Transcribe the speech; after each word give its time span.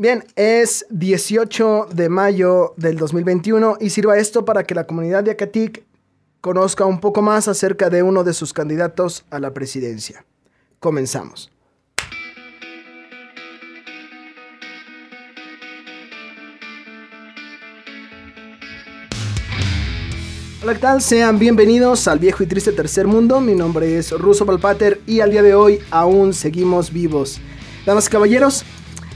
Bien, 0.00 0.24
es 0.36 0.86
18 0.90 1.88
de 1.92 2.08
mayo 2.08 2.72
del 2.76 2.98
2021 2.98 3.78
y 3.80 3.90
sirva 3.90 4.16
esto 4.16 4.44
para 4.44 4.62
que 4.62 4.76
la 4.76 4.86
comunidad 4.86 5.24
de 5.24 5.32
Acatic 5.32 5.82
conozca 6.40 6.84
un 6.84 7.00
poco 7.00 7.20
más 7.20 7.48
acerca 7.48 7.90
de 7.90 8.04
uno 8.04 8.22
de 8.22 8.32
sus 8.32 8.52
candidatos 8.52 9.24
a 9.28 9.40
la 9.40 9.52
presidencia. 9.52 10.24
Comenzamos. 10.78 11.50
Hola, 20.62 20.74
¿qué 20.74 20.80
tal? 20.80 21.02
Sean 21.02 21.40
bienvenidos 21.40 22.06
al 22.06 22.20
viejo 22.20 22.44
y 22.44 22.46
triste 22.46 22.70
tercer 22.70 23.08
mundo. 23.08 23.40
Mi 23.40 23.56
nombre 23.56 23.98
es 23.98 24.12
Russo 24.12 24.46
Palpater 24.46 25.00
y 25.08 25.18
al 25.18 25.32
día 25.32 25.42
de 25.42 25.56
hoy 25.56 25.80
aún 25.90 26.34
seguimos 26.34 26.92
vivos. 26.92 27.40
Damas 27.84 28.06
y 28.06 28.10
caballeros, 28.10 28.64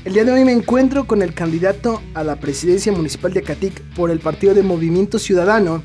el 0.05 0.15
día 0.15 0.25
de 0.25 0.33
hoy 0.33 0.45
me 0.45 0.53
encuentro 0.53 1.07
con 1.07 1.23
el 1.23 1.33
candidato 1.33 2.03
a 2.15 2.25
la 2.25 2.37
presidencia 2.37 2.93
municipal 2.93 3.33
de 3.33 3.41
Acatic 3.41 3.83
por 3.95 4.11
el 4.11 4.19
Partido 4.19 4.53
de 4.53 4.63
Movimiento 4.63 5.19
Ciudadano, 5.19 5.83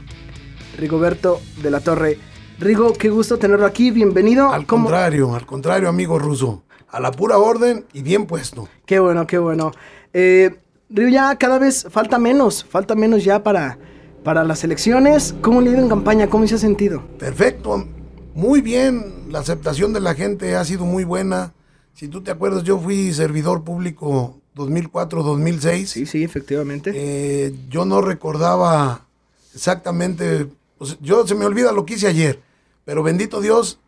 Rigoberto 0.78 1.40
de 1.62 1.70
la 1.70 1.82
Torre. 1.82 2.18
Rigo, 2.60 2.94
qué 2.94 3.10
gusto 3.10 3.38
tenerlo 3.38 3.68
aquí, 3.68 3.92
bienvenido. 3.92 4.52
Al 4.52 4.66
contrario, 4.66 5.36
al 5.36 5.46
contrario, 5.46 5.88
amigo 5.88 6.18
ruso. 6.18 6.64
A 6.90 7.00
la 7.00 7.12
pura 7.12 7.38
orden 7.38 7.86
y 7.94 8.02
bien 8.02 8.26
puesto. 8.26 8.68
Qué 8.86 9.00
bueno, 9.00 9.28
qué 9.28 9.38
bueno. 9.38 9.72
Eh, 10.14 10.56
Rigo, 10.90 11.10
ya 11.10 11.36
cada 11.36 11.60
vez 11.60 11.86
falta 11.90 12.18
menos, 12.18 12.66
falta 12.68 12.96
menos 12.96 13.24
ya 13.24 13.44
para, 13.44 13.78
para 14.24 14.44
las 14.44 14.64
elecciones. 14.64 15.36
¿Cómo 15.42 15.62
le 15.62 15.70
ha 15.70 15.74
ido 15.74 15.82
en 15.84 15.90
campaña? 15.90 16.28
¿Cómo 16.28 16.48
se 16.48 16.56
ha 16.56 16.60
sentido? 16.60 17.04
Perfecto, 17.20 17.86
muy 18.34 18.62
bien. 18.62 19.28
La 19.30 19.40
aceptación 19.40 19.94
de 19.94 20.00
la 20.00 20.16
gente 20.16 20.56
ha 20.56 20.66
sido 20.66 20.86
muy 20.86 21.04
buena. 21.04 21.54
Si 21.98 22.10
tú 22.10 22.22
te 22.22 22.30
acuerdas, 22.30 22.62
yo 22.62 22.78
fui 22.78 23.12
servidor 23.12 23.64
público 23.64 24.40
2004-2006. 24.56 25.86
Sí, 25.88 26.06
sí, 26.06 26.24
efectivamente. 26.24 26.92
Eh, 26.94 27.56
yo 27.70 27.86
no 27.86 28.02
recordaba 28.02 29.08
exactamente, 29.56 30.48
pues, 30.78 31.00
yo 31.02 31.26
se 31.26 31.34
me 31.34 31.44
olvida 31.44 31.72
lo 31.72 31.88
que 31.88 31.96
hice 31.96 32.06
ayer, 32.06 32.40
pero 32.86 33.02
bendito 33.02 33.42
Dios, 33.42 33.80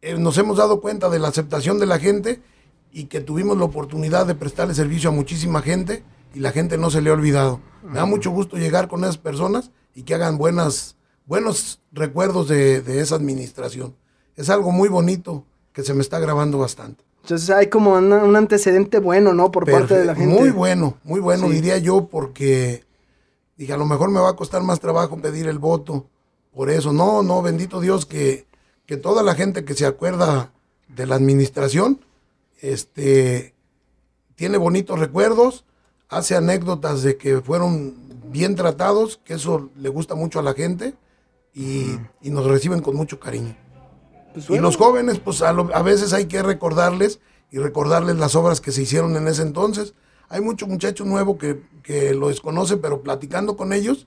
eh, 0.00 0.18
nos 0.18 0.36
hemos 0.36 0.56
dado 0.56 0.80
cuenta 0.80 1.10
de 1.10 1.20
la 1.20 1.28
aceptación 1.28 1.78
de 1.78 1.86
la 1.86 2.00
gente 2.00 2.42
y 2.90 3.04
que 3.04 3.20
tuvimos 3.20 3.56
la 3.56 3.66
oportunidad 3.66 4.26
de 4.26 4.34
prestarle 4.34 4.74
servicio 4.74 5.10
a 5.10 5.12
muchísima 5.12 5.62
gente 5.62 6.02
y 6.34 6.40
la 6.40 6.50
gente 6.50 6.76
no 6.76 6.90
se 6.90 7.02
le 7.02 7.10
ha 7.10 7.12
olvidado. 7.12 7.60
Me 7.84 7.98
da 7.98 8.04
mucho 8.04 8.32
gusto 8.32 8.56
llegar 8.56 8.88
con 8.88 9.04
esas 9.04 9.18
personas 9.18 9.70
y 9.94 10.02
que 10.02 10.16
hagan 10.16 10.38
buenas, 10.38 10.96
buenos 11.26 11.78
recuerdos 11.92 12.48
de, 12.48 12.82
de 12.82 12.98
esa 12.98 13.14
administración. 13.14 13.94
Es 14.34 14.50
algo 14.50 14.72
muy 14.72 14.88
bonito 14.88 15.46
que 15.72 15.84
se 15.84 15.94
me 15.94 16.00
está 16.00 16.18
grabando 16.18 16.58
bastante. 16.58 17.11
Entonces 17.22 17.50
hay 17.50 17.68
como 17.68 17.92
un, 17.94 18.12
un 18.12 18.36
antecedente 18.36 18.98
bueno, 18.98 19.32
¿no? 19.32 19.50
Por 19.50 19.70
parte 19.70 19.94
de 19.94 20.04
la 20.04 20.14
gente. 20.14 20.34
Muy 20.38 20.50
bueno, 20.50 20.98
muy 21.04 21.20
bueno, 21.20 21.46
Sí. 21.46 21.54
diría 21.54 21.78
yo, 21.78 22.06
porque 22.06 22.84
dije, 23.56 23.72
a 23.72 23.76
lo 23.76 23.86
mejor 23.86 24.10
me 24.10 24.20
va 24.20 24.30
a 24.30 24.36
costar 24.36 24.62
más 24.62 24.80
trabajo 24.80 25.16
pedir 25.18 25.46
el 25.46 25.58
voto. 25.58 26.06
Por 26.52 26.68
eso, 26.68 26.92
no, 26.92 27.22
no, 27.22 27.40
bendito 27.40 27.80
Dios, 27.80 28.06
que, 28.06 28.46
que 28.86 28.96
toda 28.96 29.22
la 29.22 29.34
gente 29.34 29.64
que 29.64 29.74
se 29.74 29.86
acuerda 29.86 30.52
de 30.88 31.06
la 31.06 31.14
administración, 31.14 32.00
este, 32.60 33.54
tiene 34.34 34.58
bonitos 34.58 34.98
recuerdos, 34.98 35.64
hace 36.08 36.34
anécdotas 36.36 37.02
de 37.02 37.16
que 37.16 37.40
fueron 37.40 37.94
bien 38.30 38.54
tratados, 38.56 39.20
que 39.24 39.34
eso 39.34 39.70
le 39.76 39.88
gusta 39.88 40.14
mucho 40.14 40.40
a 40.40 40.42
la 40.42 40.54
gente 40.54 40.94
y, 41.54 41.96
y 42.20 42.30
nos 42.30 42.46
reciben 42.46 42.80
con 42.80 42.96
mucho 42.96 43.20
cariño. 43.20 43.56
Pues 44.32 44.46
Y 44.46 44.48
bueno, 44.48 44.62
los 44.62 44.76
jóvenes, 44.76 45.18
pues 45.18 45.42
a, 45.42 45.52
lo- 45.52 45.74
a 45.74 45.82
veces 45.82 46.12
hay 46.12 46.26
que 46.26 46.42
recordarles 46.42 47.20
y 47.50 47.58
recordarles 47.58 48.16
las 48.16 48.34
obras 48.34 48.60
que 48.60 48.72
se 48.72 48.82
hicieron 48.82 49.16
en 49.16 49.28
ese 49.28 49.42
entonces. 49.42 49.94
Hay 50.28 50.40
mucho 50.40 50.66
muchacho 50.66 51.04
nuevo 51.04 51.36
que, 51.38 51.60
que 51.82 52.14
lo 52.14 52.28
desconoce, 52.28 52.76
pero 52.78 53.02
platicando 53.02 53.56
con 53.56 53.72
ellos 53.72 54.06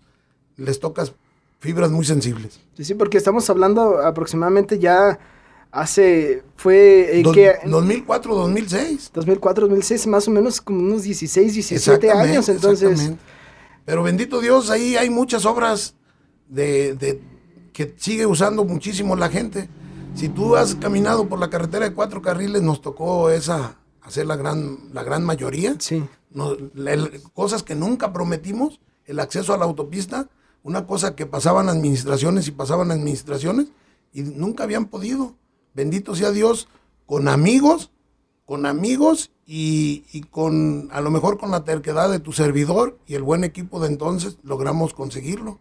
les 0.57 0.79
tocas 0.79 1.13
fibras 1.59 1.91
muy 1.91 2.05
sensibles. 2.05 2.59
Sí, 2.75 2.83
sí, 2.85 2.93
porque 2.95 3.17
estamos 3.17 3.49
hablando 3.49 3.99
aproximadamente 3.99 4.79
ya 4.79 5.19
hace, 5.71 6.43
fue, 6.55 7.17
¿en 7.17 7.23
Dos- 7.23 7.35
qué? 7.35 7.55
2004, 7.65 8.33
2006. 8.35 9.11
2004, 9.13 9.67
2006, 9.67 10.07
más 10.07 10.27
o 10.27 10.31
menos 10.31 10.61
como 10.61 10.79
unos 10.79 11.03
16, 11.03 11.53
17 11.53 11.75
Exactamente, 12.07 12.31
años, 12.31 12.49
entonces... 12.49 12.89
exactamente. 12.91 13.23
Pero 13.85 14.01
bendito 14.01 14.39
Dios, 14.41 14.71
ahí 14.71 14.95
hay 14.95 15.11
muchas 15.11 15.45
obras 15.45 15.93
de, 16.49 16.95
de- 16.95 17.21
que 17.73 17.93
sigue 17.97 18.25
usando 18.25 18.63
muchísimo 18.65 19.15
la 19.15 19.29
gente. 19.29 19.69
Si 20.15 20.29
tú 20.29 20.55
has 20.55 20.75
caminado 20.75 21.27
por 21.27 21.39
la 21.39 21.49
carretera 21.49 21.87
de 21.89 21.93
cuatro 21.93 22.21
carriles, 22.21 22.61
nos 22.61 22.81
tocó 22.81 23.29
esa, 23.29 23.77
hacer 24.01 24.25
la 24.25 24.35
gran, 24.37 24.77
la 24.93 25.03
gran 25.03 25.23
mayoría. 25.25 25.75
Sí, 25.79 26.03
el- 26.85 27.21
cosas 27.33 27.63
que 27.63 27.75
nunca 27.75 28.13
prometimos, 28.13 28.79
el 29.05 29.19
acceso 29.19 29.53
a 29.53 29.57
la 29.57 29.65
autopista, 29.65 30.29
una 30.63 30.87
cosa 30.87 31.15
que 31.15 31.25
pasaban 31.25 31.69
administraciones 31.69 32.47
y 32.47 32.51
pasaban 32.51 32.91
administraciones 32.91 33.67
y 34.13 34.21
nunca 34.23 34.63
habían 34.63 34.85
podido. 34.85 35.35
Bendito 35.73 36.15
sea 36.15 36.31
Dios, 36.31 36.69
con 37.05 37.27
amigos, 37.27 37.91
con 38.45 38.65
amigos 38.65 39.31
y, 39.45 40.05
y 40.13 40.21
con, 40.21 40.87
a 40.91 41.01
lo 41.01 41.11
mejor 41.11 41.37
con 41.37 41.51
la 41.51 41.65
terquedad 41.65 42.09
de 42.09 42.19
tu 42.19 42.31
servidor 42.31 42.97
y 43.05 43.15
el 43.15 43.23
buen 43.23 43.43
equipo 43.43 43.79
de 43.81 43.87
entonces, 43.89 44.37
logramos 44.43 44.93
conseguirlo. 44.93 45.59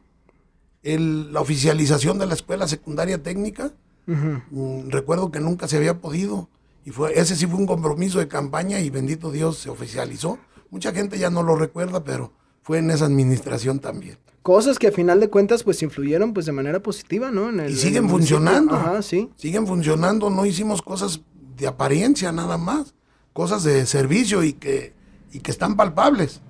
El- 0.84 1.32
la 1.32 1.41
oficialización 1.41 2.19
de 2.19 2.26
la 2.26 2.34
escuela 2.34 2.69
secundaria 2.69 3.22
técnica, 3.22 3.72
Mm, 4.06 4.88
recuerdo 4.91 5.31
que 5.31 5.41
nunca 5.41 5.66
se 5.69 5.76
había 5.76 6.00
podido 6.00 6.48
y 6.84 6.91
fue 6.91 7.19
ese 7.19 7.37
sí 7.37 7.47
fue 7.47 7.59
un 7.59 7.66
compromiso 7.66 8.19
de 8.19 8.28
campaña 8.28 8.81
y 8.81 8.91
bendito 8.91 9.31
Dios 9.32 9.59
se 9.59 9.70
oficializó. 9.70 10.38
Mucha 10.70 10.92
gente 10.92 11.19
ya 11.19 11.31
no 11.31 11.42
lo 11.42 11.56
recuerda, 11.56 12.04
pero 12.04 12.32
fue 12.62 12.78
en 12.78 12.91
esa 12.91 13.06
administración 13.06 13.78
también. 13.78 14.19
cosas 14.42 14.78
que 14.78 14.88
a 14.88 14.92
final 14.92 15.20
de 15.20 15.31
cuentas 15.31 15.62
pues 15.62 15.82
influyeron 15.82 16.34
pues 16.34 16.44
de 16.44 16.53
manera 16.53 16.78
positiva, 16.81 17.31
¿no? 17.31 17.48
En 17.48 17.60
el- 17.60 17.70
Y 17.70 17.72
en 17.75 17.78
siguen 17.78 18.04
el 18.04 18.10
funcionando. 18.10 18.75
Ajá, 18.75 19.00
sí. 19.00 19.31
Siguen 19.37 19.66
funcionando, 19.66 20.28
no 20.28 20.44
hicimos 20.44 20.82
cosas 20.82 21.22
de 21.56 21.66
apariencia 21.66 22.31
nada 22.31 22.59
más, 22.59 22.94
cosas 23.32 23.62
de 23.65 23.86
servicio 23.86 24.42
y 24.44 24.53
que 24.53 24.92
y 25.32 25.41
que 25.41 25.50
están 25.50 25.76
palpables. 25.76 26.42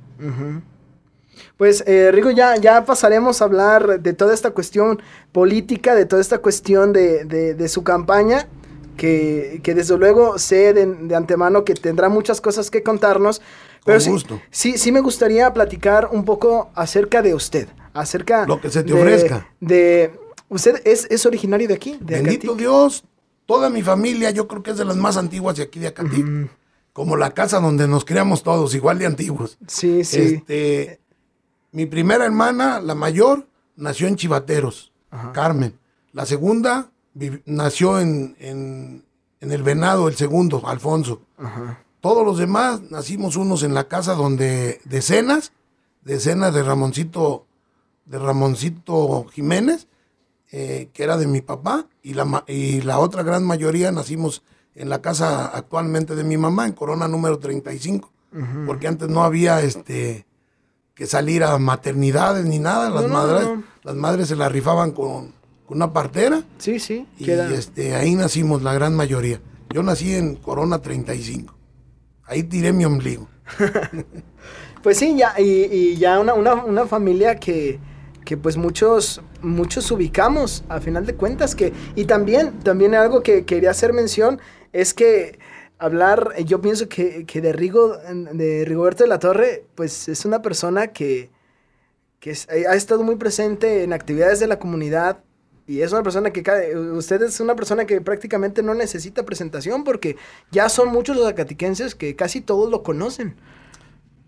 Pues, 1.57 1.83
eh, 1.87 2.11
Rigo, 2.13 2.31
ya, 2.31 2.57
ya 2.57 2.85
pasaremos 2.85 3.41
a 3.41 3.45
hablar 3.47 4.01
de 4.01 4.13
toda 4.13 4.35
esta 4.35 4.51
cuestión 4.51 5.01
política, 5.33 5.95
de 5.95 6.07
toda 6.07 6.21
esta 6.23 6.39
cuestión 6.39 6.93
de, 6.93 7.25
de- 7.25 7.55
de 7.55 7.69
su 7.69 7.83
campaña, 7.85 8.49
que, 8.97 9.61
que 9.63 9.75
desde 9.75 9.97
luego 9.99 10.39
sé 10.39 10.73
de, 10.73 10.87
de 10.87 11.15
antemano 11.17 11.65
que 11.65 11.75
tendrá 11.75 12.09
muchas 12.09 12.41
cosas 12.41 12.71
que 12.71 12.83
contarnos. 12.83 13.43
Pero 13.85 14.01
sí, 14.01 14.11
gusto. 14.11 14.41
sí, 14.51 14.79
sí 14.79 14.93
me 14.93 15.01
gustaría 15.01 15.53
platicar 15.53 16.09
un 16.13 16.25
poco 16.25 16.71
acerca 16.75 17.21
de 17.21 17.35
usted, 17.35 17.69
acerca... 17.93 18.47
Lo 18.47 18.61
que 18.61 18.71
se 18.71 18.83
te 18.83 18.93
de- 18.95 18.99
ofrezca. 19.01 19.49
De, 19.61 20.13
¿Usted 20.49 20.81
es, 20.87 21.07
es 21.11 21.27
originario 21.27 21.69
de 21.69 21.75
aquí? 21.75 21.99
De 22.01 22.15
Bendito 22.17 22.53
Acatic? 22.53 22.57
Dios, 22.61 23.05
toda 23.47 23.69
mi 23.69 23.83
familia, 23.83 24.31
yo 24.31 24.47
creo 24.49 24.63
que 24.63 24.71
es 24.71 24.79
de 24.79 24.85
las 24.85 24.97
más 24.97 25.17
antiguas 25.17 25.57
de 25.57 25.65
aquí 25.65 25.81
de 25.81 25.89
Acatic, 25.89 26.25
como 26.93 27.17
la 27.17 27.33
casa 27.33 27.59
donde 27.61 27.89
nos 27.89 28.05
criamos 28.05 28.43
todos, 28.43 28.75
igual 28.75 28.99
de 28.99 29.07
antiguos. 29.07 29.59
Sí, 29.67 30.05
sí. 30.05 30.37
Este, 30.37 31.01
mi 31.75 31.87
primera 31.87 32.25
hermana, 32.25 32.81
la 32.81 32.95
mayor, 32.95 33.47
nació 33.77 34.07
en 34.09 34.17
Chivateros, 34.17 34.93
Carmen. 35.33 35.79
La 36.13 36.25
segunda 36.27 36.91
nació 37.47 38.01
en, 38.01 38.37
en- 38.39 39.05
en 39.41 39.53
El 39.53 39.63
Venado, 39.63 40.09
el 40.09 40.15
segundo, 40.17 40.67
Alfonso. 40.67 41.21
Todos 42.01 42.25
los 42.25 42.39
demás 42.39 42.81
nacimos 42.91 43.37
unos 43.37 43.63
en 43.63 43.75
la 43.75 43.89
casa 43.89 44.15
donde, 44.15 44.81
de 46.05 46.19
cenas, 46.21 46.55
de 46.55 46.63
Ramoncito, 46.63 47.47
de 48.07 48.19
Ramoncito 48.19 49.27
Jiménez, 49.33 49.87
eh, 50.53 50.89
que 50.93 51.03
era 51.03 51.17
de 51.17 51.27
mi 51.27 51.41
papá, 51.41 51.87
y 52.03 52.15
la, 52.15 52.45
y 52.47 52.81
la 52.83 52.99
otra 52.99 53.23
gran 53.23 53.45
mayoría 53.45 53.91
nacimos 53.93 54.43
en 54.75 54.89
la 54.89 55.01
casa 55.03 55.47
actualmente 55.47 56.15
de 56.15 56.25
mi 56.25 56.37
mamá, 56.37 56.67
en 56.67 56.73
Corona 56.73 57.07
número 57.09 57.39
35, 57.39 58.11
porque 58.67 58.89
antes 58.89 59.09
no 59.09 59.23
había 59.25 59.61
este 59.61 60.27
que 60.95 61.07
salir 61.07 61.43
a 61.45 61.59
maternidades 61.59 62.45
ni 62.45 62.59
nada, 62.59 62.89
las, 62.91 63.03
No, 63.03 63.09
no, 63.09 63.15
madres, 63.15 63.47
no. 63.49 63.63
las 63.83 63.95
madres 63.97 64.29
se 64.29 64.37
la 64.37 64.49
rifaban 64.49 64.93
con, 64.93 65.33
con 65.67 65.77
una 65.77 65.93
partera, 65.93 66.43
Sí, 66.59 66.79
sí. 66.79 67.07
y 67.19 67.25
queda- 67.25 67.53
este, 67.53 67.95
ahí 67.97 68.15
nacimos 68.15 68.63
la 68.63 68.75
gran 68.75 68.95
mayoría. 68.95 69.41
Yo 69.71 69.83
nací 69.83 70.15
en 70.15 70.37
Corona 70.37 70.81
35, 70.81 71.55
ahí 72.27 72.45
tiré 72.45 72.73
mi 72.73 72.85
ombligo. 72.85 73.29
Pues 74.83 74.99
sí, 74.99 75.17
ya, 75.17 75.33
y, 75.41 75.65
y 75.73 75.97
ya 75.97 76.21
una, 76.21 76.35
una, 76.35 76.57
una 76.63 76.85
familia 76.87 77.37
que, 77.37 77.79
que 78.23 78.37
pues 78.37 78.59
muchos, 78.59 79.23
muchos 79.41 79.91
ubicamos 79.91 80.63
a 80.69 80.79
final 80.79 81.07
de 81.07 81.15
cuentas. 81.15 81.55
Que, 81.55 81.73
y 81.95 82.05
también, 82.05 82.53
también 82.61 82.95
algo 82.95 83.23
que 83.23 83.47
quería 83.47 83.71
hacer 83.71 83.95
mención 83.95 84.41
es 84.75 84.93
que 84.93 85.39
hablar, 85.85 86.33
eh, 86.37 86.45
yo 86.45 86.61
pienso 86.61 86.89
que, 86.89 87.25
que 87.27 87.41
de, 87.41 87.53
Rigo, 87.53 87.97
de 87.99 88.65
Rigoberto 88.67 89.05
de 89.05 89.09
la 89.09 89.19
Torre, 89.19 89.67
pues 89.75 90.09
es 90.09 90.25
una 90.25 90.43
persona 90.43 90.89
que, 90.89 91.31
que 92.21 92.33
eh, 92.33 92.67
ha 92.69 92.75
estado 92.75 93.03
muy 93.03 93.17
presente 93.17 93.85
en 93.85 93.93
actividades 93.93 94.41
de 94.41 94.47
la 94.49 94.59
comunidad. 94.59 95.25
Y 95.67 95.81
es 95.81 95.93
una 95.93 96.03
persona 96.03 96.31
que, 96.31 96.43
ca- 96.43 96.61
usted 96.95 97.23
es 97.23 97.41
una 97.41 97.57
persona 97.57 97.87
que 97.87 98.01
prácticamente 98.01 98.63
no 98.63 98.75
necesita 98.75 99.25
presentación 99.25 99.85
porque 99.85 100.17
ya 100.51 100.69
son 100.69 100.89
muchos 100.91 101.17
los 101.17 101.27
acatiquenses 101.27 101.95
que 101.95 102.17
casi 102.17 102.41
todos 102.43 102.71
lo 102.71 102.83
conocen. 102.83 103.37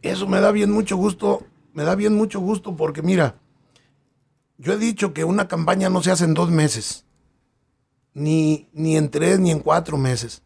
Eso 0.02 0.26
me 0.26 0.40
da 0.40 0.52
bien 0.52 0.70
mucho 0.70 0.96
gusto, 0.96 1.46
me 1.74 1.84
da 1.84 1.94
bien 1.94 2.14
mucho 2.14 2.40
gusto 2.40 2.76
porque 2.76 3.02
mira, 3.02 3.38
yo 4.58 4.72
he 4.72 4.78
dicho 4.78 5.12
que 5.12 5.24
una 5.24 5.48
campaña 5.48 5.90
no 5.90 6.02
se 6.02 6.10
hace 6.10 6.24
en 6.24 6.34
dos 6.34 6.50
meses, 6.50 7.04
ni, 8.14 8.68
ni 8.72 8.96
en 8.96 9.10
tres, 9.10 9.38
ni 9.38 9.50
en 9.50 9.60
cuatro 9.60 9.98
meses. 9.98 10.42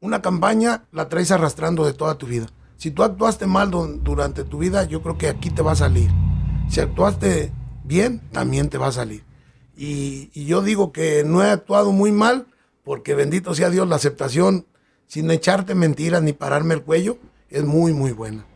Una 0.00 0.22
campaña 0.22 0.84
la 0.92 1.08
traes 1.08 1.32
arrastrando 1.32 1.84
de 1.84 1.92
toda 1.92 2.16
tu 2.18 2.26
vida. 2.26 2.46
Si 2.76 2.92
tú 2.92 3.02
actuaste 3.02 3.46
mal 3.46 3.72
durante 3.72 4.44
tu 4.44 4.58
vida, 4.58 4.84
yo 4.84 5.02
creo 5.02 5.18
que 5.18 5.26
aquí 5.26 5.50
te 5.50 5.60
va 5.60 5.72
a 5.72 5.76
salir. 5.76 6.08
Si 6.68 6.78
actuaste 6.78 7.50
bien, 7.82 8.20
también 8.30 8.68
te 8.68 8.78
va 8.78 8.88
a 8.88 8.92
salir. 8.92 9.24
Y, 9.76 10.30
yo 10.46 10.62
digo 10.62 10.92
que 10.92 11.24
no 11.24 11.42
he 11.42 11.50
actuado 11.50 11.90
muy 11.90 12.12
mal, 12.12 12.46
porque 12.84 13.14
bendito 13.14 13.56
sea 13.56 13.70
Dios, 13.70 13.88
la 13.88 13.96
aceptación, 13.96 14.66
sin 15.08 15.28
echarte 15.32 15.74
mentiras 15.74 16.22
ni 16.22 16.32
pararme 16.32 16.74
el 16.74 16.82
cuello, 16.82 17.18
es 17.50 17.64
muy, 17.64 17.92
muy 17.92 18.12
buena. 18.12 18.46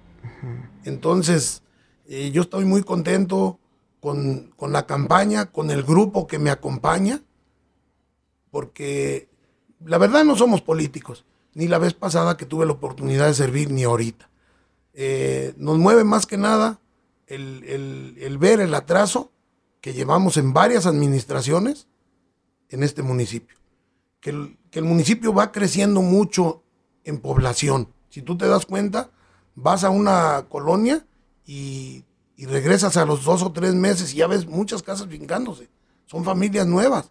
Entonces, 0.85 1.65
eh, 2.07 2.31
yo 2.31 2.43
estoy 2.43 2.67
muy 2.67 2.85
contento 2.85 3.59
con, 4.01 4.53
con 4.55 4.71
la 4.71 4.87
campaña, 4.87 5.47
con 5.47 5.73
el 5.73 5.83
grupo 5.83 6.29
que 6.29 6.39
me 6.39 6.51
acompaña, 6.51 7.21
porque 8.53 9.29
la 9.85 9.99
verdad 9.99 10.23
no 10.23 10.37
somos 10.37 10.63
políticos 10.63 11.25
ni 11.55 11.69
la 11.69 11.79
vez 11.79 11.95
pasada 11.95 12.37
que 12.37 12.47
tuve 12.47 12.67
la 12.67 12.73
oportunidad 12.73 13.27
de 13.27 13.35
servir, 13.35 13.71
ni 13.71 13.85
ahorita. 13.85 14.29
Eh, 14.95 15.55
nos 15.57 15.79
mueve 15.79 16.05
más 16.05 16.27
que 16.27 16.37
nada 16.37 16.81
el, 17.27 18.37
ver 18.39 18.61
el 18.61 18.75
atraso 18.75 19.31
que 19.81 19.93
llevamos 19.93 20.37
en 20.37 20.53
varias 20.53 20.87
administraciones 20.87 21.87
en 22.69 22.83
este 22.83 23.03
municipio. 23.03 23.57
Que 24.21 24.31
el, 24.31 24.59
que 24.71 24.79
el 24.79 24.85
municipio 24.85 25.33
va 25.35 25.53
creciendo 25.53 26.03
mucho 26.03 26.63
en 27.05 27.19
población. 27.19 27.89
Si 28.11 28.23
tú 28.23 28.37
te 28.37 28.47
das 28.47 28.67
cuenta, 28.67 29.11
vas 29.55 29.85
a 29.85 29.91
una 29.91 30.47
colonia 30.49 31.05
y, 31.45 32.05
y 32.37 32.47
regresas 32.47 32.97
a 32.97 33.05
los 33.05 33.25
dos 33.25 33.43
o 33.43 33.53
tres 33.53 33.75
meses 33.75 34.15
y 34.15 34.19
ya 34.19 34.27
ves 34.27 34.47
muchas 34.47 34.83
casas 34.83 35.09
fincándose. 35.09 35.69
Son 36.07 36.25
familias 36.25 36.67
nuevas. 36.67 37.11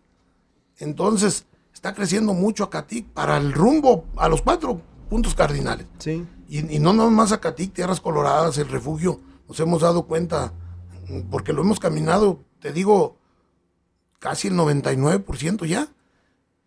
Entonces, 0.77 1.45
está 1.81 1.95
creciendo 1.95 2.35
mucho 2.35 2.65
Acatic 2.65 3.07
para 3.07 3.37
el 3.37 3.53
rumbo 3.53 4.05
a 4.15 4.29
los 4.29 4.43
cuatro 4.43 4.79
puntos 5.09 5.33
cardinales. 5.33 5.87
Sí. 5.97 6.27
Y, 6.47 6.77
no 6.77 6.93
nomás 6.93 7.31
Acatic, 7.31 7.73
Tierras 7.73 7.99
Coloradas, 7.99 8.59
el 8.59 8.69
refugio, 8.69 9.19
nos 9.47 9.59
hemos 9.59 9.81
dado 9.81 10.03
cuenta, 10.03 10.53
porque 11.31 11.53
lo 11.53 11.63
hemos 11.63 11.79
caminado, 11.79 12.43
te 12.59 12.71
digo, 12.71 13.17
casi 14.19 14.49
el 14.49 14.53
99% 14.53 15.65
ya. 15.65 15.87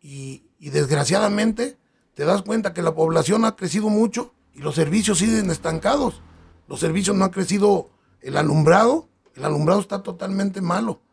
Y, 0.03 0.43
y 0.59 0.71
desgraciadamente 0.71 1.79
te 2.15 2.25
das 2.25 2.43
cuenta 2.43 2.75
que 2.75 2.83
la 2.83 2.97
población 2.97 3.45
ha 3.45 3.55
crecido 3.55 3.91
mucho 3.91 4.35
y 4.53 4.63
los 4.63 4.75
servicios 4.75 5.19
siguen 5.19 5.49
estancados. 5.49 6.23
Los 6.67 6.81
servicios 6.81 7.15
no 7.15 7.25
han 7.25 7.31
crecido, 7.31 7.89
el 8.21 8.37
alumbrado, 8.37 9.09
el 9.37 9.45
alumbrado 9.45 9.81
está 9.81 10.03
totalmente 10.03 10.61
malo 10.61 11.04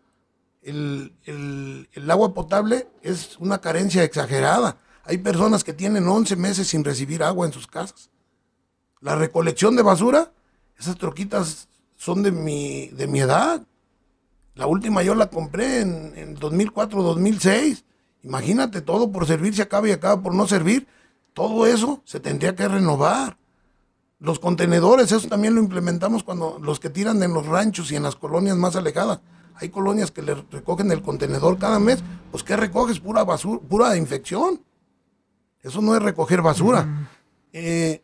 el, 0.63 2.09
agua 2.09 2.33
potable 2.33 2.87
es 3.01 3.37
una 3.39 3.59
carencia 3.59 4.03
exagerada. 4.03 4.77
Hay 5.03 5.17
personas 5.17 5.63
que 5.63 5.73
tienen 5.73 6.07
11 6.07 6.35
meses 6.35 6.67
sin 6.67 6.83
recibir 6.83 7.23
agua 7.23 7.45
en 7.45 7.53
sus 7.53 7.67
casas. 7.67 8.09
La 8.99 9.15
recolección 9.15 9.75
de 9.75 9.81
basura, 9.81 10.31
esas 10.77 10.97
troquitas 10.97 11.67
son 11.97 12.21
de 12.21 12.31
mi, 12.31 12.87
de 12.89 13.07
mi 13.07 13.21
edad. 13.21 13.61
La 14.53 14.67
última 14.67 15.01
yo 15.01 15.15
la 15.15 15.29
compré 15.29 15.81
en, 15.81 16.13
en 16.15 16.37
2004-2006. 16.37 17.83
Imagínate, 18.23 18.81
todo 18.81 19.11
por 19.11 19.25
servir 19.25 19.55
se 19.55 19.63
acaba 19.63 19.87
y 19.87 19.91
acaba 19.91 20.21
por 20.21 20.35
no 20.35 20.47
servir. 20.47 20.87
Todo 21.33 21.65
eso 21.65 22.01
se 22.05 22.19
tendría 22.19 22.55
que 22.55 22.67
renovar. 22.67 23.37
Los 24.19 24.37
contenedores, 24.37 25.11
eso 25.11 25.27
también 25.27 25.55
lo 25.55 25.61
implementamos 25.61 26.23
cuando 26.23 26.59
los 26.61 26.79
que 26.79 26.91
tiran 26.91 27.23
en 27.23 27.33
los 27.33 27.47
ranchos 27.47 27.91
y 27.91 27.95
en 27.95 28.03
las 28.03 28.15
colonias 28.15 28.55
más 28.55 28.75
alejadas 28.75 29.21
hay 29.55 29.69
colonias 29.69 30.11
que 30.11 30.21
le 30.21 30.35
recogen 30.35 30.91
el 30.91 31.01
contenedor 31.01 31.57
cada 31.57 31.79
mes. 31.79 32.03
Pues, 32.31 32.43
¿qué 32.43 32.55
recoges? 32.55 32.99
Pura 32.99 33.23
basura, 33.23 33.61
pura 33.67 33.97
infección. 33.97 34.63
Eso 35.61 35.81
no 35.81 35.95
es 35.95 36.01
recoger 36.01 36.41
basura. 36.41 37.09
Eh, 37.53 38.01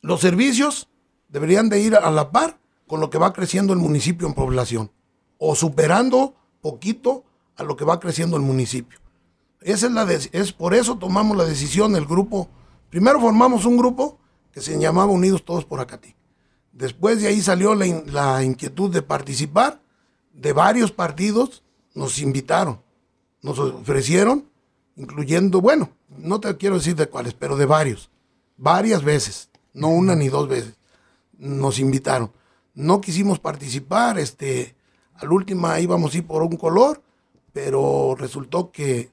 los 0.00 0.20
servicios 0.20 0.88
deberían 1.28 1.68
de 1.68 1.80
ir 1.80 1.96
a 1.96 2.10
la 2.10 2.30
par 2.30 2.58
con 2.86 3.00
lo 3.00 3.10
que 3.10 3.18
va 3.18 3.32
creciendo 3.32 3.72
el 3.72 3.78
municipio 3.78 4.26
en 4.26 4.34
población. 4.34 4.92
O 5.38 5.54
superando 5.54 6.34
poquito 6.60 7.24
a 7.56 7.64
lo 7.64 7.76
que 7.76 7.84
va 7.84 7.98
creciendo 7.98 8.36
el 8.36 8.42
municipio. 8.42 9.00
Esa 9.60 9.86
es, 9.86 9.92
la 9.92 10.10
es 10.10 10.52
por 10.52 10.74
eso 10.74 10.98
tomamos 10.98 11.36
la 11.36 11.44
decisión, 11.44 11.96
el 11.96 12.06
grupo. 12.06 12.48
Primero 12.90 13.20
formamos 13.20 13.64
un 13.64 13.76
grupo 13.76 14.18
que 14.52 14.60
se 14.60 14.78
llamaba 14.78 15.10
Unidos 15.10 15.44
Todos 15.44 15.64
por 15.64 15.80
Acatí. 15.80 16.14
Después 16.72 17.20
de 17.20 17.28
ahí 17.28 17.40
salió 17.40 17.74
la 17.74 18.42
inquietud 18.42 18.90
de 18.90 19.02
participar 19.02 19.82
de 20.32 20.52
varios 20.52 20.92
partidos 20.92 21.62
nos 21.94 22.18
invitaron, 22.18 22.80
nos 23.42 23.58
ofrecieron, 23.58 24.48
incluyendo, 24.96 25.60
bueno, 25.60 25.90
no 26.08 26.40
te 26.40 26.56
quiero 26.56 26.76
decir 26.76 26.96
de 26.96 27.06
cuáles, 27.06 27.34
pero 27.34 27.56
de 27.56 27.66
varios, 27.66 28.10
varias 28.56 29.02
veces, 29.04 29.50
no 29.72 29.88
una 29.88 30.14
ni 30.14 30.28
dos 30.28 30.48
veces, 30.48 30.74
nos 31.38 31.78
invitaron. 31.78 32.30
No 32.74 33.00
quisimos 33.00 33.38
participar, 33.38 34.18
este, 34.18 34.74
al 35.14 35.32
última 35.32 35.78
íbamos 35.80 36.14
a 36.14 36.18
ir 36.18 36.26
por 36.26 36.42
un 36.42 36.56
color, 36.56 37.02
pero 37.52 38.14
resultó 38.18 38.70
que 38.70 39.10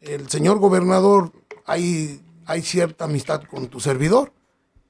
el 0.00 0.28
señor 0.28 0.58
gobernador, 0.58 1.32
hay, 1.64 2.20
hay 2.44 2.62
cierta 2.62 3.04
amistad 3.04 3.42
con 3.44 3.68
tu 3.68 3.80
servidor 3.80 4.32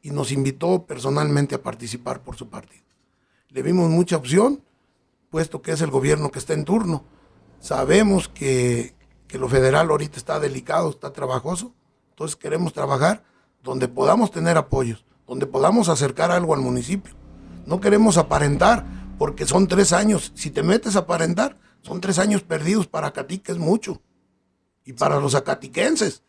y 0.02 0.10
nos 0.10 0.32
invitó 0.32 0.84
personalmente 0.84 1.54
a 1.54 1.62
participar 1.62 2.22
por 2.22 2.36
su 2.36 2.48
partido. 2.48 2.84
Le 3.50 3.62
vimos 3.62 3.88
mucha 3.90 4.16
opción 4.16 4.62
puesto 5.30 5.62
que 5.62 5.72
es 5.72 5.80
el 5.80 5.90
gobierno 5.90 6.30
que 6.30 6.38
está 6.38 6.54
en 6.54 6.64
turno. 6.64 7.04
Sabemos 7.60 8.28
que, 8.28 8.94
lo 9.30 9.48
federal 9.48 9.90
ahorita 9.90 10.16
está 10.16 10.40
delicado, 10.40 10.90
está 10.90 11.12
trabajoso, 11.12 11.74
entonces 12.10 12.36
queremos 12.36 12.72
trabajar 12.72 13.24
donde 13.62 13.88
podamos 13.88 14.30
tener 14.30 14.56
apoyos, 14.56 15.04
donde 15.26 15.46
podamos 15.46 15.88
acercar 15.88 16.30
algo 16.30 16.54
al 16.54 16.60
municipio. 16.60 17.14
No 17.66 17.80
queremos 17.80 18.16
aparentar, 18.16 18.86
porque 19.18 19.44
son 19.46 19.66
tres 19.66 19.92
años. 19.92 20.32
Si 20.34 20.50
te 20.50 20.62
metes 20.62 20.96
a 20.96 21.00
aparentar, 21.00 21.58
son 21.82 22.00
tres 22.00 22.18
años 22.18 22.42
perdidos 22.42 22.86
para 22.86 23.08
Acatí, 23.08 23.38
que 23.38 23.52
es 23.52 23.58
mucho. 23.58 24.00
Y 24.84 24.94
para 24.94 25.20
los 25.20 25.34
acatiquenses, 25.34 26.22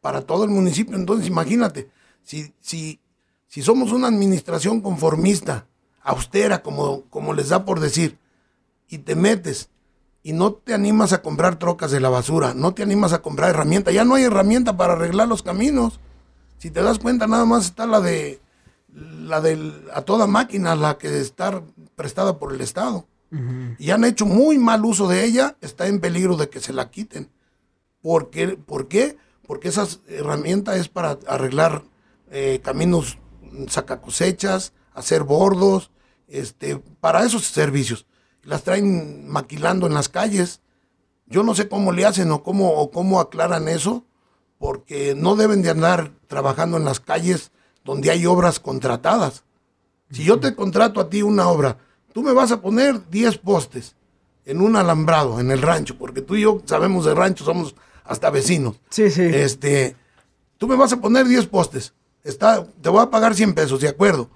para 0.00 0.22
todo 0.22 0.44
el 0.44 0.50
municipio. 0.50 0.96
Entonces, 0.96 1.28
imagínate, 1.28 1.90
si, 2.22 2.52
si, 2.60 3.00
si 3.46 3.62
somos 3.62 3.92
una 3.92 4.08
administración 4.08 4.80
conformista, 4.80 5.66
austera, 6.02 6.62
como, 6.62 7.02
como 7.02 7.32
les 7.32 7.50
da 7.50 7.64
por 7.64 7.78
decir, 7.78 8.18
y 8.92 8.98
te 8.98 9.16
metes 9.16 9.70
y 10.22 10.34
no 10.34 10.52
te 10.52 10.74
animas 10.74 11.14
a 11.14 11.22
comprar 11.22 11.58
trocas 11.58 11.90
de 11.90 11.98
la 11.98 12.10
basura, 12.10 12.52
no 12.54 12.74
te 12.74 12.82
animas 12.82 13.14
a 13.14 13.22
comprar 13.22 13.48
herramientas, 13.48 13.94
ya 13.94 14.04
no 14.04 14.14
hay 14.14 14.24
herramienta 14.24 14.76
para 14.76 14.92
arreglar 14.92 15.28
los 15.28 15.42
caminos. 15.42 15.98
Si 16.58 16.70
te 16.70 16.82
das 16.82 16.98
cuenta, 16.98 17.26
nada 17.26 17.46
más 17.46 17.64
está 17.64 17.86
la 17.86 18.02
de 18.02 18.40
la 18.92 19.40
de 19.40 19.72
a 19.94 20.02
toda 20.02 20.26
máquina, 20.26 20.76
la 20.76 20.98
que 20.98 21.20
está 21.20 21.62
prestada 21.96 22.38
por 22.38 22.52
el 22.52 22.60
Estado. 22.60 23.06
Y 23.78 23.90
han 23.92 24.04
hecho 24.04 24.26
muy 24.26 24.58
mal 24.58 24.84
uso 24.84 25.08
de 25.08 25.24
ella, 25.24 25.56
está 25.62 25.86
en 25.86 26.00
peligro 26.00 26.36
de 26.36 26.50
que 26.50 26.60
se 26.60 26.74
la 26.74 26.90
quiten. 26.90 27.30
¿Por 28.02 28.28
qué? 28.28 28.58
¿Por 28.58 28.88
qué? 28.88 29.16
Porque 29.46 29.68
esa 29.68 29.88
herramienta 30.06 30.76
es 30.76 30.90
para 30.90 31.18
arreglar 31.26 31.82
eh, 32.30 32.60
caminos, 32.62 33.16
saca 33.68 34.02
cosechas, 34.02 34.74
hacer 34.92 35.22
bordos, 35.22 35.90
este, 36.28 36.76
para 37.00 37.24
esos 37.24 37.46
servicios 37.46 38.06
las 38.42 38.64
traen 38.64 39.28
maquilando 39.28 39.86
en 39.86 39.94
las 39.94 40.08
calles. 40.08 40.60
Yo 41.26 41.42
no 41.42 41.54
sé 41.54 41.68
cómo 41.68 41.92
le 41.92 42.04
hacen 42.04 42.30
o 42.32 42.42
cómo, 42.42 42.72
o 42.72 42.90
cómo 42.90 43.20
aclaran 43.20 43.68
eso, 43.68 44.04
porque 44.58 45.14
no 45.16 45.36
deben 45.36 45.62
de 45.62 45.70
andar 45.70 46.12
trabajando 46.26 46.76
en 46.76 46.84
las 46.84 47.00
calles 47.00 47.52
donde 47.84 48.10
hay 48.10 48.26
obras 48.26 48.60
contratadas. 48.60 49.44
Si 50.10 50.24
yo 50.24 50.38
te 50.40 50.54
contrato 50.54 51.00
a 51.00 51.08
ti 51.08 51.22
una 51.22 51.48
obra, 51.48 51.78
tú 52.12 52.22
me 52.22 52.32
vas 52.32 52.52
a 52.52 52.60
poner 52.60 53.08
10 53.10 53.38
postes 53.38 53.96
en 54.44 54.60
un 54.60 54.76
alambrado, 54.76 55.40
en 55.40 55.50
el 55.50 55.62
rancho, 55.62 55.96
porque 55.96 56.20
tú 56.20 56.36
y 56.36 56.42
yo 56.42 56.60
sabemos 56.66 57.04
de 57.04 57.14
rancho, 57.14 57.44
somos 57.44 57.74
hasta 58.04 58.30
vecinos. 58.30 58.80
Sí, 58.90 59.10
sí. 59.10 59.22
Este, 59.22 59.96
tú 60.58 60.68
me 60.68 60.76
vas 60.76 60.92
a 60.92 61.00
poner 61.00 61.26
10 61.26 61.46
postes. 61.46 61.94
Está, 62.24 62.64
te 62.64 62.88
voy 62.88 63.00
a 63.02 63.10
pagar 63.10 63.34
100 63.34 63.54
pesos, 63.54 63.80
de 63.80 63.88
acuerdo. 63.88 64.28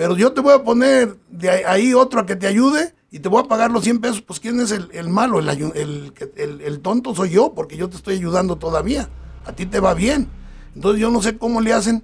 Pero 0.00 0.16
yo 0.16 0.32
te 0.32 0.40
voy 0.40 0.54
a 0.54 0.64
poner 0.64 1.18
de 1.28 1.50
ahí 1.66 1.92
otro 1.92 2.20
a 2.20 2.24
que 2.24 2.34
te 2.34 2.46
ayude 2.46 2.94
y 3.10 3.18
te 3.18 3.28
voy 3.28 3.44
a 3.44 3.48
pagar 3.48 3.70
los 3.70 3.84
100 3.84 4.00
pesos, 4.00 4.22
pues 4.22 4.40
¿quién 4.40 4.58
es 4.58 4.70
el, 4.70 5.08
malo? 5.10 5.40
El, 5.40 6.14
el, 6.36 6.80
tonto 6.80 7.14
soy 7.14 7.28
yo, 7.28 7.52
porque 7.52 7.76
yo 7.76 7.90
te 7.90 7.98
estoy 7.98 8.14
ayudando 8.14 8.56
todavía. 8.56 9.10
A 9.44 9.52
ti 9.52 9.66
te 9.66 9.78
va 9.78 9.92
bien. 9.92 10.26
Entonces 10.74 11.02
yo 11.02 11.10
no 11.10 11.20
sé 11.20 11.36
cómo 11.36 11.60
le 11.60 11.74
hacen, 11.74 12.02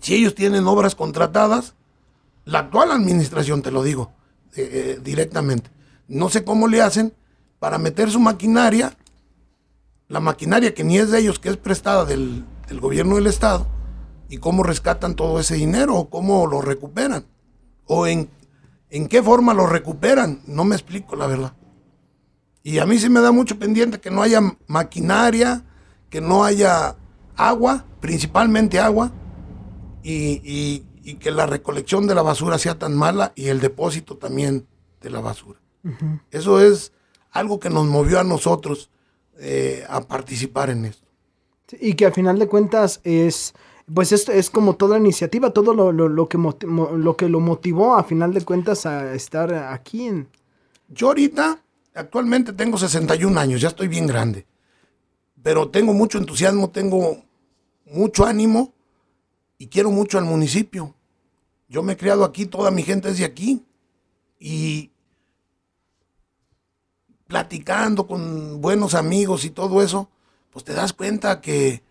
si 0.00 0.14
ellos 0.14 0.34
tienen 0.34 0.66
obras 0.66 0.94
contratadas, 0.94 1.74
la 2.46 2.60
actual 2.60 2.90
administración, 2.90 3.60
te 3.60 3.70
lo 3.70 3.82
digo 3.82 4.10
eh, 4.56 4.70
eh, 4.72 5.00
directamente, 5.04 5.70
no 6.08 6.30
sé 6.30 6.42
cómo 6.42 6.68
le 6.68 6.80
hacen 6.80 7.12
para 7.58 7.76
meter 7.76 8.10
su 8.10 8.18
maquinaria, 8.18 8.96
la 10.08 10.20
maquinaria 10.20 10.72
que 10.72 10.84
ni 10.84 10.96
es 10.96 11.10
de 11.10 11.18
ellos, 11.18 11.38
que 11.38 11.50
es 11.50 11.58
prestada 11.58 12.06
del 12.06 12.46
gobierno 12.80 13.16
del 13.16 13.26
Estado, 13.26 13.66
y 14.34 14.38
cómo 14.38 14.64
rescatan 14.64 15.14
todo 15.14 15.38
ese 15.38 15.54
dinero 15.54 15.94
o 15.94 16.10
cómo 16.10 16.48
lo 16.48 16.60
recuperan. 16.60 17.24
O 17.86 18.08
en, 18.08 18.28
en 18.90 19.06
qué 19.06 19.22
forma 19.22 19.54
lo 19.54 19.64
recuperan. 19.64 20.42
No 20.48 20.64
me 20.64 20.74
explico, 20.74 21.14
la 21.14 21.28
verdad. 21.28 21.52
Y 22.64 22.80
a 22.80 22.84
mí 22.84 22.98
sí 22.98 23.08
me 23.08 23.20
da 23.20 23.30
mucho 23.30 23.60
pendiente 23.60 24.00
que 24.00 24.10
no 24.10 24.22
haya 24.22 24.40
maquinaria, 24.66 25.62
que 26.10 26.20
no 26.20 26.42
haya 26.42 26.96
agua, 27.36 27.84
principalmente 28.00 28.80
agua, 28.80 29.12
y, 30.02 30.80
que 31.20 31.30
la 31.30 31.46
recolección 31.46 32.08
de 32.08 32.16
la 32.16 32.22
basura 32.22 32.58
sea 32.58 32.76
tan 32.76 32.96
mala 32.96 33.32
y 33.36 33.46
el 33.46 33.60
depósito 33.60 34.16
también 34.16 34.66
de 35.00 35.10
la 35.10 35.20
basura. 35.20 35.60
Eso 36.32 36.60
es 36.60 36.92
algo 37.30 37.60
que 37.60 37.70
nos 37.70 37.86
movió 37.86 38.18
a 38.18 38.24
nosotros 38.24 38.90
eh, 39.38 39.84
a 39.88 40.00
participar 40.00 40.70
en 40.70 40.86
esto. 40.86 41.06
Y 41.80 41.94
que 41.94 42.06
al 42.06 42.12
final 42.12 42.40
de 42.40 42.48
cuentas 42.48 43.00
es, 43.04 43.54
pues 43.92 44.12
esto 44.12 44.32
es 44.32 44.48
como 44.50 44.76
toda 44.76 44.98
iniciativa, 44.98 45.50
todo 45.50 45.74
lo, 45.74 45.92
lo, 45.92 46.28
que, 46.28 46.38
lo 46.38 47.16
que 47.16 47.28
lo 47.28 47.40
motivó 47.40 47.96
a 47.96 48.04
final 48.04 48.32
de 48.32 48.44
cuentas 48.44 48.86
a 48.86 49.14
estar 49.14 49.52
aquí 49.52 50.06
en... 50.06 50.28
Yo 50.88 51.08
ahorita, 51.08 51.62
actualmente 51.94 52.52
tengo 52.52 52.78
61 52.78 53.38
años, 53.38 53.60
ya 53.60 53.68
estoy 53.68 53.88
bien 53.88 54.06
grande, 54.06 54.46
pero 55.42 55.68
tengo 55.68 55.92
mucho 55.92 56.18
entusiasmo, 56.18 56.70
tengo 56.70 57.22
mucho 57.84 58.24
ánimo 58.24 58.72
y 59.58 59.66
quiero 59.66 59.90
mucho 59.90 60.18
al 60.18 60.24
municipio. 60.24 60.94
Yo 61.68 61.82
me 61.82 61.94
he 61.94 61.96
criado 61.96 62.24
aquí, 62.24 62.46
toda 62.46 62.70
mi 62.70 62.82
gente 62.82 63.10
es 63.10 63.18
de 63.18 63.24
aquí 63.24 63.64
y 64.38 64.90
platicando 67.26 68.06
con 68.06 68.60
buenos 68.60 68.94
amigos 68.94 69.44
y 69.44 69.50
todo 69.50 69.82
eso, 69.82 70.08
pues 70.50 70.64
te 70.64 70.72
das 70.72 70.92
cuenta 70.92 71.40
que, 71.40 71.82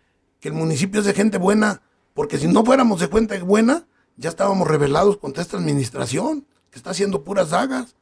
el 0.50 0.54
municipio 0.54 1.00
es 1.00 1.06
de 1.06 1.14
gente 1.14 1.38
buena, 1.38 1.82
porque 2.14 2.38
si 2.38 2.48
no 2.48 2.64
fuéramos 2.64 3.00
de 3.00 3.08
gente 3.08 3.40
buena, 3.40 3.86
ya 4.18 4.30
estábamos 4.30 4.68
revelados 4.68 5.18
contra 5.18 5.42
esta 5.42 5.58
administración, 5.58 6.46
que 6.70 6.78
está 6.78 6.92
haciendo 6.92 7.24
puras 7.24 7.52
dagas. 7.52 7.96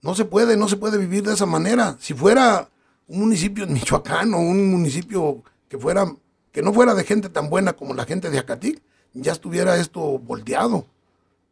No 0.00 0.14
se 0.14 0.24
puede, 0.24 0.56
no 0.56 0.68
se 0.68 0.76
puede 0.76 0.98
vivir 0.98 1.22
de 1.22 1.34
esa 1.34 1.46
manera. 1.46 1.96
Si 2.00 2.14
fuera 2.14 2.68
un 3.06 3.20
municipio 3.20 3.64
en 3.64 3.72
Michoacán 3.72 4.34
o 4.34 4.38
un 4.38 4.70
municipio 4.70 5.42
que 5.68 5.78
fuera, 5.78 6.12
que 6.50 6.62
no 6.62 6.72
fuera 6.72 6.94
de 6.94 7.04
gente 7.04 7.28
tan 7.28 7.48
buena 7.48 7.74
como 7.74 7.94
la 7.94 8.04
gente 8.04 8.30
de 8.30 8.38
Acatic, 8.38 8.82
ya 9.14 9.32
estuviera 9.32 9.76
esto 9.76 10.18
volteado. 10.18 10.86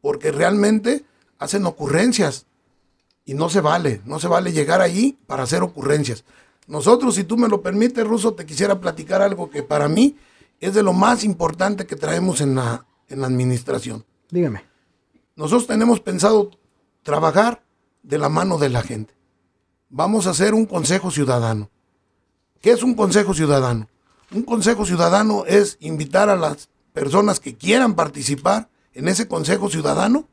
Porque 0.01 0.33
realmente 0.33 1.05
hacen 1.39 1.67
ocurrencias. 1.67 2.47
Y 3.25 3.35
no 3.35 3.49
se 3.49 3.61
vale, 3.61 4.01
no 4.05 4.19
se 4.19 4.27
vale 4.27 4.53
llegar 4.53 4.81
ahí 4.81 5.17
para 5.27 5.45
hacer 5.45 5.63
ocurrencias. 5.63 6.25
Nosotros, 6.71 7.17
si 7.17 7.25
tú 7.25 7.37
me 7.37 7.49
lo 7.49 7.63
permites, 7.63 8.07
Ruso, 8.07 8.35
te 8.35 8.47
quisiera 8.47 8.81
platicar 8.81 9.23
algo 9.23 9.51
que 9.51 9.65
para 9.65 9.89
mí 9.89 10.17
es 10.61 10.73
de 10.73 10.85
lo 10.85 10.93
más 10.93 11.25
importante 11.25 11.85
que 11.85 11.97
traemos 11.97 12.41
en 12.41 12.55
la, 12.55 12.87
en 13.09 13.21
la 13.21 13.27
administración. 13.27 14.05
Dígame. 14.31 14.63
Nosotros 15.35 15.67
tenemos 15.67 15.99
pensado 15.99 16.53
trabajar 17.03 17.65
de 18.05 18.19
la 18.19 18.29
mano 18.29 18.57
de 18.57 18.69
la 18.69 18.83
gente. 18.83 19.13
Vamos 19.89 20.29
a 20.29 20.31
hacer 20.31 20.55
un 20.55 20.65
consejo 20.65 21.11
ciudadano. 21.11 21.71
¿Qué 22.61 22.71
es 22.71 22.85
un 22.85 22.95
consejo 22.95 23.35
ciudadano? 23.35 23.89
Un 24.33 24.43
consejo 24.43 24.87
ciudadano 24.87 25.45
es 25.47 25.77
invitar 25.81 26.29
a 26.29 26.37
las 26.37 26.69
personas 26.93 27.41
que 27.41 27.57
quieran 27.57 27.97
participar 27.97 28.71
en 28.93 29.09
ese 29.09 29.27
consejo 29.27 29.69
ciudadano 29.69 30.29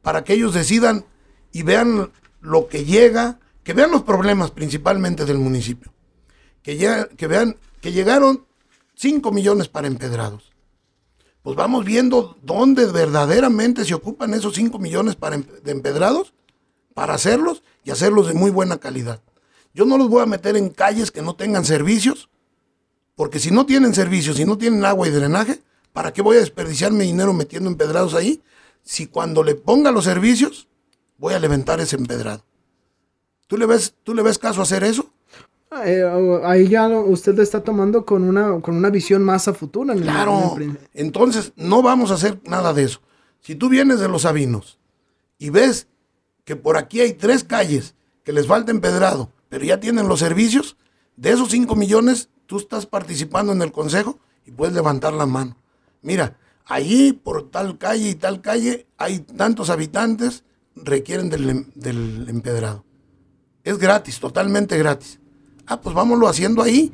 para 0.00 0.24
que 0.24 0.32
ellos 0.32 0.54
decidan 0.54 1.04
y 1.52 1.64
vean 1.64 2.10
lo 2.40 2.68
que 2.68 2.86
llega, 2.86 3.40
que 3.70 3.74
vean 3.74 3.92
los 3.92 4.02
problemas 4.02 4.50
principalmente 4.50 5.24
del 5.24 5.38
municipio, 5.38 5.92
que, 6.60 7.06
que 7.16 7.26
vean 7.28 7.56
que 7.80 7.92
llegaron 7.92 8.44
5 8.96 9.30
millones 9.30 9.68
para 9.68 9.86
empedrados. 9.86 10.50
Pues 11.42 11.54
vamos 11.54 11.84
viendo 11.84 12.36
dónde 12.42 12.86
verdaderamente 12.86 13.84
se 13.84 13.94
ocupan 13.94 14.34
esos 14.34 14.56
5 14.56 14.76
millones 14.80 15.14
para 15.14 15.36
de 15.36 15.70
empedrados 15.70 16.34
para 16.94 17.14
hacerlos 17.14 17.62
y 17.84 17.92
hacerlos 17.92 18.26
de 18.26 18.34
muy 18.34 18.50
buena 18.50 18.78
calidad. 18.78 19.22
Yo 19.72 19.84
no 19.84 19.98
los 19.98 20.08
voy 20.08 20.24
a 20.24 20.26
meter 20.26 20.56
en 20.56 20.70
calles 20.70 21.12
que 21.12 21.22
no 21.22 21.36
tengan 21.36 21.64
servicios, 21.64 22.28
porque 23.14 23.38
si 23.38 23.52
no 23.52 23.66
tienen 23.66 23.94
servicios, 23.94 24.38
si 24.38 24.44
no 24.44 24.58
tienen 24.58 24.84
agua 24.84 25.06
y 25.06 25.12
drenaje, 25.12 25.62
¿para 25.92 26.12
qué 26.12 26.22
voy 26.22 26.38
a 26.38 26.40
desperdiciar 26.40 26.90
mi 26.90 27.04
dinero 27.04 27.32
metiendo 27.34 27.70
empedrados 27.70 28.14
ahí? 28.14 28.42
Si 28.82 29.06
cuando 29.06 29.44
le 29.44 29.54
ponga 29.54 29.92
los 29.92 30.06
servicios, 30.06 30.66
voy 31.18 31.34
a 31.34 31.38
levantar 31.38 31.78
ese 31.78 31.94
empedrado. 31.94 32.49
¿Tú 33.50 33.58
le 33.58 33.66
ves, 33.66 33.96
tú 34.04 34.14
le 34.14 34.22
ves 34.22 34.38
caso 34.38 34.60
a 34.60 34.62
hacer 34.62 34.84
eso? 34.84 35.10
Eh, 35.84 36.04
ahí 36.44 36.68
ya 36.68 36.86
usted 36.86 37.36
está 37.40 37.64
tomando 37.64 38.06
con 38.06 38.22
una, 38.22 38.60
con 38.60 38.76
una 38.76 38.90
visión 38.90 39.24
más 39.24 39.48
a 39.48 39.54
futuro. 39.54 39.92
claro, 39.96 40.56
entonces 40.94 41.52
no 41.56 41.82
vamos 41.82 42.12
a 42.12 42.14
hacer 42.14 42.40
nada 42.44 42.72
de 42.72 42.84
eso. 42.84 43.00
Si 43.40 43.56
tú 43.56 43.68
vienes 43.68 43.98
de 43.98 44.06
los 44.06 44.22
Sabinos 44.22 44.78
y 45.36 45.50
ves 45.50 45.88
que 46.44 46.54
por 46.54 46.76
aquí 46.76 47.00
hay 47.00 47.14
tres 47.14 47.42
calles 47.42 47.96
que 48.22 48.32
les 48.32 48.46
falta 48.46 48.70
empedrado, 48.70 49.32
pero 49.48 49.64
ya 49.64 49.80
tienen 49.80 50.06
los 50.06 50.20
servicios, 50.20 50.76
de 51.16 51.30
esos 51.32 51.50
cinco 51.50 51.74
millones 51.74 52.28
tú 52.46 52.56
estás 52.56 52.86
participando 52.86 53.52
en 53.52 53.62
el 53.62 53.72
consejo 53.72 54.20
y 54.46 54.52
puedes 54.52 54.76
levantar 54.76 55.12
la 55.12 55.26
mano. 55.26 55.56
Mira, 56.02 56.36
allí 56.66 57.12
por 57.14 57.50
tal 57.50 57.78
calle 57.78 58.10
y 58.10 58.14
tal 58.14 58.42
calle 58.42 58.86
hay 58.96 59.18
tantos 59.18 59.70
habitantes, 59.70 60.44
requieren 60.76 61.30
del, 61.30 62.28
empedrado. 62.28 62.84
Es 63.64 63.78
gratis, 63.78 64.20
totalmente 64.20 64.78
gratis. 64.78 65.20
Ah, 65.66 65.80
pues 65.80 65.94
vámonos 65.94 66.28
haciendo 66.28 66.62
ahí, 66.62 66.92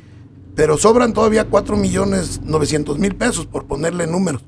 pero 0.54 0.76
sobran 0.76 1.12
todavía 1.12 1.48
4 1.48 1.76
millones 1.76 2.40
900 2.42 2.98
mil 2.98 3.14
pesos 3.14 3.46
por 3.46 3.66
ponerle 3.66 4.06
números. 4.06 4.42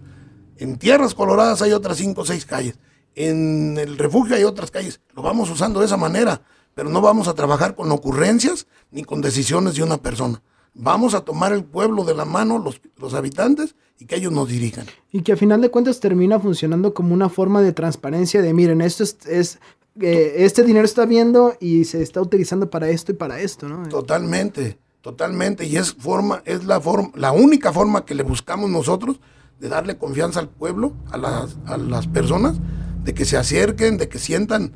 En 0.56 0.76
Tierras 0.78 1.14
Coloradas 1.14 1.62
hay 1.62 1.72
otras 1.72 1.98
5 1.98 2.20
o 2.20 2.24
6 2.24 2.44
calles. 2.44 2.78
En 3.14 3.78
el 3.78 3.96
refugio 3.96 4.36
hay 4.36 4.44
otras 4.44 4.70
calles. 4.70 5.00
Lo 5.14 5.22
vamos 5.22 5.50
usando 5.50 5.80
de 5.80 5.86
esa 5.86 5.96
manera, 5.96 6.42
pero 6.74 6.88
no 6.90 7.00
vamos 7.00 7.28
a 7.28 7.34
trabajar 7.34 7.74
con 7.74 7.90
ocurrencias 7.92 8.66
ni 8.90 9.04
con 9.04 9.20
decisiones 9.20 9.76
de 9.76 9.82
una 9.82 9.98
persona. 9.98 10.42
Vamos 10.74 11.14
a 11.14 11.22
tomar 11.22 11.52
el 11.52 11.64
pueblo 11.64 12.04
de 12.04 12.14
la 12.14 12.24
mano, 12.24 12.58
los, 12.58 12.80
los 12.96 13.14
habitantes, 13.14 13.74
y 13.98 14.06
que 14.06 14.16
ellos 14.16 14.32
nos 14.32 14.48
dirijan. 14.48 14.86
Y 15.10 15.22
que 15.22 15.32
a 15.32 15.36
final 15.36 15.60
de 15.60 15.70
cuentas 15.70 16.00
termina 16.00 16.38
funcionando 16.38 16.94
como 16.94 17.14
una 17.14 17.28
forma 17.28 17.62
de 17.62 17.72
transparencia 17.72 18.42
de, 18.42 18.54
miren, 18.54 18.80
esto 18.80 19.02
es, 19.02 19.58
eh, 20.00 20.44
este 20.44 20.62
dinero 20.62 20.84
está 20.84 21.06
viendo 21.06 21.56
y 21.60 21.84
se 21.84 22.02
está 22.02 22.20
utilizando 22.20 22.70
para 22.70 22.88
esto 22.90 23.12
y 23.12 23.14
para 23.14 23.40
esto, 23.40 23.68
¿no? 23.68 23.88
Totalmente, 23.88 24.78
totalmente. 25.00 25.66
Y 25.66 25.76
es 25.76 25.92
forma, 25.92 26.42
es 26.44 26.64
la 26.64 26.80
forma, 26.80 27.10
la 27.14 27.32
única 27.32 27.72
forma 27.72 28.04
que 28.04 28.14
le 28.14 28.22
buscamos 28.22 28.70
nosotros 28.70 29.20
de 29.60 29.68
darle 29.68 29.98
confianza 29.98 30.40
al 30.40 30.48
pueblo, 30.48 30.92
a 31.10 31.16
las, 31.16 31.56
a 31.66 31.76
las 31.76 32.06
personas, 32.06 32.56
de 33.04 33.14
que 33.14 33.24
se 33.24 33.36
acerquen, 33.36 33.96
de 33.96 34.08
que 34.08 34.18
sientan 34.18 34.72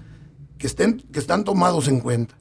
que 0.59 0.69
estén, 0.69 1.01
que 1.01 1.19
están 1.19 1.43
tomados 1.43 1.89
en 1.89 2.01
cuenta. 2.01 2.37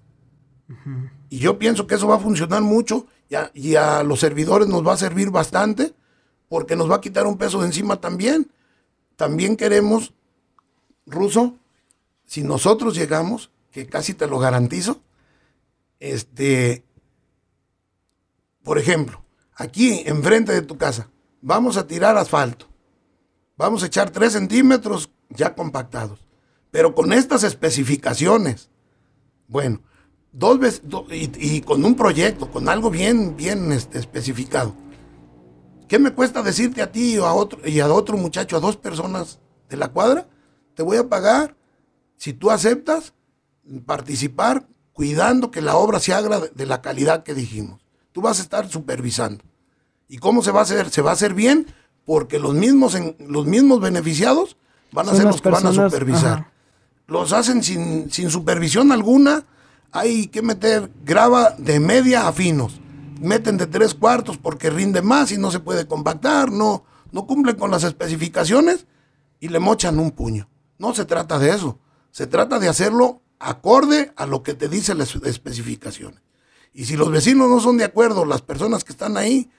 Y 1.29 1.39
yo 1.39 1.57
pienso 1.57 1.87
que 1.87 1.95
eso 1.95 2.07
va 2.07 2.15
a 2.15 2.19
funcionar 2.19 2.61
mucho 2.61 3.07
y 3.53 3.75
a, 3.75 4.03
los 4.03 4.19
servidores 4.19 4.67
nos 4.67 4.85
va 4.85 4.93
a 4.93 4.97
servir 4.97 5.31
bastante 5.31 5.93
porque 6.49 6.75
nos 6.75 6.89
va 6.89 6.97
a 6.97 7.01
quitar 7.01 7.25
un 7.25 7.37
peso 7.37 7.61
de 7.61 7.67
encima 7.67 7.99
también. 7.99 8.51
También 9.15 9.55
queremos, 9.55 10.13
Ruso, 11.05 11.55
si 12.31 12.43
nosotros 12.43 12.95
llegamos, 12.95 13.51
que 13.71 13.87
casi 13.87 14.13
te 14.13 14.25
lo 14.25 14.39
garantizo, 14.39 15.01
este, 15.99 16.85
por 18.63 18.77
ejemplo, 18.77 19.21
aquí 19.53 20.03
enfrente 20.05 20.53
de 20.53 20.61
tu 20.61 20.77
casa, 20.77 21.09
vamos 21.41 21.75
a 21.75 21.85
tirar 21.85 22.15
asfalto. 22.15 22.67
Vamos 23.57 23.83
a 23.83 23.87
echar 23.87 24.11
3 24.11 24.31
centímetros 24.31 25.11
ya 25.27 25.53
compactados. 25.53 26.25
Pero 26.71 26.95
con 26.95 27.11
estas 27.11 27.43
especificaciones. 27.43 28.69
Bueno, 29.49 29.81
dos 30.31 30.57
veces, 30.57 30.83
y, 31.09 31.59
con 31.59 31.83
un 31.83 31.95
proyecto, 31.95 32.49
con 32.49 32.69
algo 32.69 32.89
bien, 32.89 33.35
bien 33.35 33.73
este, 33.73 33.99
especificado. 33.99 34.73
¿Qué 35.89 35.99
me 35.99 36.13
cuesta 36.13 36.41
decirte 36.41 36.81
a 36.81 36.93
ti 36.93 37.17
o 37.17 37.25
a 37.25 37.33
otro, 37.33 37.67
y 37.67 37.81
a 37.81 37.93
otro 37.93 38.15
muchacho, 38.15 38.55
a 38.55 38.61
dos 38.61 38.77
personas 38.77 39.41
de 39.67 39.75
la 39.75 39.89
cuadra? 39.89 40.29
Te 40.75 40.81
voy 40.81 40.95
a 40.95 41.09
pagar 41.09 41.57
si 42.21 42.33
tú 42.33 42.51
aceptas 42.51 43.13
participar 43.87 44.67
cuidando 44.93 45.49
que 45.49 45.59
la 45.59 45.75
obra 45.75 45.99
se 45.99 46.13
haga 46.13 46.39
de 46.53 46.65
la 46.67 46.79
calidad 46.79 47.23
que 47.23 47.33
dijimos. 47.33 47.81
Tú 48.11 48.21
vas 48.21 48.37
a 48.37 48.43
estar 48.43 48.69
supervisando. 48.69 49.43
¿Y 50.07 50.19
cómo 50.19 50.43
se 50.43 50.51
va 50.51 50.59
a 50.59 50.63
hacer? 50.63 50.91
Se 50.91 51.01
va 51.01 51.09
a 51.09 51.13
hacer 51.13 51.33
bien 51.33 51.65
porque 52.05 52.37
los 52.37 52.53
mismos, 52.53 52.95
los 53.27 53.47
mismos 53.47 53.81
beneficiados 53.81 54.55
van 54.91 55.09
a 55.09 55.15
ser 55.15 55.25
los 55.25 55.41
que 55.41 55.49
van 55.49 55.65
a 55.65 55.73
supervisar. 55.73 56.51
Los 57.07 57.33
hacen 57.33 57.63
sin, 57.63 58.11
sin 58.11 58.29
supervisión 58.29 58.91
alguna, 58.91 59.43
hay 59.91 60.27
que 60.27 60.43
meter 60.43 60.91
grava 61.03 61.55
de 61.57 61.79
media 61.79 62.27
a 62.27 62.33
finos. 62.33 62.79
Meten 63.19 63.57
de 63.57 63.65
tres 63.65 63.95
cuartos 63.95 64.37
porque 64.37 64.69
rinde 64.69 65.01
más 65.01 65.31
y 65.31 65.39
no 65.39 65.49
se 65.49 65.59
puede 65.59 65.87
compactar, 65.87 66.51
no, 66.51 66.83
no 67.11 67.25
cumplen 67.25 67.55
con 67.55 67.71
las 67.71 67.83
especificaciones 67.83 68.85
y 69.39 69.47
le 69.47 69.57
mochan 69.57 69.97
un 69.97 70.11
puño. 70.11 70.47
No 70.77 70.93
se 70.93 71.05
trata 71.05 71.39
de 71.39 71.49
eso. 71.49 71.79
Se 72.11 72.27
trata 72.27 72.59
de 72.59 72.69
hacerlo 72.69 73.21
acorde 73.39 74.11
a 74.15 74.25
lo 74.25 74.43
que 74.43 74.53
te 74.53 74.69
dicen 74.69 74.97
las 74.97 75.15
especificaciones. 75.15 76.21
Y 76.73 76.85
si 76.85 76.95
los 76.95 77.11
vecinos 77.11 77.49
no 77.49 77.59
son 77.59 77.77
de 77.77 77.85
acuerdo, 77.85 78.23
las 78.25 78.41
personas 78.41 78.83
que 78.83 78.93
están 78.93 79.17
ahí 79.17 79.49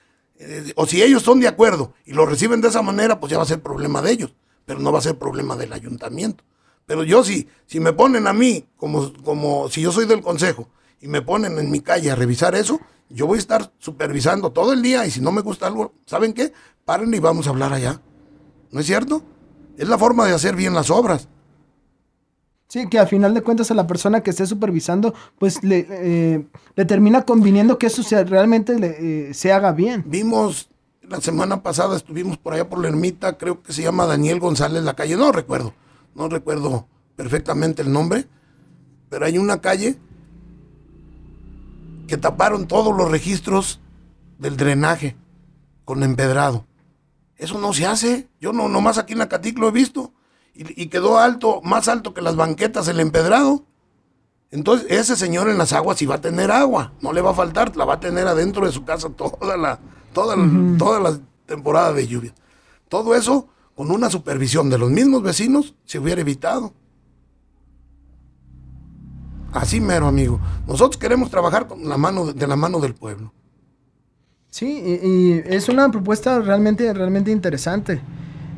Eh, 0.44 0.72
o 0.76 0.86
si 0.86 1.02
ellos 1.02 1.22
son 1.22 1.40
de 1.40 1.46
acuerdo 1.46 1.92
y 2.04 2.14
lo 2.14 2.26
reciben 2.26 2.60
de 2.60 2.68
esa 2.68 2.82
manera, 2.82 3.20
pues 3.20 3.30
ya 3.30 3.36
va 3.36 3.44
a 3.44 3.46
ser 3.46 3.60
problema 3.60 4.00
de 4.02 4.10
ellos, 4.10 4.34
pero 4.64 4.80
no 4.80 4.90
va 4.90 4.98
a 4.98 5.02
ser 5.02 5.16
problema 5.16 5.56
del 5.56 5.72
ayuntamiento. 5.72 6.42
Pero 6.86 7.04
yo 7.04 7.22
si, 7.22 7.46
si 7.66 7.78
me 7.78 7.92
ponen 7.92 8.26
a 8.26 8.32
mí, 8.32 8.66
como, 8.76 9.12
como 9.22 9.68
si 9.68 9.82
yo 9.82 9.92
soy 9.92 10.06
del 10.06 10.20
consejo, 10.20 10.68
y 11.00 11.06
me 11.06 11.20
ponen 11.20 11.58
en 11.58 11.70
mi 11.70 11.80
calle 11.80 12.10
a 12.10 12.16
revisar 12.16 12.54
eso, 12.54 12.80
yo 13.08 13.26
voy 13.26 13.36
a 13.36 13.40
estar 13.40 13.72
supervisando 13.78 14.50
todo 14.50 14.72
el 14.72 14.80
día 14.82 15.06
y 15.06 15.10
si 15.10 15.20
no 15.20 15.30
me 15.30 15.42
gusta 15.42 15.66
algo, 15.66 15.92
¿saben 16.06 16.32
qué? 16.32 16.52
Paren 16.84 17.14
y 17.14 17.20
vamos 17.20 17.46
a 17.46 17.50
hablar 17.50 17.72
allá. 17.72 18.00
¿No 18.72 18.80
es 18.80 18.86
cierto? 18.86 19.22
Es 19.76 19.86
la 19.86 19.98
forma 19.98 20.26
de 20.26 20.34
hacer 20.34 20.56
bien 20.56 20.74
las 20.74 20.90
obras. 20.90 21.28
Sí, 22.72 22.88
que 22.88 22.98
al 22.98 23.06
final 23.06 23.34
de 23.34 23.42
cuentas 23.42 23.70
a 23.70 23.74
la 23.74 23.86
persona 23.86 24.22
que 24.22 24.30
esté 24.30 24.46
supervisando, 24.46 25.12
pues 25.38 25.62
le, 25.62 25.86
eh, 25.90 26.46
le 26.74 26.84
termina 26.86 27.26
conviniendo 27.26 27.76
que 27.76 27.88
eso 27.88 28.02
sea, 28.02 28.24
realmente 28.24 28.74
eh, 28.80 29.34
se 29.34 29.52
haga 29.52 29.72
bien. 29.72 30.04
Vimos, 30.06 30.70
la 31.02 31.20
semana 31.20 31.62
pasada 31.62 31.98
estuvimos 31.98 32.38
por 32.38 32.54
allá 32.54 32.70
por 32.70 32.80
la 32.80 32.88
ermita, 32.88 33.36
creo 33.36 33.62
que 33.62 33.74
se 33.74 33.82
llama 33.82 34.06
Daniel 34.06 34.40
González 34.40 34.84
la 34.84 34.94
calle, 34.94 35.18
no 35.18 35.32
recuerdo, 35.32 35.74
no 36.14 36.30
recuerdo 36.30 36.88
perfectamente 37.14 37.82
el 37.82 37.92
nombre, 37.92 38.26
pero 39.10 39.26
hay 39.26 39.36
una 39.36 39.60
calle 39.60 39.98
que 42.08 42.16
taparon 42.16 42.66
todos 42.66 42.96
los 42.96 43.10
registros 43.10 43.80
del 44.38 44.56
drenaje 44.56 45.14
con 45.84 46.02
empedrado. 46.02 46.64
Eso 47.36 47.58
no 47.58 47.74
se 47.74 47.84
hace. 47.84 48.30
Yo 48.40 48.54
no, 48.54 48.70
nomás 48.70 48.96
aquí 48.96 49.12
en 49.12 49.18
la 49.18 49.28
Catic 49.28 49.58
lo 49.58 49.68
he 49.68 49.72
visto. 49.72 50.14
Y, 50.54 50.86
quedó 50.88 51.18
alto, 51.18 51.62
más 51.62 51.88
alto 51.88 52.12
que 52.12 52.20
las 52.20 52.36
banquetas 52.36 52.86
el 52.88 53.00
empedrado. 53.00 53.64
Entonces, 54.50 54.86
ese 54.90 55.16
señor 55.16 55.48
en 55.48 55.56
las 55.56 55.72
aguas 55.72 55.98
sí 55.98 56.04
va 56.04 56.16
a 56.16 56.20
tener 56.20 56.50
agua. 56.50 56.92
No 57.00 57.12
le 57.12 57.22
va 57.22 57.30
a 57.30 57.34
faltar, 57.34 57.74
la 57.74 57.86
va 57.86 57.94
a 57.94 58.00
tener 58.00 58.26
adentro 58.26 58.66
de 58.66 58.72
su 58.72 58.84
casa 58.84 59.08
toda 59.08 59.56
la, 59.56 59.78
toda, 60.12 60.36
toda 60.76 61.00
la 61.00 61.18
temporada 61.46 61.94
de 61.94 62.06
lluvia. 62.06 62.34
Todo 62.90 63.14
eso, 63.14 63.48
con 63.74 63.90
una 63.90 64.10
supervisión 64.10 64.68
de 64.68 64.76
los 64.76 64.90
mismos 64.90 65.22
vecinos, 65.22 65.74
se 65.86 65.98
hubiera 65.98 66.20
evitado. 66.20 66.74
Así 69.52 69.80
mero, 69.80 70.06
amigo. 70.06 70.40
Nosotros 70.66 70.98
queremos 70.98 71.30
trabajar 71.30 71.66
con 71.66 71.88
la 71.88 71.96
mano 71.96 72.32
de 72.32 72.46
la 72.46 72.56
mano 72.56 72.80
del 72.80 72.94
pueblo. 72.94 73.32
Sí, 74.48 74.66
y, 74.66 75.42
es 75.46 75.68
una 75.68 75.90
propuesta 75.90 76.38
realmente, 76.40 76.92
realmente 76.92 77.30
interesante. 77.30 78.02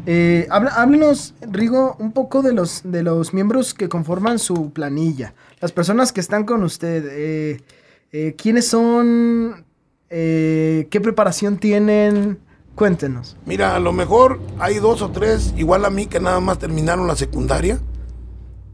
Eh, 0.07 0.47
háblenos, 0.51 1.35
Rigo, 1.41 1.97
un 1.99 2.13
poco 2.13 2.43
de 2.43 2.53
los, 2.53 2.83
de 2.85 3.03
los 3.03 3.33
miembros 3.33 3.73
que 3.75 3.89
conforman 3.89 4.39
su 4.39 4.71
planilla. 4.71 5.35
Las 5.61 5.73
personas 5.73 6.13
que 6.13 6.21
están 6.21 6.45
con 6.45 6.63
usted. 6.63 7.05
Eh, 7.11 7.61
eh, 8.13 8.35
¿Quiénes 8.37 8.69
son? 8.69 9.65
Eh, 10.09 10.87
¿Qué 10.91 11.01
preparación 11.01 11.59
tienen? 11.59 12.39
Cuéntenos. 12.75 13.37
Mira, 13.47 13.75
a 13.75 13.81
lo 13.81 13.93
mejor 13.93 14.41
hay 14.59 14.79
dos 14.79 15.03
o 15.03 15.11
tres, 15.11 15.55
igual 15.57 15.85
a 15.85 15.91
mí, 15.91 16.07
que 16.07 16.21
nada 16.21 16.41
más 16.41 16.59
terminaron 16.59 17.07
la 17.07 17.17
secundaria, 17.17 17.81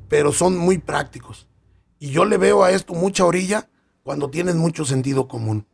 pero 0.08 0.32
son 0.32 0.58
muy 0.58 0.78
prácticos. 0.78 1.48
Y 1.98 2.10
yo 2.10 2.24
le 2.24 2.38
veo 2.38 2.64
a 2.64 2.72
esto 2.72 2.92
mucha 2.94 3.24
orilla 3.24 3.68
cuando 4.02 4.30
tienen 4.30 4.58
mucho 4.58 4.84
sentido 4.84 5.28
común. 5.28 5.66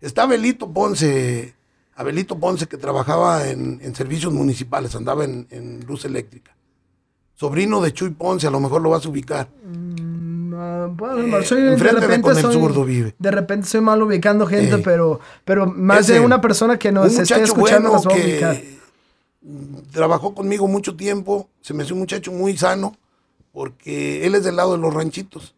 Está 0.00 0.24
Abelito 0.24 0.72
Ponce, 0.72 1.54
Abelito 1.96 2.38
Ponce 2.38 2.66
que 2.66 2.76
trabajaba 2.76 3.48
en, 3.48 3.94
servicios 3.94 4.32
municipales, 4.32 4.94
andaba 4.94 5.24
en, 5.24 5.84
luz 5.86 6.04
eléctrica. 6.04 6.54
Sobrino 7.34 7.80
de 7.80 7.92
Chuy 7.92 8.10
Ponce, 8.10 8.46
a 8.46 8.50
lo 8.50 8.60
mejor 8.60 8.82
lo 8.82 8.90
vas 8.90 9.04
a 9.04 9.08
ubicar. 9.08 9.48
Mm, 9.64 10.54
ah, 10.54 10.88
bueno, 10.90 11.42
soy, 11.42 11.62
de 11.62 11.76
repente 11.76 12.34
de 12.34 12.40
soy, 12.40 12.86
vive. 12.86 13.14
De 13.18 13.30
repente 13.30 13.66
soy 13.66 13.80
mal 13.80 14.02
ubicando 14.02 14.46
gente, 14.46 14.78
pero, 14.78 15.20
pero 15.44 15.66
más 15.66 16.06
de 16.06 16.20
una 16.20 16.40
persona 16.40 16.78
que 16.78 16.92
nos 16.92 17.18
esté 17.18 17.42
escuchando 17.42 17.90
nos 17.90 18.06
va 18.06 18.12
a 18.12 18.16
ubicar. 18.16 18.62
Trabajó 19.92 20.34
conmigo 20.34 20.66
mucho 20.66 20.96
tiempo, 20.96 21.48
se 21.60 21.72
me 21.72 21.82
hace 21.82 21.92
un 21.92 22.00
muchacho 22.00 22.30
muy 22.32 22.56
sano, 22.56 22.94
porque 23.52 24.26
él 24.26 24.34
es 24.34 24.44
del 24.44 24.56
lado 24.56 24.72
de 24.72 24.78
los 24.78 24.92
ranchitos. 24.92 25.54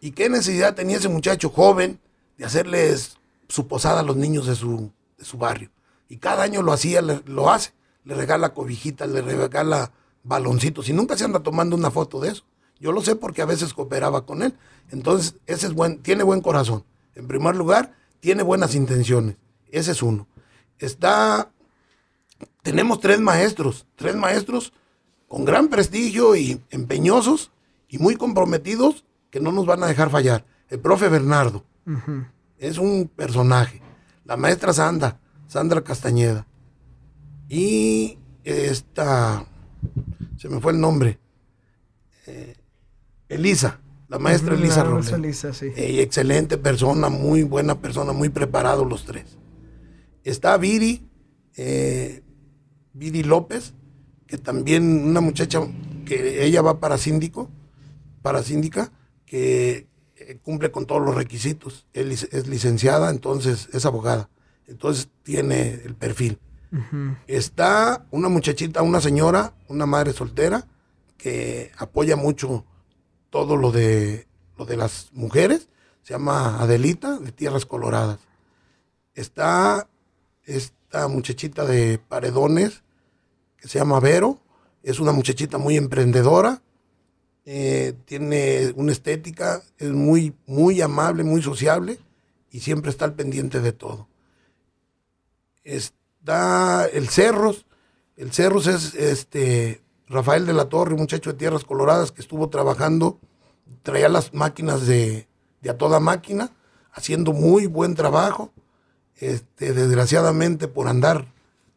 ¿Y 0.00 0.12
qué 0.12 0.28
necesidad 0.28 0.74
tenía 0.74 0.96
ese 0.96 1.08
muchacho 1.08 1.50
joven 1.50 1.98
de 2.38 2.44
hacerles 2.44 3.16
su 3.48 3.66
posada 3.66 4.00
a 4.00 4.02
los 4.02 4.16
niños 4.16 4.46
de 4.46 4.54
su, 4.54 4.90
de 5.18 5.24
su 5.24 5.36
barrio? 5.36 5.70
Y 6.08 6.16
cada 6.16 6.42
año 6.42 6.62
lo 6.62 6.72
hacía, 6.72 7.02
lo 7.02 7.50
hace. 7.50 7.72
Le 8.04 8.14
regala 8.14 8.54
cobijitas, 8.54 9.08
le 9.10 9.20
regala 9.20 9.92
baloncitos 10.22 10.88
y 10.88 10.92
nunca 10.92 11.16
se 11.16 11.24
anda 11.24 11.40
tomando 11.40 11.76
una 11.76 11.90
foto 11.90 12.20
de 12.20 12.30
eso. 12.30 12.44
Yo 12.80 12.92
lo 12.92 13.02
sé 13.02 13.16
porque 13.16 13.42
a 13.42 13.46
veces 13.46 13.74
cooperaba 13.74 14.24
con 14.24 14.42
él. 14.42 14.54
Entonces, 14.90 15.34
ese 15.46 15.66
es 15.66 15.74
buen, 15.74 15.98
tiene 15.98 16.22
buen 16.22 16.40
corazón. 16.40 16.84
En 17.14 17.26
primer 17.26 17.56
lugar, 17.56 17.94
tiene 18.20 18.42
buenas 18.42 18.74
intenciones. 18.74 19.36
Ese 19.70 19.92
es 19.92 20.02
uno. 20.02 20.26
Está, 20.78 21.50
tenemos 22.62 23.00
tres 23.00 23.20
maestros, 23.20 23.86
tres 23.96 24.14
maestros 24.14 24.72
con 25.26 25.44
gran 25.44 25.68
prestigio 25.68 26.36
y 26.36 26.62
empeñosos 26.70 27.50
y 27.88 27.98
muy 27.98 28.16
comprometidos 28.16 29.04
que 29.30 29.40
no 29.40 29.52
nos 29.52 29.66
van 29.66 29.82
a 29.82 29.86
dejar 29.86 30.10
fallar. 30.10 30.46
El 30.68 30.80
profe 30.80 31.08
Bernardo 31.08 31.64
es 32.58 32.78
un 32.78 33.08
personaje. 33.08 33.82
La 34.28 34.36
maestra 34.36 34.74
Sandra, 34.74 35.18
Sandra 35.46 35.82
Castañeda. 35.82 36.46
Y 37.48 38.18
esta, 38.44 39.46
se 40.36 40.50
me 40.50 40.60
fue 40.60 40.72
el 40.72 40.80
nombre, 40.80 41.18
eh, 42.26 42.54
Elisa, 43.30 43.80
la 44.06 44.18
maestra 44.18 44.54
Elisa 44.54 44.86
Elisa, 45.14 45.54
sí. 45.54 45.68
Eh, 45.74 46.02
excelente 46.02 46.58
persona, 46.58 47.08
muy 47.08 47.42
buena 47.42 47.80
persona, 47.80 48.12
muy 48.12 48.28
preparado 48.28 48.84
los 48.84 49.06
tres. 49.06 49.38
Está 50.24 50.58
Viri, 50.58 51.08
eh, 51.56 52.22
Viri 52.92 53.22
López, 53.22 53.72
que 54.26 54.36
también 54.36 55.08
una 55.08 55.22
muchacha 55.22 55.60
que 56.04 56.44
ella 56.44 56.60
va 56.60 56.80
para 56.80 56.98
síndico, 56.98 57.48
para 58.20 58.42
síndica, 58.42 58.92
que 59.24 59.88
cumple 60.36 60.70
con 60.70 60.86
todos 60.86 61.02
los 61.02 61.14
requisitos. 61.14 61.86
Él 61.92 62.12
es 62.12 62.46
licenciada, 62.46 63.10
entonces 63.10 63.68
es 63.72 63.86
abogada. 63.86 64.28
Entonces 64.66 65.08
tiene 65.22 65.80
el 65.84 65.94
perfil. 65.94 66.38
Está 67.26 68.06
una 68.10 68.28
muchachita, 68.28 68.82
una 68.82 69.00
señora, 69.00 69.54
una 69.68 69.86
madre 69.86 70.12
soltera, 70.12 70.66
que 71.16 71.72
apoya 71.78 72.14
mucho 72.14 72.64
todo 73.30 73.56
lo 73.56 73.72
de, 73.72 74.26
lo 74.58 74.66
de 74.66 74.76
las 74.76 75.08
mujeres. 75.12 75.68
Se 76.02 76.12
llama 76.12 76.62
Adelita, 76.62 77.18
de 77.18 77.32
Tierras 77.32 77.64
Coloradas. 77.64 78.18
Está 79.14 79.88
esta 80.44 81.08
muchachita 81.08 81.64
de 81.64 81.98
Paredones, 81.98 82.82
que 83.56 83.68
se 83.68 83.78
llama 83.78 84.00
Vero. 84.00 84.38
Es 84.82 85.00
una 85.00 85.12
muchachita 85.12 85.56
muy 85.58 85.76
emprendedora 85.76 86.62
eh, 87.50 87.94
tiene 88.04 88.74
una 88.76 88.92
estética, 88.92 89.62
es 89.78 89.88
muy, 89.88 90.34
muy 90.44 90.82
amable, 90.82 91.24
muy 91.24 91.40
sociable 91.40 91.98
y 92.50 92.60
siempre 92.60 92.90
está 92.90 93.06
al 93.06 93.14
pendiente 93.14 93.62
de 93.62 93.72
todo. 93.72 94.06
Está 95.64 96.86
el 96.92 97.08
Cerros, 97.08 97.64
el 98.18 98.32
Cerros 98.32 98.66
es 98.66 98.94
este 98.94 99.80
Rafael 100.08 100.44
de 100.44 100.52
la 100.52 100.68
Torre, 100.68 100.94
muchacho 100.94 101.32
de 101.32 101.38
Tierras 101.38 101.64
Coloradas 101.64 102.12
que 102.12 102.20
estuvo 102.20 102.50
trabajando, 102.50 103.18
traía 103.82 104.10
las 104.10 104.34
máquinas 104.34 104.86
de, 104.86 105.26
a 105.66 105.72
toda 105.72 106.00
máquina, 106.00 106.50
haciendo 106.92 107.32
muy 107.32 107.64
buen 107.64 107.94
trabajo. 107.94 108.52
Este, 109.16 109.72
desgraciadamente 109.72 110.68
por 110.68 110.86
andar, 110.86 111.32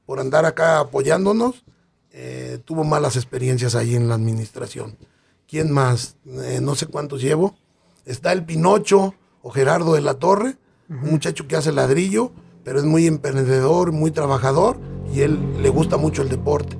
por 0.05 0.19
andar 0.19 0.43
acá 0.43 0.79
apoyándonos, 0.81 1.63
eh, 2.11 2.59
tuvo 2.65 2.83
malas 2.83 3.15
experiencias 3.15 3.73
ahí 3.73 3.95
en 3.95 4.09
la 4.09 4.15
administración. 4.15 4.97
¿Quién 5.51 5.69
más? 5.69 6.15
Eh, 6.25 6.59
no 6.61 6.75
sé 6.75 6.85
cuántos 6.87 7.21
llevo. 7.21 7.57
Está 8.05 8.31
el 8.31 8.45
Pinocho 8.45 9.15
o 9.41 9.51
Gerardo 9.51 9.95
de 9.95 10.01
la 10.01 10.13
Torre, 10.13 10.55
un 10.87 11.11
muchacho 11.11 11.45
que 11.45 11.57
hace 11.57 11.73
ladrillo, 11.73 12.31
pero 12.63 12.79
es 12.79 12.85
muy 12.85 13.05
emprendedor, 13.05 13.91
muy 13.91 14.11
trabajador 14.11 14.79
y 15.13 15.21
él 15.21 15.61
le 15.61 15.67
gusta 15.67 15.97
mucho 15.97 16.21
el 16.21 16.29
deporte. 16.29 16.79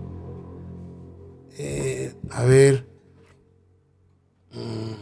Eh, 1.57 2.15
a 2.29 2.43
ver, 2.43 2.87
mm, 4.53 4.93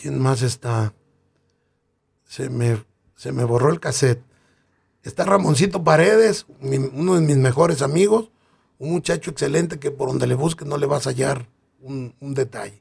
¿quién 0.00 0.20
más 0.20 0.42
está? 0.42 0.94
Se 2.24 2.48
me, 2.50 2.84
se 3.16 3.32
me 3.32 3.42
borró 3.42 3.72
el 3.72 3.80
cassette. 3.80 4.22
Está 5.02 5.24
Ramoncito 5.24 5.82
Paredes, 5.82 6.46
uno 6.60 7.16
de 7.16 7.20
mis 7.20 7.36
mejores 7.36 7.82
amigos, 7.82 8.30
un 8.78 8.92
muchacho 8.92 9.32
excelente 9.32 9.80
que 9.80 9.90
por 9.90 10.08
donde 10.08 10.28
le 10.28 10.36
busques 10.36 10.68
no 10.68 10.78
le 10.78 10.86
vas 10.86 11.08
a 11.08 11.10
hallar 11.10 11.48
un 11.80 12.14
detalle 12.20 12.80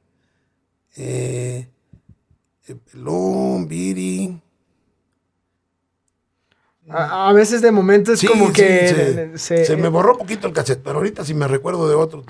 eh, 0.98 1.68
pelón, 2.92 3.68
Viri. 3.68 4.42
A, 6.90 7.34
veces 7.34 7.62
de 7.62 7.72
momento 7.72 8.14
es 8.14 8.26
como 8.26 8.52
que 8.54 9.34
se, 9.36 9.76
me 9.76 9.90
borró 9.90 10.18
poquito 10.18 10.48
el 10.48 10.54
cassette, 10.54 10.82
pero 10.82 10.98
ahorita 10.98 11.26
si 11.26 11.34
me 11.34 11.46
recuerdo 11.46 11.90
de 11.90 11.96
otro 11.96 12.24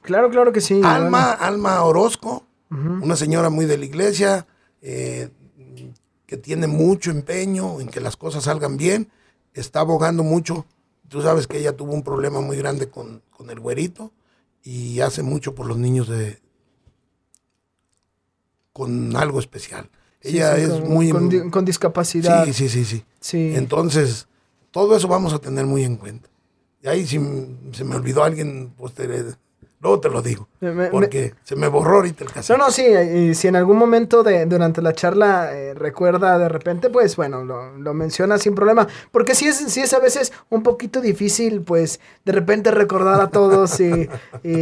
Claro, 0.00 0.30
claro 0.30 0.50
que 0.50 0.62
sí. 0.62 0.80
Alma, 0.82 1.32
Alma 1.32 1.82
Orozco, 1.84 2.46
una 2.70 3.16
señora 3.16 3.50
muy 3.50 3.66
de 3.66 3.76
la 3.76 3.84
iglesia, 3.84 4.46
eh, 4.80 5.28
que 6.24 6.38
tiene 6.38 6.66
mucho 6.66 7.10
empeño 7.10 7.80
en 7.80 7.88
que 7.88 8.00
las 8.00 8.16
cosas 8.16 8.44
salgan 8.44 8.78
bien, 8.78 9.10
está 9.52 9.80
abogando 9.80 10.22
mucho 10.22 10.64
Tú 11.08 11.22
sabes 11.22 11.46
que 11.46 11.58
ella 11.58 11.74
tuvo 11.74 11.94
un 11.94 12.02
problema 12.02 12.40
muy 12.40 12.58
grande 12.58 12.90
con, 12.90 13.22
con 13.30 13.48
el 13.50 13.60
güerito 13.60 14.12
y 14.62 15.00
hace 15.00 15.22
mucho 15.22 15.54
por 15.54 15.66
los 15.66 15.78
niños 15.78 16.08
de 16.08 16.38
con 18.78 19.14
algo 19.16 19.38
especial. 19.40 19.90
Ella 20.22 20.54
Sí, 20.56 20.60
sí, 20.64 20.66
es 20.72 20.80
con, 20.80 20.90
muy... 20.90 21.10
con, 21.10 21.50
con 21.50 21.64
discapacidad. 21.64 22.44
Sí, 22.46 22.52
sí, 22.54 22.68
sí, 22.70 22.84
sí. 22.84 23.04
Sí. 23.20 23.52
Entonces, 23.54 24.26
todo 24.70 24.96
eso 24.96 25.06
vamos 25.08 25.32
a 25.34 25.38
tener 25.38 25.66
muy 25.66 25.84
en 25.84 25.96
cuenta. 25.96 26.30
Y 26.82 26.88
ahí 26.88 27.06
si 27.06 27.20
se 27.72 27.84
me 27.84 27.96
olvidó 27.96 28.24
alguien, 28.24 28.72
pues 28.76 28.94
te- 28.94 29.08
luego 29.80 30.00
te 30.00 30.08
lo 30.08 30.22
digo. 30.22 30.48
Me- 30.60 30.72
me- 30.72 30.86
Porque 30.88 31.34
se 31.44 31.54
me 31.56 31.68
borró 31.68 31.96
ahorita 31.96 32.24
el 32.24 32.32
cassette. 32.32 32.56
No, 32.58 32.64
no, 32.66 32.70
sí, 32.72 32.84
y 32.86 33.34
si 33.34 33.48
en 33.48 33.56
algún 33.56 33.76
momento 33.78 34.22
de, 34.22 34.46
durante 34.46 34.82
la 34.82 34.92
charla 34.92 35.54
eh, 35.54 35.74
recuerda 35.74 36.38
de 36.38 36.48
repente, 36.48 36.90
pues 36.90 37.14
bueno, 37.16 37.44
lo, 37.44 37.76
lo 37.78 37.94
menciona 37.94 38.38
sin 38.38 38.54
problema. 38.54 38.86
Porque 39.12 39.34
sí 39.34 39.46
es, 39.46 39.56
sí 39.56 39.80
es 39.80 39.92
a 39.94 40.00
veces 40.00 40.32
un 40.50 40.62
poquito 40.62 41.00
difícil, 41.00 41.62
pues, 41.62 42.00
de 42.24 42.32
repente 42.32 42.70
recordar 42.70 43.20
a 43.20 43.28
todos 43.28 43.78
y, 43.80 44.08
y 44.42 44.52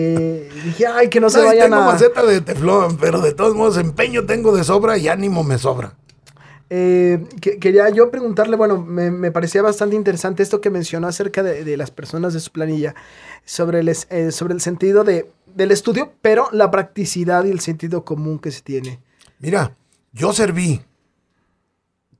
dije, 0.65 0.87
ay, 0.87 1.09
que 1.09 1.21
no 1.21 1.31
se 1.31 1.41
Ay, 1.41 1.47
vayan 1.47 1.71
tengo 1.71 1.83
a... 1.83 1.87
maceta 1.93 2.23
de 2.25 2.41
teflón, 2.41 2.97
pero 2.99 3.21
de 3.21 3.33
todos 3.33 3.55
modos 3.55 3.79
empeño 3.79 4.27
tengo 4.27 4.55
de 4.55 4.65
sobra 4.65 4.99
y 4.99 5.09
ánimo 5.09 5.43
me 5.45 5.59
sobra. 5.59 5.95
Eh, 6.69 7.25
que- 7.41 7.59
quería 7.59 7.89
yo 7.91 8.11
preguntarle, 8.11 8.57
bueno, 8.57 8.83
me, 8.83 9.11
me 9.11 9.31
parecía 9.31 9.63
bastante 9.63 9.95
interesante 9.95 10.43
esto 10.43 10.61
que 10.61 10.71
mencionó 10.71 11.07
acerca 11.07 11.43
de, 11.43 11.63
de 11.65 11.77
las 11.77 11.91
personas 11.91 12.35
de 12.35 12.41
su 12.41 12.51
planilla, 12.51 12.95
sobre 13.45 13.81
el, 13.81 13.89
eh, 13.89 14.33
sobre 14.33 14.55
el 14.55 14.61
sentido 14.61 15.05
de, 15.05 15.31
del 15.55 15.71
estudio, 15.71 16.13
pero 16.23 16.49
la 16.53 16.71
practicidad 16.71 17.45
y 17.45 17.51
el 17.51 17.61
sentido 17.61 18.05
común 18.05 18.39
que 18.41 18.51
se 18.51 18.63
tiene. 18.63 18.99
Mira, 19.39 19.77
yo 20.13 20.33
serví, 20.33 20.81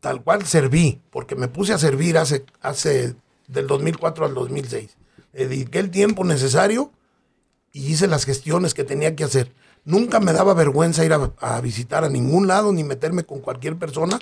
tal 0.01 0.23
cual 0.23 0.45
serví, 0.47 1.01
porque 1.11 1.35
me 1.35 1.49
puse 1.49 1.73
a 1.73 1.79
servir 1.79 2.17
hace, 2.19 2.45
hace 2.61 3.17
del 3.49 3.67
2004 3.67 4.27
al 4.27 4.35
2006. 4.35 4.97
Dediqué 5.33 5.81
el 5.81 5.91
tiempo 5.91 6.25
necesario 6.25 6.93
y 7.73 7.93
hice 7.93 8.07
las 8.07 8.25
gestiones 8.25 8.75
que 8.75 8.85
tenía 8.85 9.17
que 9.17 9.25
hacer. 9.25 9.53
Nunca 9.87 10.19
me 10.19 10.33
daba 10.33 10.53
vergüenza 10.53 11.05
ir 11.05 11.13
a, 11.13 11.61
visitar 11.61 12.03
a 12.03 12.09
ningún 12.09 12.49
lado 12.49 12.73
ni 12.73 12.83
meterme 12.83 13.23
con 13.23 13.41
cualquier 13.41 13.77
persona, 13.77 14.19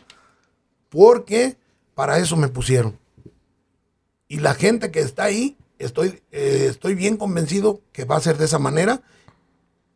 porque 0.90 1.57
para 1.94 2.18
eso 2.18 2.37
me 2.37 2.48
pusieron. 2.48 2.98
Y 4.29 4.40
la 4.40 4.53
gente 4.53 4.90
que 4.90 5.00
está 5.00 5.24
ahí, 5.24 5.57
estoy, 5.79 6.20
eh, 6.33 6.66
estoy 6.68 6.94
bien 6.94 7.16
convencido 7.16 7.81
que 7.92 8.05
va 8.05 8.16
a 8.16 8.20
ser 8.20 8.37
de 8.37 8.44
esa 8.44 8.59
manera 8.59 9.00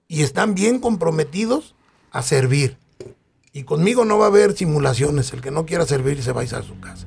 y 0.08 0.22
están 0.22 0.54
bien 0.54 0.78
comprometidos 0.78 1.74
a 2.12 2.22
servir. 2.22 2.78
Y 3.52 3.64
conmigo 3.64 4.06
no 4.06 4.16
va 4.16 4.24
a 4.24 4.28
haber 4.28 4.56
simulaciones. 4.56 5.34
El 5.34 5.42
que 5.42 5.50
no 5.50 5.66
quiera 5.66 5.84
servir 5.84 6.22
se 6.22 6.32
va 6.32 6.40
a 6.40 6.44
ir 6.44 6.54
a 6.54 6.62
su 6.62 6.80
casa. 6.80 7.06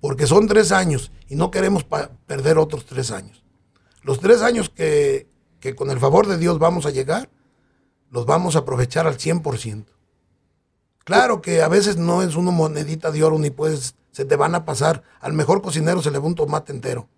Porque 0.00 0.26
son 0.26 0.48
tres 0.48 0.72
años 0.72 1.12
y 1.28 1.36
no 1.36 1.52
queremos 1.52 1.84
perder 2.26 2.58
otros 2.58 2.84
tres 2.84 3.12
años. 3.12 3.44
Los 4.02 4.18
tres 4.18 4.42
años 4.42 4.70
que, 4.70 5.28
que 5.60 5.76
con 5.76 5.90
el 5.90 6.00
favor 6.00 6.26
de 6.26 6.36
Dios 6.36 6.58
vamos 6.58 6.84
a 6.84 6.90
llegar, 6.90 7.28
los 8.10 8.26
vamos 8.26 8.56
a 8.56 8.60
aprovechar 8.60 9.06
al 9.06 9.16
100%. 9.16 9.86
Claro 11.04 11.40
que 11.40 11.62
a 11.62 11.68
veces 11.68 11.96
no 11.96 12.22
es 12.22 12.36
una 12.36 12.50
monedita 12.50 13.10
de 13.10 13.24
oro 13.24 13.38
ni 13.38 13.50
puedes, 13.50 13.94
se 14.12 14.24
te 14.24 14.36
van 14.36 14.54
a 14.54 14.64
pasar. 14.64 15.02
Al 15.20 15.32
mejor 15.32 15.62
cocinero 15.62 16.02
se 16.02 16.10
le 16.10 16.18
va 16.18 16.26
un 16.26 16.34
tomate 16.34 16.72
entero. 16.72 17.08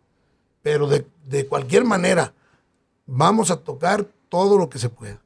Pero 0.62 0.86
de, 0.86 1.06
de 1.26 1.46
cualquier 1.46 1.84
manera, 1.84 2.32
vamos 3.06 3.50
a 3.50 3.56
tocar 3.56 4.06
todo 4.28 4.56
lo 4.56 4.68
que 4.70 4.78
se 4.78 4.88
pueda. 4.88 5.20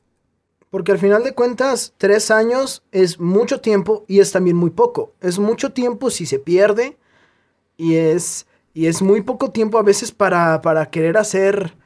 Porque 0.71 0.93
al 0.93 0.99
final 0.99 1.23
de 1.23 1.35
cuentas, 1.35 1.95
tres 1.97 2.31
años 2.31 2.83
es 2.91 3.21
mucho 3.21 3.61
tiempo 3.61 4.05
y 4.09 4.21
es 4.21 4.33
también 4.33 4.57
muy 4.57 4.71
poco. 4.71 5.13
Es 5.21 5.39
mucho 5.39 5.73
tiempo 5.73 6.11
si 6.11 6.27
se 6.27 6.39
pierde 6.39 6.97
y 7.77 7.97
es, 7.97 8.47
y 8.75 8.87
es 8.87 9.03
muy 9.03 9.23
poco 9.23 9.51
tiempo 9.51 9.79
a 9.79 9.83
veces 9.83 10.11
para, 10.13 10.61
para 10.63 10.91
querer 10.91 11.19
hacer 11.19 11.77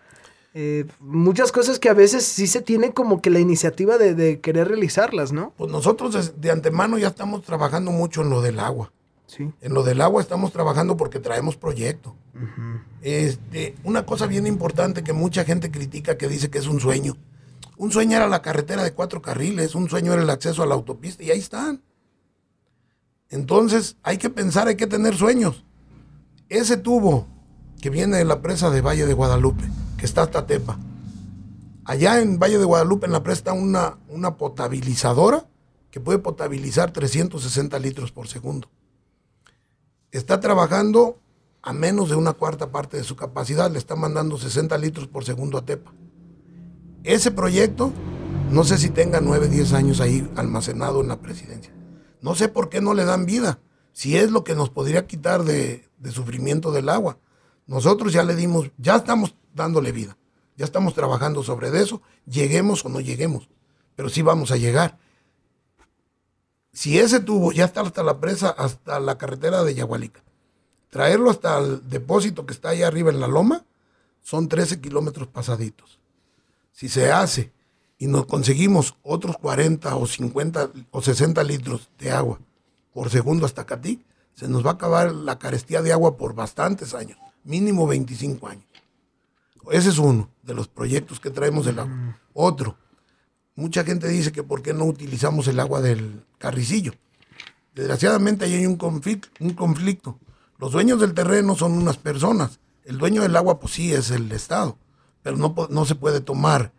eh, 0.52 0.86
muchas 0.98 1.52
cosas 1.52 1.78
que 1.78 1.88
a 1.88 1.94
veces 1.94 2.24
sí 2.24 2.46
se 2.46 2.60
tiene 2.60 2.92
como 2.92 3.22
que 3.22 3.30
la 3.30 3.38
iniciativa 3.38 3.98
de, 3.98 4.14
de 4.14 4.40
querer 4.40 4.68
realizarlas, 4.68 5.32
¿no? 5.32 5.52
Pues 5.56 5.70
nosotros 5.70 6.40
de 6.40 6.50
antemano 6.50 6.98
ya 6.98 7.08
estamos 7.08 7.42
trabajando 7.42 7.92
mucho 7.92 8.22
en 8.22 8.30
lo 8.30 8.42
del 8.42 8.58
agua. 8.58 8.92
Sí. 9.26 9.48
En 9.60 9.74
lo 9.74 9.84
del 9.84 10.00
agua 10.00 10.20
estamos 10.20 10.52
trabajando 10.52 10.96
porque 10.96 11.20
traemos 11.20 11.56
proyecto. 11.56 12.16
este, 13.00 13.76
una 13.84 14.04
cosa 14.04 14.26
bien 14.26 14.46
importante 14.46 15.04
que 15.04 15.12
mucha 15.12 15.44
gente 15.44 15.70
critica 15.70 16.18
que 16.18 16.26
dice 16.26 16.50
que 16.50 16.58
es 16.58 16.66
un 16.66 16.80
sueño. 16.80 17.16
Un 17.76 17.92
sueño 17.92 18.16
era 18.16 18.26
la 18.26 18.42
carretera 18.42 18.82
de 18.82 18.92
cuatro 18.92 19.22
carriles, 19.22 19.76
un 19.76 19.88
sueño 19.88 20.12
era 20.12 20.22
el 20.22 20.30
acceso 20.30 20.64
a 20.64 20.66
la 20.66 20.74
autopista 20.74 21.22
y 21.22 21.30
ahí 21.30 21.38
están. 21.38 21.80
Entonces 23.28 23.96
hay 24.02 24.18
que 24.18 24.30
pensar, 24.30 24.66
hay 24.66 24.76
que 24.76 24.88
tener 24.88 25.16
sueños. 25.16 25.64
Ese 26.48 26.76
tubo 26.76 27.28
que 27.80 27.88
viene 27.88 28.16
de 28.18 28.24
la 28.24 28.42
presa 28.42 28.70
de 28.70 28.80
Valle 28.80 29.06
de 29.06 29.14
Guadalupe, 29.14 29.64
que 30.00 30.06
está 30.06 30.22
hasta 30.22 30.46
Tepa. 30.46 30.78
Allá 31.84 32.20
en 32.20 32.38
Valle 32.38 32.58
de 32.58 32.64
Guadalupe, 32.64 33.04
en 33.04 33.12
la 33.12 33.22
presa, 33.22 33.38
está 33.38 33.52
una, 33.52 33.98
una 34.08 34.36
potabilizadora 34.36 35.46
que 35.90 36.00
puede 36.00 36.18
potabilizar 36.18 36.90
360 36.90 37.78
litros 37.78 38.10
por 38.10 38.26
segundo. 38.26 38.68
Está 40.10 40.40
trabajando 40.40 41.18
a 41.62 41.74
menos 41.74 42.08
de 42.08 42.16
una 42.16 42.32
cuarta 42.32 42.70
parte 42.70 42.96
de 42.96 43.04
su 43.04 43.14
capacidad, 43.14 43.70
le 43.70 43.78
está 43.78 43.94
mandando 43.94 44.38
60 44.38 44.76
litros 44.78 45.06
por 45.06 45.24
segundo 45.24 45.58
a 45.58 45.66
Tepa. 45.66 45.92
Ese 47.04 47.30
proyecto, 47.30 47.92
no 48.50 48.64
sé 48.64 48.78
si 48.78 48.88
tenga 48.88 49.20
9, 49.20 49.48
10 49.48 49.74
años 49.74 50.00
ahí 50.00 50.30
almacenado 50.36 51.02
en 51.02 51.08
la 51.08 51.20
presidencia. 51.20 51.72
No 52.22 52.34
sé 52.34 52.48
por 52.48 52.70
qué 52.70 52.80
no 52.80 52.94
le 52.94 53.04
dan 53.04 53.26
vida, 53.26 53.58
si 53.92 54.16
es 54.16 54.30
lo 54.30 54.44
que 54.44 54.54
nos 54.54 54.70
podría 54.70 55.06
quitar 55.06 55.44
de, 55.44 55.84
de 55.98 56.10
sufrimiento 56.10 56.72
del 56.72 56.88
agua. 56.88 57.18
Nosotros 57.66 58.12
ya 58.12 58.22
le 58.22 58.34
dimos, 58.34 58.70
ya 58.78 58.96
estamos 58.96 59.34
dándole 59.54 59.92
vida, 59.92 60.16
ya 60.56 60.64
estamos 60.64 60.94
trabajando 60.94 61.42
sobre 61.42 61.68
eso, 61.80 62.02
lleguemos 62.26 62.84
o 62.84 62.88
no 62.88 63.00
lleguemos, 63.00 63.48
pero 63.96 64.08
sí 64.08 64.22
vamos 64.22 64.50
a 64.50 64.56
llegar. 64.56 64.98
Si 66.72 66.98
ese 66.98 67.20
tubo 67.20 67.52
ya 67.52 67.64
está 67.64 67.80
hasta 67.80 68.02
la 68.02 68.20
presa, 68.20 68.50
hasta 68.50 69.00
la 69.00 69.18
carretera 69.18 69.64
de 69.64 69.74
Yagualica, 69.74 70.22
traerlo 70.88 71.30
hasta 71.30 71.58
el 71.58 71.88
depósito 71.88 72.46
que 72.46 72.52
está 72.52 72.70
ahí 72.70 72.82
arriba 72.82 73.10
en 73.10 73.20
la 73.20 73.26
loma, 73.26 73.64
son 74.22 74.48
13 74.48 74.80
kilómetros 74.80 75.28
pasaditos. 75.28 75.98
Si 76.72 76.88
se 76.88 77.10
hace 77.10 77.52
y 77.98 78.06
nos 78.06 78.26
conseguimos 78.26 78.96
otros 79.02 79.36
40 79.38 79.96
o 79.96 80.06
50 80.06 80.70
o 80.90 81.02
60 81.02 81.42
litros 81.44 81.90
de 81.98 82.12
agua 82.12 82.38
por 82.92 83.10
segundo 83.10 83.46
hasta 83.46 83.66
Catí, 83.66 84.04
se 84.34 84.48
nos 84.48 84.64
va 84.64 84.70
a 84.70 84.74
acabar 84.74 85.12
la 85.12 85.38
carestía 85.38 85.82
de 85.82 85.92
agua 85.92 86.16
por 86.16 86.34
bastantes 86.34 86.94
años, 86.94 87.18
mínimo 87.44 87.86
25 87.86 88.48
años. 88.48 88.69
Ese 89.70 89.90
es 89.90 89.98
uno 89.98 90.30
de 90.42 90.54
los 90.54 90.68
proyectos 90.68 91.20
que 91.20 91.30
traemos 91.30 91.66
del 91.66 91.78
agua. 91.78 92.18
Otro, 92.32 92.76
mucha 93.54 93.84
gente 93.84 94.08
dice 94.08 94.32
que 94.32 94.42
por 94.42 94.62
qué 94.62 94.72
no 94.72 94.84
utilizamos 94.84 95.46
el 95.48 95.60
agua 95.60 95.80
del 95.80 96.24
carricillo. 96.38 96.92
Desgraciadamente 97.74 98.44
ahí 98.44 98.54
hay 98.54 98.66
un 98.66 98.76
conflicto, 98.76 99.28
un 99.40 99.54
conflicto. 99.54 100.18
Los 100.58 100.72
dueños 100.72 101.00
del 101.00 101.14
terreno 101.14 101.54
son 101.54 101.72
unas 101.72 101.96
personas. 101.96 102.60
El 102.84 102.98
dueño 102.98 103.22
del 103.22 103.36
agua, 103.36 103.60
pues 103.60 103.74
sí, 103.74 103.92
es 103.92 104.10
el 104.10 104.30
Estado. 104.32 104.76
Pero 105.22 105.36
no, 105.36 105.54
no 105.70 105.84
se 105.84 105.94
puede 105.94 106.20
tomar 106.20 106.72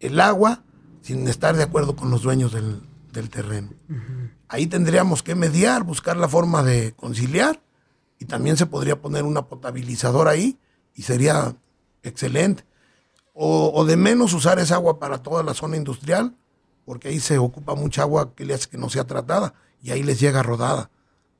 el 0.00 0.20
agua 0.20 0.62
sin 1.02 1.26
estar 1.26 1.56
de 1.56 1.62
acuerdo 1.62 1.96
con 1.96 2.10
los 2.10 2.22
dueños 2.22 2.52
del, 2.52 2.80
del 3.12 3.30
terreno. 3.30 3.70
Ahí 4.48 4.66
tendríamos 4.66 5.22
que 5.22 5.34
mediar, 5.34 5.82
buscar 5.82 6.16
la 6.16 6.28
forma 6.28 6.62
de 6.62 6.94
conciliar 6.94 7.62
y 8.18 8.24
también 8.24 8.56
se 8.56 8.66
podría 8.66 9.00
poner 9.00 9.24
una 9.24 9.46
potabilizadora 9.46 10.32
ahí 10.32 10.58
y 10.94 11.02
sería 11.02 11.56
excelente. 12.02 12.64
O, 13.34 13.70
o 13.74 13.84
de 13.84 13.96
menos 13.96 14.32
usar 14.34 14.58
esa 14.58 14.74
agua 14.76 14.98
para 14.98 15.18
toda 15.22 15.42
la 15.42 15.54
zona 15.54 15.76
industrial, 15.76 16.34
porque 16.84 17.08
ahí 17.08 17.20
se 17.20 17.38
ocupa 17.38 17.74
mucha 17.74 18.02
agua 18.02 18.34
que 18.34 18.44
le 18.44 18.54
hace 18.54 18.68
que 18.68 18.78
no 18.78 18.88
sea 18.88 19.04
tratada 19.04 19.54
y 19.82 19.90
ahí 19.90 20.02
les 20.02 20.18
llega 20.18 20.42
rodada. 20.42 20.90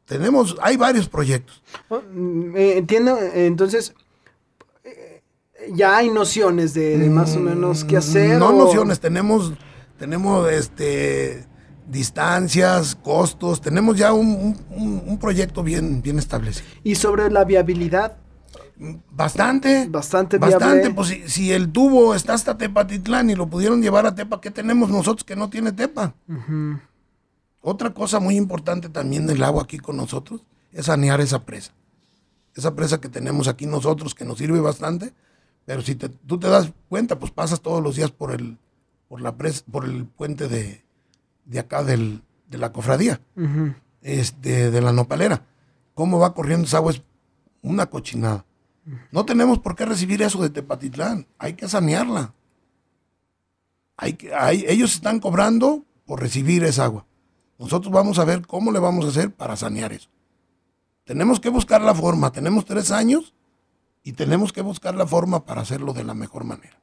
Tenemos, 0.05 0.57
hay 0.63 0.77
varios 0.77 1.09
proyectos. 1.09 1.63
Oh, 1.89 2.01
mm, 2.01 2.57
eh, 2.57 2.79
entiendo, 2.79 3.19
entonces 3.35 3.95
eh, 4.85 5.23
ya 5.75 5.97
hay 5.97 6.09
nociones 6.11 6.73
de, 6.75 6.99
de 6.99 7.11
más 7.11 7.35
o 7.37 7.41
menos 7.41 7.85
qué 7.85 7.97
hacer. 7.97 8.37
Mm, 8.37 8.39
No 8.39 8.49
o- 8.49 8.53
nociones, 8.65 9.01
tenemos, 9.01 9.53
tenemos 9.99 10.51
este 10.53 11.45
distancias, 11.89 12.95
costos, 13.03 13.61
tenemos 13.61 13.97
ya 13.97 14.13
un, 14.13 14.55
un- 14.71 15.03
un 15.07 15.19
proyecto 15.19 15.63
bien, 15.63 16.01
bien 16.03 16.19
establecido. 16.19 16.67
Y 16.85 16.95
sobre 16.95 17.31
la 17.31 17.45
viabilidad, 17.45 18.19
Bastante. 19.11 19.89
Bastante 19.91 20.39
Bastante. 20.39 20.91
Pues 20.95 21.09
si, 21.09 21.29
si 21.29 21.53
el 21.53 21.71
tubo 21.73 22.15
está 22.15 22.35
hasta 22.35 22.57
Tepatitlán 22.59 23.31
y 23.31 23.35
lo 23.35 23.49
pudieron 23.49 23.83
llevar 23.83 24.07
a 24.07 24.15
Tepa, 24.15 24.41
¿qué 24.41 24.51
tenemos 24.51 24.89
nosotros 24.91 25.25
que 25.25 25.37
no 25.37 25.51
tiene 25.51 25.73
Tepa? 25.73 26.15
Otra 27.61 27.93
cosa 27.93 28.21
muy 28.21 28.37
importante 28.37 28.89
también 28.89 29.27
del 29.27 29.43
agua 29.43 29.65
aquí 29.65 29.79
con 29.79 29.97
nosotros 29.97 30.43
es 30.73 30.87
sanear 30.87 31.21
esa 31.21 31.45
presa. 31.45 31.73
Esa 32.55 32.75
presa 32.75 33.01
que 33.01 33.09
tenemos 33.09 33.49
aquí 33.49 33.67
nosotros 33.67 34.15
que 34.15 34.25
nos 34.25 34.39
sirve 34.39 34.61
bastante, 34.61 35.13
pero 35.65 35.83
si 35.83 35.95
te- 35.95 36.09
tú 36.09 36.39
te 36.39 36.49
das 36.49 36.73
cuenta, 36.89 37.19
pues 37.19 37.31
pasas 37.33 37.61
todos 37.61 37.83
los 37.83 37.97
días 37.97 38.11
por 38.11 38.33
el, 38.33 38.59
por 39.09 39.21
la 39.21 39.37
presa, 39.37 39.63
por 39.71 39.85
el 39.85 40.07
puente 40.07 40.49
de, 40.49 40.85
de 41.45 41.59
acá 41.59 41.83
del, 41.85 42.23
de 42.49 42.59
la 42.59 42.73
cofradía, 42.73 43.21
este, 44.03 44.71
de 44.71 44.81
la 44.81 44.93
nopalera. 44.93 45.43
¿Cómo 45.95 46.19
va 46.21 46.33
corriendo 46.35 46.67
esa 46.67 46.79
agua? 46.79 46.93
Es 46.93 47.03
una 47.63 47.87
cochinada. 47.87 48.45
No 49.13 49.25
tenemos 49.25 49.59
por 49.59 49.77
qué 49.77 49.85
recibir 49.85 50.23
eso 50.23 50.41
de 50.41 50.51
Tepatitlán. 50.51 51.27
Hay 51.39 51.55
que 51.55 51.69
sanearla. 51.69 52.33
Hay 53.97 54.15
que, 54.15 54.35
hay, 54.35 54.65
ellos 54.67 54.95
están 54.95 55.21
cobrando 55.21 55.85
por 56.07 56.21
recibir 56.21 56.65
esa 56.65 56.85
agua. 56.85 57.05
Nosotros 57.59 57.93
vamos 57.93 58.19
a 58.19 58.25
ver 58.25 58.47
cómo 58.47 58.73
le 58.73 58.79
vamos 58.79 59.05
a 59.05 59.09
hacer 59.09 59.31
para 59.33 59.57
sanear 59.57 59.93
eso. 59.93 60.09
Tenemos 61.05 61.41
que 61.41 61.51
buscar 61.51 61.83
la 61.83 61.95
forma. 61.95 62.31
Tenemos 62.33 62.65
tres 62.65 62.91
años 62.91 63.35
y 64.03 64.13
tenemos 64.13 64.53
que 64.53 64.63
buscar 64.63 64.95
la 64.95 65.07
forma 65.07 65.45
para 65.45 65.63
hacerlo 65.63 65.93
de 65.93 66.05
la 66.05 66.15
mejor 66.15 66.45
manera. 66.45 66.81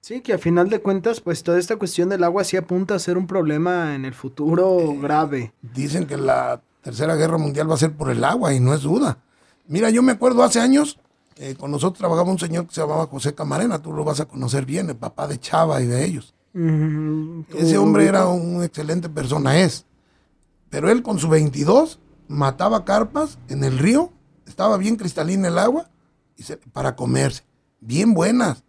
Sí, 0.00 0.20
que 0.20 0.32
a 0.34 0.38
final 0.38 0.68
de 0.68 0.80
cuentas, 0.80 1.20
pues 1.20 1.42
toda 1.42 1.58
esta 1.58 1.76
cuestión 1.76 2.08
del 2.08 2.24
agua 2.24 2.44
sí 2.44 2.56
apunta 2.56 2.94
a 2.94 2.98
ser 2.98 3.16
un 3.16 3.26
problema 3.26 3.94
en 3.94 4.04
el 4.04 4.14
futuro 4.14 4.78
Eh, 4.80 4.98
grave. 5.00 5.52
Dicen 5.62 6.06
que 6.06 6.16
la 6.16 6.60
tercera 6.82 7.14
guerra 7.14 7.38
mundial 7.38 7.70
va 7.70 7.74
a 7.74 7.78
ser 7.78 7.92
por 7.92 8.10
el 8.10 8.22
agua 8.24 8.52
y 8.52 8.60
no 8.60 8.74
es 8.74 8.82
duda. 8.82 9.18
Mira, 9.66 9.90
yo 9.90 10.02
me 10.02 10.12
acuerdo 10.12 10.42
hace 10.42 10.60
años, 10.60 10.98
eh, 11.36 11.54
con 11.58 11.70
nosotros 11.70 11.98
trabajaba 11.98 12.30
un 12.30 12.38
señor 12.38 12.66
que 12.66 12.74
se 12.74 12.80
llamaba 12.80 13.06
José 13.06 13.34
Camarena, 13.34 13.80
tú 13.80 13.92
lo 13.92 14.04
vas 14.04 14.20
a 14.20 14.26
conocer 14.26 14.66
bien, 14.66 14.88
el 14.90 14.96
papá 14.96 15.26
de 15.26 15.38
Chava 15.40 15.80
y 15.80 15.86
de 15.86 16.04
ellos. 16.04 16.34
Ese 17.56 17.76
hombre 17.78 18.06
era 18.06 18.28
una 18.28 18.64
excelente 18.64 19.08
persona, 19.08 19.58
es. 19.58 19.86
Pero 20.70 20.90
él 20.90 21.02
con 21.02 21.18
su 21.18 21.28
22 21.28 21.98
mataba 22.28 22.84
carpas 22.84 23.38
en 23.48 23.64
el 23.64 23.78
río, 23.78 24.12
estaba 24.46 24.76
bien 24.76 24.96
cristalina 24.96 25.48
el 25.48 25.58
agua 25.58 25.90
y 26.36 26.42
se- 26.42 26.56
para 26.58 26.94
comerse. 26.96 27.42
Bien 27.80 28.14
buenas, 28.14 28.62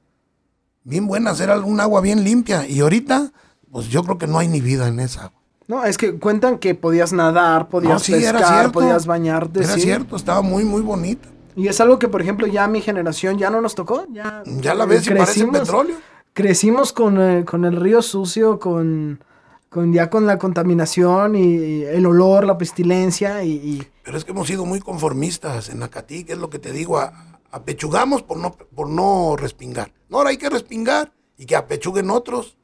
bien 0.84 1.08
buenas, 1.08 1.40
era 1.40 1.60
un 1.60 1.80
agua 1.80 2.02
bien 2.02 2.24
limpia. 2.24 2.68
Y 2.68 2.80
ahorita, 2.80 3.32
pues 3.72 3.88
yo 3.88 4.04
creo 4.04 4.18
que 4.18 4.28
no 4.28 4.40
hay 4.40 4.48
ni 4.48 4.62
vida 4.62 4.88
en 4.88 5.00
esa 5.00 5.26
agua. 5.26 5.42
No, 5.68 5.84
es 5.84 5.98
que 5.98 6.20
cuentan 6.20 6.60
que 6.60 6.76
podías 6.76 7.12
nadar, 7.14 7.70
podías 7.70 7.94
No, 7.94 8.00
sí, 8.00 8.12
pescar, 8.14 8.72
podías 8.72 9.06
bañarte. 9.08 9.62
Era 9.64 9.74
sí. 9.74 9.82
cierto, 9.82 10.16
estaba 10.16 10.42
muy, 10.42 10.64
muy 10.64 10.82
bonita. 10.82 11.28
Y 11.56 11.68
es 11.70 11.80
algo 11.82 11.98
que, 11.98 12.08
por 12.08 12.22
ejemplo, 12.22 12.46
ya 12.48 12.68
mi 12.68 12.82
generación 12.82 13.38
ya 13.38 13.50
no 13.50 13.62
nos 13.62 13.74
tocó. 13.76 14.06
Ya, 14.12 14.44
Ya 14.46 14.76
la 14.76 14.86
ves 14.86 15.08
y 15.08 15.12
parece 15.12 15.46
petróleo. 15.48 15.96
Crecimos 16.34 16.92
con, 16.94 17.20
eh, 17.20 17.46
con 17.46 17.64
el 17.66 17.78
río 17.78 18.02
sucio, 18.02 18.60
con, 18.60 19.24
con 19.70 19.94
ya 19.94 20.10
con 20.10 20.28
la 20.28 20.38
contaminación 20.38 21.36
y, 21.36 21.40
y 21.44 21.84
el 21.86 22.06
olor, 22.06 22.46
la 22.46 22.58
pestilencia 22.58 23.42
y, 23.44 23.52
y- 23.54 23.88
Pero 24.04 24.18
es 24.18 24.26
que 24.26 24.32
hemos 24.32 24.48
sido 24.48 24.66
muy 24.66 24.82
conformistas 24.82 25.70
en 25.70 25.82
Acatí, 25.82 26.26
que 26.26 26.34
es 26.34 26.40
lo 26.40 26.50
que 26.50 26.60
te 26.60 26.74
digo, 26.74 26.98
a- 27.00 27.40
apechugamos 27.52 28.22
por 28.22 28.38
no, 28.38 28.52
por 28.52 28.90
no 28.90 29.36
respingar. 29.38 29.94
No, 30.10 30.18
ahora 30.18 30.32
hay 30.32 30.38
que 30.38 30.50
respingar 30.50 31.14
y 31.38 31.46
que 31.46 31.56
apechuguen 31.56 32.10
otros, 32.12 32.58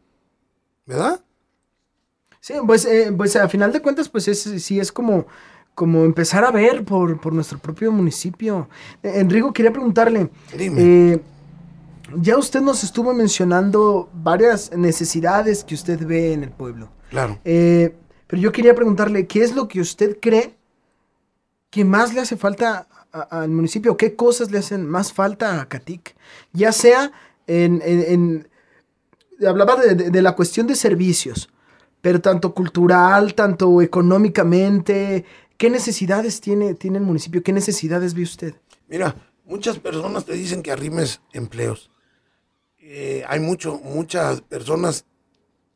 ¿verdad? 0.86 1.22
Sí, 2.42 2.56
pues, 2.66 2.86
eh, 2.86 3.14
pues 3.16 3.36
a 3.36 3.48
final 3.48 3.72
de 3.72 3.82
cuentas, 3.82 4.10
pues 4.10 4.28
es, 4.28 4.42
sí 4.42 4.80
es 4.80 4.92
como, 4.92 5.28
como 5.76 6.04
empezar 6.06 6.44
a 6.44 6.52
ver 6.52 6.84
por, 6.84 7.22
por 7.22 7.34
nuestro 7.34 7.60
propio 7.60 7.92
municipio. 7.92 8.68
Eh, 9.04 9.14
Enrico, 9.16 9.54
quería 9.54 9.72
preguntarle, 9.72 10.30
Dime. 10.58 10.82
eh, 11.14 11.22
ya 12.18 12.38
usted 12.38 12.62
nos 12.62 12.84
estuvo 12.84 13.14
mencionando 13.14 14.10
varias 14.14 14.72
necesidades 14.76 15.64
que 15.64 15.76
usted 15.76 16.06
ve 16.06 16.34
en 16.34 16.44
el 16.44 16.50
pueblo. 16.50 16.90
Claro. 17.12 17.40
Eh, 17.46 17.96
pero 18.28 18.42
yo 18.42 18.52
quería 18.52 18.74
preguntarle, 18.74 19.28
¿qué 19.28 19.44
es 19.44 19.54
lo 19.56 19.68
que 19.68 19.80
usted 19.80 20.18
cree 20.20 20.56
que 21.70 21.86
más 21.86 22.14
le 22.14 22.22
hace 22.22 22.38
falta 22.38 22.88
al 23.12 23.50
municipio? 23.50 23.98
¿Qué 23.98 24.16
cosas 24.16 24.50
le 24.52 24.58
hacen 24.58 24.86
más 24.90 25.14
falta 25.14 25.62
a 25.62 25.70
Catic? 25.70 26.16
Ya 26.54 26.72
sea 26.72 27.12
en... 27.46 27.82
en- 27.86 28.02
en- 28.08 28.48
hablaba 29.48 29.76
de, 29.76 29.96
de- 29.96 30.10
de 30.12 30.22
la 30.22 30.36
cuestión 30.36 30.68
de 30.68 30.76
servicios, 30.76 31.50
pero 32.02 32.20
tanto 32.20 32.54
cultural, 32.54 33.34
tanto 33.36 33.82
económicamente, 33.82 35.26
¿qué 35.58 35.70
necesidades 35.70 36.42
tiene, 36.42 36.74
tiene 36.74 36.98
el 36.98 37.04
municipio? 37.04 37.44
¿Qué 37.44 37.54
necesidades 37.54 38.14
ve 38.14 38.24
usted? 38.24 38.56
Mira, 38.88 39.16
muchas 39.46 39.80
personas 39.80 40.26
te 40.26 40.34
dicen 40.34 40.64
que 40.64 40.72
arrimes 40.72 41.22
empleos. 41.34 41.92
Eh, 42.80 43.24
hay 43.28 43.40
mucho, 43.40 43.80
muchas 43.84 44.42
personas 44.42 45.06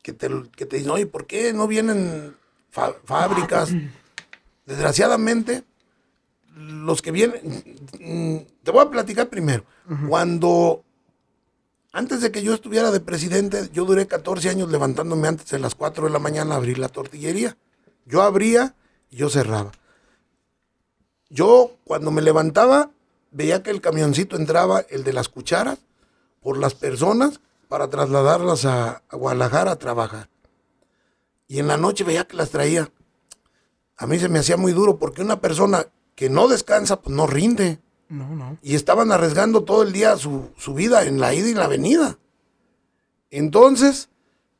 que 0.02 0.12
te, 0.12 0.28
que 0.56 0.66
te 0.66 0.76
dicen, 0.76 0.90
oye, 0.90 1.06
¿por 1.06 1.26
qué 1.26 1.52
no 1.52 1.66
vienen 1.66 2.36
fábricas? 2.70 3.72
Desgraciadamente, 4.66 5.62
los 6.56 7.02
que 7.02 7.12
vienen, 7.12 7.40
mm, 8.00 8.36
te 8.62 8.70
voy 8.70 8.84
a 8.84 8.90
platicar 8.90 9.28
primero. 9.28 9.64
Cuando, 10.08 10.82
antes 11.96 12.20
de 12.20 12.30
que 12.30 12.42
yo 12.42 12.52
estuviera 12.52 12.90
de 12.90 13.00
presidente, 13.00 13.70
yo 13.72 13.86
duré 13.86 14.06
14 14.06 14.50
años 14.50 14.70
levantándome 14.70 15.28
antes 15.28 15.48
de 15.48 15.58
las 15.58 15.74
4 15.74 16.04
de 16.04 16.10
la 16.10 16.18
mañana 16.18 16.54
a 16.54 16.58
abrir 16.58 16.76
la 16.76 16.90
tortillería. 16.90 17.56
Yo 18.04 18.20
abría 18.20 18.74
y 19.08 19.16
yo 19.16 19.30
cerraba. 19.30 19.72
Yo 21.30 21.78
cuando 21.84 22.10
me 22.10 22.20
levantaba 22.20 22.90
veía 23.30 23.62
que 23.62 23.70
el 23.70 23.80
camioncito 23.80 24.36
entraba, 24.36 24.84
el 24.90 25.04
de 25.04 25.14
las 25.14 25.30
cucharas, 25.30 25.78
por 26.42 26.58
las 26.58 26.74
personas 26.74 27.40
para 27.66 27.88
trasladarlas 27.88 28.66
a, 28.66 29.02
Guadalajara 29.10 29.72
a 29.72 29.78
trabajar. 29.78 30.28
Y 31.48 31.60
en 31.60 31.66
la 31.66 31.78
noche 31.78 32.04
veía 32.04 32.26
que 32.26 32.36
las 32.36 32.50
traía. 32.50 32.92
A 33.96 34.06
mí 34.06 34.18
se 34.18 34.28
me 34.28 34.40
hacía 34.40 34.58
muy 34.58 34.72
duro 34.72 34.98
porque 34.98 35.22
una 35.22 35.40
persona 35.40 35.86
que 36.14 36.28
no 36.28 36.46
descansa, 36.46 37.00
pues 37.00 37.16
no 37.16 37.26
rinde. 37.26 37.80
No, 38.08 38.34
no. 38.34 38.58
Y 38.62 38.74
estaban 38.74 39.10
arriesgando 39.10 39.64
todo 39.64 39.82
el 39.82 39.92
día 39.92 40.16
su, 40.16 40.50
su 40.56 40.74
vida 40.74 41.04
en 41.04 41.18
la 41.18 41.34
ida 41.34 41.48
y 41.48 41.54
la 41.54 41.66
venida. 41.66 42.18
Entonces, 43.30 44.08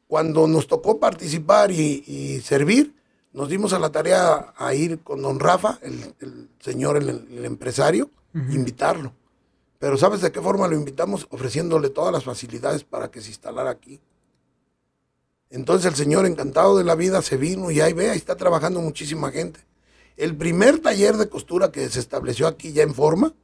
cuando 0.09 0.47
nos 0.49 0.67
tocó 0.67 0.99
participar 0.99 1.71
y, 1.71 2.05
y 2.07 2.41
servir, 2.41 2.95
nos 3.33 3.49
dimos 3.49 3.73
a 3.73 3.79
la 3.79 3.91
tarea 3.91 4.55
a 4.57 4.75
ir 4.75 5.01
con 5.01 5.23
don 5.23 5.39
Rafa, 5.39 5.79
el, 5.83 6.15
el 6.21 6.49
señor, 6.59 6.97
el, 6.97 7.09
el 7.09 7.45
empresario, 7.45 8.11
invitarlo. 8.35 9.13
Pero 9.79 9.97
¿sabes 9.97 10.21
de 10.21 10.33
qué 10.33 10.41
forma 10.41 10.69
lo 10.69 10.75
invitamos? 10.75 11.27
Ofreciéndole 11.31 11.91
todas 11.91 12.13
las 12.13 12.25
facilidades 12.25 12.83
para 12.85 13.11
que 13.11 13.21
se 13.21 13.29
instalara 13.29 13.71
aquí. 13.71 14.01
Entonces 15.51 15.87
el 15.87 15.95
señor, 15.97 16.27
encantado 16.27 16.77
de 16.77 16.85
la 16.85 16.95
vida, 16.95 17.23
se 17.23 17.37
vino 17.37 17.71
y 17.71 17.81
ahí 17.81 17.93
ve, 17.93 18.11
ahí 18.11 18.17
está 18.19 18.37
trabajando 18.37 18.81
muchísima 18.81 19.31
gente. 19.31 19.61
El 20.17 20.37
primer 20.37 20.79
taller 20.79 21.17
de 21.17 21.29
costura 21.29 21.71
que 21.71 21.89
se 21.91 22.01
estableció 22.01 22.47
aquí 22.47 22.73
ya 22.73 22.83
en 22.83 22.95
forma, 22.95 23.35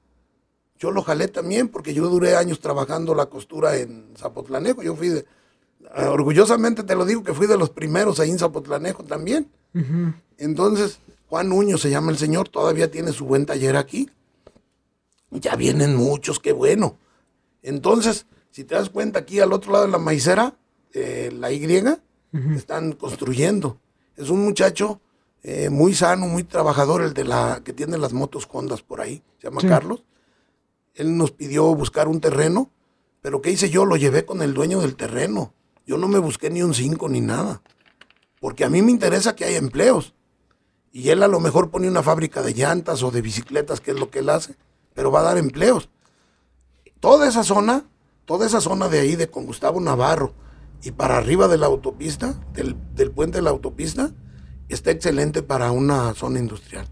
yo 0.78 0.90
lo 0.90 1.02
jalé 1.02 1.28
también 1.28 1.68
porque 1.68 1.94
yo 1.94 2.08
duré 2.08 2.36
años 2.36 2.60
trabajando 2.60 3.14
la 3.14 3.26
costura 3.26 3.76
en 3.76 4.14
Zapotlanejo. 4.16 4.82
Yo 4.82 4.96
fui 4.96 5.10
de, 5.10 5.26
ah, 5.94 6.10
orgullosamente 6.10 6.82
te 6.82 6.96
lo 6.96 7.04
digo 7.04 7.22
que 7.22 7.34
fui 7.34 7.46
de 7.46 7.58
los 7.58 7.70
primeros 7.70 8.18
ahí 8.20 8.30
en 8.30 8.38
Zapotlanejo 8.38 9.04
también. 9.04 9.48
Entonces, 10.38 10.98
Juan 11.28 11.48
Nuño 11.48 11.78
se 11.78 11.88
llama 11.88 12.10
el 12.10 12.18
señor, 12.18 12.48
todavía 12.48 12.90
tiene 12.90 13.12
su 13.12 13.24
buen 13.26 13.46
taller 13.46 13.76
aquí. 13.76 14.10
Ya 15.30 15.56
vienen 15.56 15.94
muchos, 15.96 16.40
qué 16.40 16.52
bueno. 16.52 16.98
Entonces, 17.62 18.26
si 18.50 18.64
te 18.64 18.74
das 18.74 18.90
cuenta, 18.90 19.20
aquí 19.20 19.40
al 19.40 19.52
otro 19.52 19.72
lado 19.72 19.86
de 19.86 19.92
la 19.92 19.98
maicera, 19.98 20.56
eh, 20.92 21.30
la 21.32 21.52
Y, 21.52 21.64
están 22.56 22.92
construyendo. 22.92 23.78
Es 24.16 24.30
un 24.30 24.44
muchacho 24.44 25.00
eh, 25.42 25.70
muy 25.70 25.94
sano, 25.94 26.26
muy 26.26 26.44
trabajador, 26.44 27.02
el 27.02 27.14
de 27.14 27.24
la 27.24 27.62
que 27.64 27.72
tiene 27.72 27.98
las 27.98 28.12
motos 28.12 28.48
Hondas 28.50 28.82
por 28.82 29.00
ahí, 29.00 29.22
se 29.38 29.48
llama 29.48 29.60
Sí. 29.60 29.68
Carlos. 29.68 30.04
Él 30.94 31.16
nos 31.16 31.32
pidió 31.32 31.74
buscar 31.74 32.06
un 32.08 32.20
terreno, 32.20 32.70
pero 33.22 33.40
¿qué 33.40 33.50
hice 33.50 33.70
yo? 33.70 33.84
Lo 33.84 33.96
llevé 33.96 34.24
con 34.24 34.42
el 34.42 34.54
dueño 34.54 34.80
del 34.80 34.94
terreno. 34.94 35.54
Yo 35.86 35.98
no 35.98 36.06
me 36.06 36.18
busqué 36.18 36.50
ni 36.50 36.62
un 36.62 36.74
5 36.74 37.08
ni 37.08 37.20
nada, 37.20 37.62
porque 38.40 38.64
a 38.64 38.70
mí 38.70 38.82
me 38.82 38.90
interesa 38.90 39.34
que 39.34 39.44
haya 39.44 39.58
empleos. 39.58 40.14
Y 40.92 41.08
él 41.08 41.22
a 41.22 41.28
lo 41.28 41.40
mejor 41.40 41.70
pone 41.70 41.88
una 41.88 42.02
fábrica 42.02 42.42
de 42.42 42.52
llantas 42.52 43.02
o 43.02 43.10
de 43.10 43.22
bicicletas, 43.22 43.80
que 43.80 43.92
es 43.92 43.98
lo 43.98 44.10
que 44.10 44.18
él 44.20 44.28
hace, 44.28 44.56
pero 44.94 45.10
va 45.10 45.20
a 45.20 45.24
dar 45.24 45.38
empleos. 45.38 45.88
Toda 47.00 47.26
esa 47.26 47.42
zona, 47.42 47.86
toda 48.26 48.46
esa 48.46 48.60
zona 48.60 48.88
de 48.88 49.00
ahí, 49.00 49.16
de 49.16 49.28
con 49.28 49.46
Gustavo 49.46 49.80
Navarro, 49.80 50.34
y 50.82 50.90
para 50.90 51.16
arriba 51.16 51.48
de 51.48 51.58
la 51.58 51.66
autopista, 51.66 52.34
del, 52.52 52.76
del 52.94 53.10
puente 53.10 53.38
de 53.38 53.42
la 53.42 53.50
autopista, 53.50 54.12
está 54.68 54.90
excelente 54.90 55.42
para 55.42 55.70
una 55.72 56.14
zona 56.14 56.38
industrial. 56.38 56.86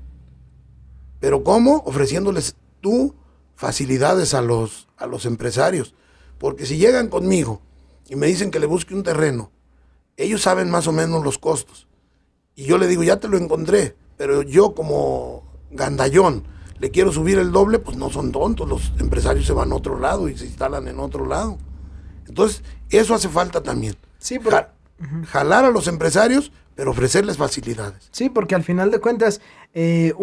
Pero 1.20 1.44
¿cómo? 1.44 1.82
Ofreciéndoles 1.86 2.56
tú 2.80 3.14
facilidades 3.54 4.34
a 4.34 4.40
los, 4.42 4.88
a 4.96 5.06
los 5.06 5.26
empresarios. 5.26 5.94
Porque 6.38 6.66
si 6.66 6.78
llegan 6.78 7.08
conmigo 7.08 7.60
y 8.08 8.16
me 8.16 8.26
dicen 8.26 8.50
que 8.50 8.60
le 8.60 8.66
busque 8.66 8.94
un 8.94 9.02
terreno, 9.02 9.50
ellos 10.16 10.42
saben 10.42 10.70
más 10.70 10.86
o 10.86 10.92
menos 10.92 11.22
los 11.24 11.38
costos. 11.38 11.86
Y 12.54 12.64
yo 12.64 12.78
le 12.78 12.86
digo, 12.86 13.02
ya 13.02 13.20
te 13.20 13.28
lo 13.28 13.36
encontré, 13.38 13.96
pero 14.16 14.42
yo 14.42 14.74
como 14.74 15.44
gandallón 15.70 16.44
le 16.78 16.90
quiero 16.90 17.12
subir 17.12 17.38
el 17.38 17.52
doble, 17.52 17.78
pues 17.78 17.96
no 17.98 18.08
son 18.10 18.32
tontos, 18.32 18.66
los 18.68 18.92
empresarios 18.98 19.46
se 19.46 19.52
van 19.52 19.70
a 19.70 19.74
otro 19.74 19.98
lado 19.98 20.28
y 20.28 20.36
se 20.38 20.46
instalan 20.46 20.88
en 20.88 20.98
otro 20.98 21.26
lado. 21.26 21.58
Entonces, 22.26 22.62
eso 22.88 23.14
hace 23.14 23.28
falta 23.28 23.62
también. 23.62 23.96
Sí, 24.18 24.38
pero- 24.38 24.50
Ja- 24.56 24.72
Jalar 25.28 25.64
a 25.64 25.70
los 25.70 25.86
empresarios, 25.88 26.52
pero 26.80 26.92
ofrecerles 26.92 27.36
facilidades. 27.36 28.08
Sí, 28.10 28.30
porque 28.30 28.54
al 28.54 28.64
final 28.64 28.90
de 28.90 29.00
cuentas, 29.00 29.42
eh, 29.74 30.14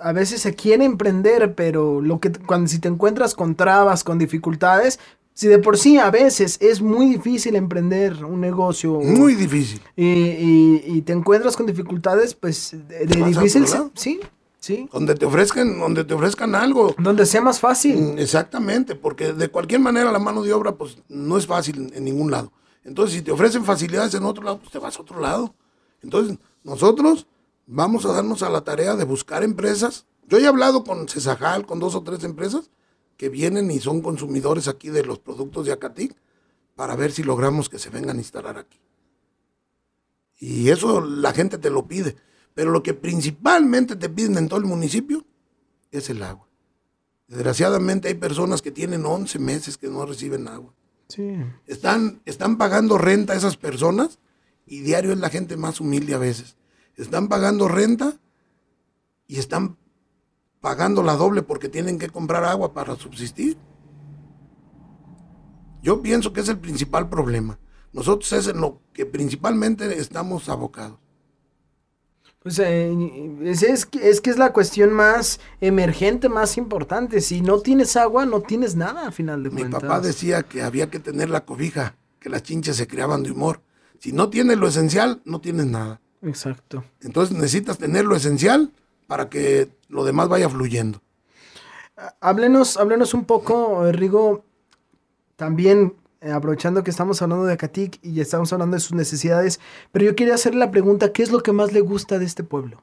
a 0.00 0.12
veces 0.12 0.40
se 0.40 0.56
quiere 0.56 0.84
emprender, 0.84 1.54
pero 1.54 2.00
lo 2.00 2.18
que 2.18 2.32
cuando 2.32 2.66
si 2.66 2.80
te 2.80 2.88
encuentras 2.88 3.36
con 3.36 3.54
trabas, 3.54 4.02
con 4.02 4.18
dificultades, 4.18 4.98
si 5.34 5.46
de 5.46 5.58
por 5.60 5.78
sí 5.78 5.98
a 5.98 6.10
veces 6.10 6.58
es 6.60 6.82
muy 6.82 7.06
difícil 7.10 7.54
emprender 7.54 8.24
un 8.24 8.40
negocio 8.40 8.94
Muy 8.94 9.36
difícil. 9.36 9.80
y, 9.94 10.04
y- 10.04 10.82
y 10.84 11.02
te 11.02 11.12
encuentras 11.12 11.56
con 11.56 11.66
dificultades, 11.66 12.34
pues 12.34 12.74
de, 12.88 13.06
difícil, 13.06 13.68
se- 13.68 13.78
sí, 13.94 14.18
Sí. 14.58 14.88
Donde 14.92 15.14
te 15.14 15.24
ofrezcan, 15.26 15.78
donde 15.78 16.02
te 16.04 16.12
ofrezcan 16.12 16.56
algo. 16.56 16.92
Donde 16.98 17.24
sea 17.24 17.40
más 17.40 17.60
fácil. 17.60 18.14
Mm, 18.14 18.18
Exactamente, 18.18 18.96
porque 18.96 19.32
de 19.32 19.48
cualquier 19.48 19.80
manera 19.80 20.10
la 20.10 20.18
mano 20.18 20.42
de 20.42 20.52
obra 20.52 20.72
pues 20.72 20.98
no 21.08 21.38
es 21.38 21.46
fácil 21.46 21.76
en, 21.78 21.92
en 21.94 22.04
ningún 22.04 22.32
lado. 22.32 22.50
Entonces, 22.84 23.14
si 23.16 23.22
te 23.22 23.30
ofrecen 23.30 23.64
facilidades 23.64 24.12
en 24.14 24.24
otro 24.24 24.42
lado, 24.42 24.58
pues 24.58 24.72
te 24.72 24.78
vas 24.80 24.98
a 24.98 25.02
otro 25.02 25.20
lado. 25.20 25.54
Entonces, 26.02 26.38
nosotros 26.62 27.26
vamos 27.66 28.04
a 28.04 28.12
darnos 28.12 28.42
a 28.42 28.50
la 28.50 28.62
tarea 28.62 28.96
de 28.96 29.04
buscar 29.04 29.42
empresas. 29.42 30.06
Yo 30.28 30.38
he 30.38 30.46
hablado 30.46 30.84
con 30.84 31.08
Cesajal, 31.08 31.66
con 31.66 31.78
dos 31.78 31.94
o 31.94 32.02
tres 32.02 32.24
empresas 32.24 32.70
que 33.16 33.28
vienen 33.28 33.70
y 33.70 33.80
son 33.80 34.00
consumidores 34.00 34.68
aquí 34.68 34.88
de 34.88 35.04
los 35.04 35.18
productos 35.18 35.66
de 35.66 35.72
Acatic 35.72 36.16
para 36.74 36.96
ver 36.96 37.12
si 37.12 37.22
logramos 37.22 37.68
que 37.68 37.78
se 37.78 37.90
vengan 37.90 38.16
a 38.16 38.20
instalar 38.20 38.58
aquí. 38.58 38.78
Y 40.38 40.70
eso 40.70 41.00
la 41.02 41.32
gente 41.32 41.58
te 41.58 41.70
lo 41.70 41.86
pide. 41.86 42.16
Pero 42.54 42.70
lo 42.70 42.82
que 42.82 42.94
principalmente 42.94 43.94
te 43.96 44.08
piden 44.08 44.38
en 44.38 44.48
todo 44.48 44.58
el 44.58 44.66
municipio 44.66 45.24
es 45.90 46.08
el 46.10 46.22
agua. 46.22 46.48
Desgraciadamente 47.28 48.08
hay 48.08 48.14
personas 48.14 48.62
que 48.62 48.72
tienen 48.72 49.06
11 49.06 49.38
meses 49.38 49.76
que 49.76 49.88
no 49.88 50.04
reciben 50.04 50.48
agua. 50.48 50.74
Sí. 51.08 51.36
Están, 51.66 52.22
están 52.24 52.56
pagando 52.58 52.98
renta 52.98 53.34
esas 53.34 53.56
personas 53.56 54.18
y 54.70 54.82
diario 54.82 55.12
es 55.12 55.18
la 55.18 55.28
gente 55.28 55.56
más 55.56 55.80
humilde 55.80 56.14
a 56.14 56.18
veces. 56.18 56.56
Están 56.96 57.28
pagando 57.28 57.66
renta 57.66 58.20
y 59.26 59.38
están 59.40 59.76
pagando 60.60 61.02
la 61.02 61.16
doble 61.16 61.42
porque 61.42 61.68
tienen 61.68 61.98
que 61.98 62.08
comprar 62.08 62.44
agua 62.44 62.72
para 62.72 62.94
subsistir. 62.94 63.58
Yo 65.82 66.00
pienso 66.02 66.32
que 66.32 66.40
es 66.40 66.48
el 66.48 66.58
principal 66.58 67.08
problema. 67.08 67.58
Nosotros 67.92 68.32
es 68.32 68.46
en 68.46 68.60
lo 68.60 68.80
que 68.92 69.06
principalmente 69.06 69.98
estamos 69.98 70.48
abocados. 70.48 71.00
Pues 72.38 72.60
eh, 72.60 72.94
es, 73.42 73.64
es, 73.64 73.84
que, 73.84 74.08
es 74.08 74.20
que 74.20 74.30
es 74.30 74.38
la 74.38 74.52
cuestión 74.52 74.92
más 74.92 75.40
emergente, 75.60 76.28
más 76.28 76.56
importante. 76.56 77.20
Si 77.20 77.40
no 77.40 77.58
tienes 77.58 77.96
agua, 77.96 78.24
no 78.24 78.40
tienes 78.40 78.76
nada, 78.76 79.08
a 79.08 79.10
final 79.10 79.42
de 79.42 79.50
Mi 79.50 79.62
cuentas. 79.62 79.82
papá 79.82 79.98
decía 79.98 80.44
que 80.44 80.62
había 80.62 80.90
que 80.90 81.00
tener 81.00 81.28
la 81.28 81.44
cobija, 81.44 81.96
que 82.20 82.28
las 82.30 82.44
chinches 82.44 82.76
se 82.76 82.86
criaban 82.86 83.24
de 83.24 83.32
humor. 83.32 83.62
Si 84.00 84.12
no 84.12 84.30
tienes 84.30 84.58
lo 84.58 84.66
esencial, 84.66 85.20
no 85.24 85.40
tienes 85.40 85.66
nada. 85.66 86.00
Exacto. 86.22 86.84
Entonces 87.00 87.36
necesitas 87.36 87.78
tener 87.78 88.04
lo 88.04 88.16
esencial 88.16 88.72
para 89.06 89.28
que 89.28 89.68
lo 89.88 90.04
demás 90.04 90.28
vaya 90.28 90.48
fluyendo. 90.48 91.00
Háblenos, 92.20 92.76
háblenos 92.78 93.12
un 93.14 93.24
poco, 93.24 93.86
eh, 93.86 93.92
Rigo, 93.92 94.44
también 95.36 95.94
eh, 96.22 96.32
aprovechando 96.32 96.82
que 96.82 96.90
estamos 96.90 97.20
hablando 97.20 97.44
de 97.44 97.52
Acatic 97.52 97.98
y 98.02 98.20
estamos 98.20 98.52
hablando 98.52 98.76
de 98.76 98.80
sus 98.80 98.92
necesidades, 98.94 99.60
pero 99.92 100.06
yo 100.06 100.16
quería 100.16 100.34
hacerle 100.34 100.60
la 100.60 100.70
pregunta, 100.70 101.12
¿qué 101.12 101.22
es 101.22 101.30
lo 101.30 101.42
que 101.42 101.52
más 101.52 101.72
le 101.72 101.80
gusta 101.80 102.18
de 102.18 102.24
este 102.24 102.42
pueblo? 102.42 102.82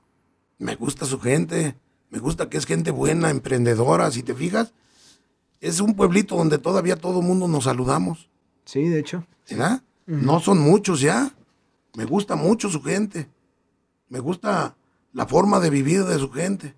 Me 0.59 0.75
gusta 0.75 1.05
su 1.05 1.19
gente, 1.19 1.75
me 2.09 2.19
gusta 2.19 2.49
que 2.49 2.57
es 2.57 2.65
gente 2.65 2.91
buena, 2.91 3.29
emprendedora, 3.31 4.11
si 4.11 4.21
te 4.21 4.35
fijas. 4.35 4.73
Es 5.61 5.79
un 5.79 5.95
pueblito 5.95 6.35
donde 6.35 6.59
todavía 6.59 6.95
todo 6.95 7.21
el 7.21 7.25
mundo 7.25 7.47
nos 7.47 7.63
saludamos, 7.63 8.29
Sí, 8.65 8.83
de 8.89 8.99
hecho. 8.99 9.25
¿verdad? 9.49 9.81
No 10.07 10.39
son 10.39 10.59
muchos 10.59 11.01
ya. 11.01 11.31
Me 11.95 12.05
gusta 12.05 12.35
mucho 12.35 12.69
su 12.69 12.81
gente. 12.81 13.29
Me 14.09 14.19
gusta 14.19 14.75
la 15.13 15.25
forma 15.27 15.59
de 15.59 15.69
vivir 15.69 16.05
de 16.05 16.17
su 16.17 16.31
gente. 16.31 16.75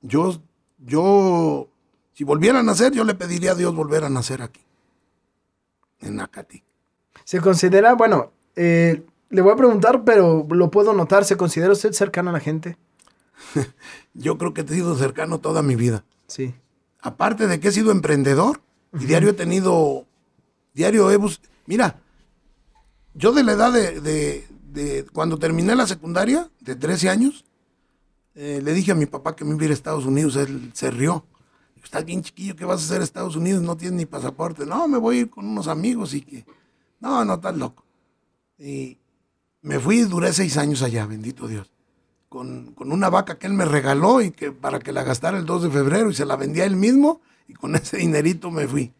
Yo, 0.00 0.40
yo, 0.78 1.68
si 2.14 2.24
volviera 2.24 2.60
a 2.60 2.62
nacer, 2.62 2.92
yo 2.92 3.04
le 3.04 3.14
pediría 3.14 3.52
a 3.52 3.54
Dios 3.54 3.74
volver 3.74 4.04
a 4.04 4.08
nacer 4.10 4.42
aquí, 4.42 4.60
en 6.00 6.20
Acatí. 6.20 6.62
Se 7.24 7.40
considera, 7.40 7.94
bueno, 7.94 8.32
eh, 8.56 9.04
le 9.30 9.42
voy 9.42 9.52
a 9.52 9.56
preguntar, 9.56 10.04
pero 10.04 10.46
lo 10.50 10.70
puedo 10.70 10.92
notar, 10.92 11.24
¿se 11.24 11.36
considera 11.36 11.72
usted 11.72 11.92
cercano 11.92 12.30
a 12.30 12.32
la 12.32 12.40
gente? 12.40 12.76
Yo 14.14 14.38
creo 14.38 14.52
que 14.54 14.62
he 14.62 14.68
sido 14.68 14.96
cercano 14.96 15.38
toda 15.38 15.62
mi 15.62 15.76
vida. 15.76 16.04
Sí. 16.26 16.54
aparte 17.00 17.46
de 17.46 17.60
que 17.60 17.68
he 17.68 17.72
sido 17.72 17.90
emprendedor 17.92 18.62
y 18.98 19.04
diario 19.04 19.30
he 19.30 19.34
tenido, 19.34 20.06
diario 20.72 21.10
he 21.10 21.16
bus- 21.18 21.40
mira, 21.66 22.00
yo 23.14 23.32
de 23.32 23.44
la 23.44 23.52
edad 23.52 23.72
de, 23.72 24.00
de- 24.00 24.48
de 24.72 25.04
cuando 25.12 25.38
terminé 25.38 25.74
la 25.76 25.86
secundaria, 25.86 26.50
de 26.60 26.74
13 26.76 27.10
años, 27.10 27.44
eh, 28.34 28.60
le 28.62 28.72
dije 28.72 28.92
a 28.92 28.94
mi 28.94 29.04
papá 29.04 29.36
que 29.36 29.44
me 29.44 29.50
iba 29.54 29.62
a 29.62 29.64
ir 29.66 29.70
a 29.70 29.74
Estados 29.74 30.06
Unidos, 30.06 30.36
él 30.36 30.70
se 30.74 30.90
rió. 30.90 31.26
Estás 31.84 32.04
bien 32.06 32.22
chiquillo, 32.22 32.56
¿qué 32.56 32.64
vas 32.64 32.80
a 32.80 32.84
hacer 32.86 33.00
a 33.02 33.04
Estados 33.04 33.36
Unidos? 33.36 33.62
No 33.62 33.76
tienes 33.76 33.98
ni 33.98 34.06
pasaporte. 34.06 34.64
No, 34.64 34.88
me 34.88 34.96
voy 34.96 35.16
a 35.18 35.20
ir 35.22 35.30
con 35.30 35.46
unos 35.46 35.68
amigos 35.68 36.14
y 36.14 36.22
que, 36.22 36.46
no, 37.00 37.22
no, 37.24 37.34
estás 37.34 37.54
loco. 37.56 37.84
Y 38.58 38.96
me 39.60 39.78
fui 39.78 39.98
y 39.98 40.04
duré 40.04 40.32
seis 40.32 40.56
años 40.56 40.80
allá, 40.82 41.04
bendito 41.06 41.46
Dios 41.46 41.70
con, 42.32 42.72
con 42.72 42.90
una 42.92 43.10
vaca 43.10 43.38
que 43.38 43.46
él 43.46 43.52
me 43.52 43.66
regaló 43.66 44.22
y 44.22 44.30
que 44.30 44.52
para 44.52 44.78
que 44.78 44.90
la 44.90 45.02
gastara 45.04 45.36
el 45.36 45.44
2 45.44 45.64
de 45.64 45.70
febrero 45.70 46.08
y 46.08 46.14
se 46.14 46.24
la 46.24 46.34
vendía 46.34 46.64
él 46.64 46.76
mismo 46.76 47.20
y 47.46 47.52
con 47.52 47.74
ese 47.76 47.98
dinerito 47.98 48.50
me 48.50 48.66
fui. 48.66 48.90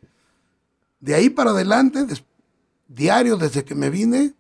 De 1.01 1.15
ahí 1.15 1.31
para 1.31 1.53
adelante, 1.53 2.05
des- 2.05 2.25
diario 2.95 3.37
desde 3.37 3.65
que 3.65 3.75
me 3.75 3.91
vine, 3.91 4.35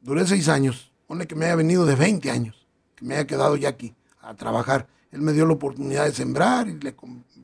duré 0.00 0.26
seis 0.26 0.48
años. 0.48 0.92
Pone 1.06 1.26
que 1.26 1.34
me 1.34 1.46
haya 1.46 1.56
venido 1.56 1.86
de 1.86 1.94
20 1.94 2.30
años, 2.30 2.66
que 2.94 3.04
me 3.04 3.14
haya 3.14 3.26
quedado 3.26 3.56
ya 3.56 3.68
aquí 3.70 3.94
a 4.20 4.34
trabajar. 4.34 4.88
Él 5.12 5.20
me 5.22 5.32
dio 5.32 5.46
la 5.46 5.52
oportunidad 5.54 6.04
de 6.04 6.12
sembrar 6.12 6.68
y 6.68 6.74
le, 6.80 6.94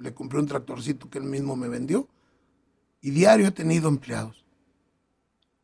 le 0.01 0.15
compré 0.15 0.39
un 0.41 0.47
tractorcito 0.47 1.09
que 1.09 1.19
él 1.19 1.25
mismo 1.25 1.55
me 1.57 1.69
vendió. 1.69 2.09
Y 3.01 3.11
diario 3.11 3.47
he 3.47 3.51
tenido 3.53 3.89
empleados. 3.89 4.45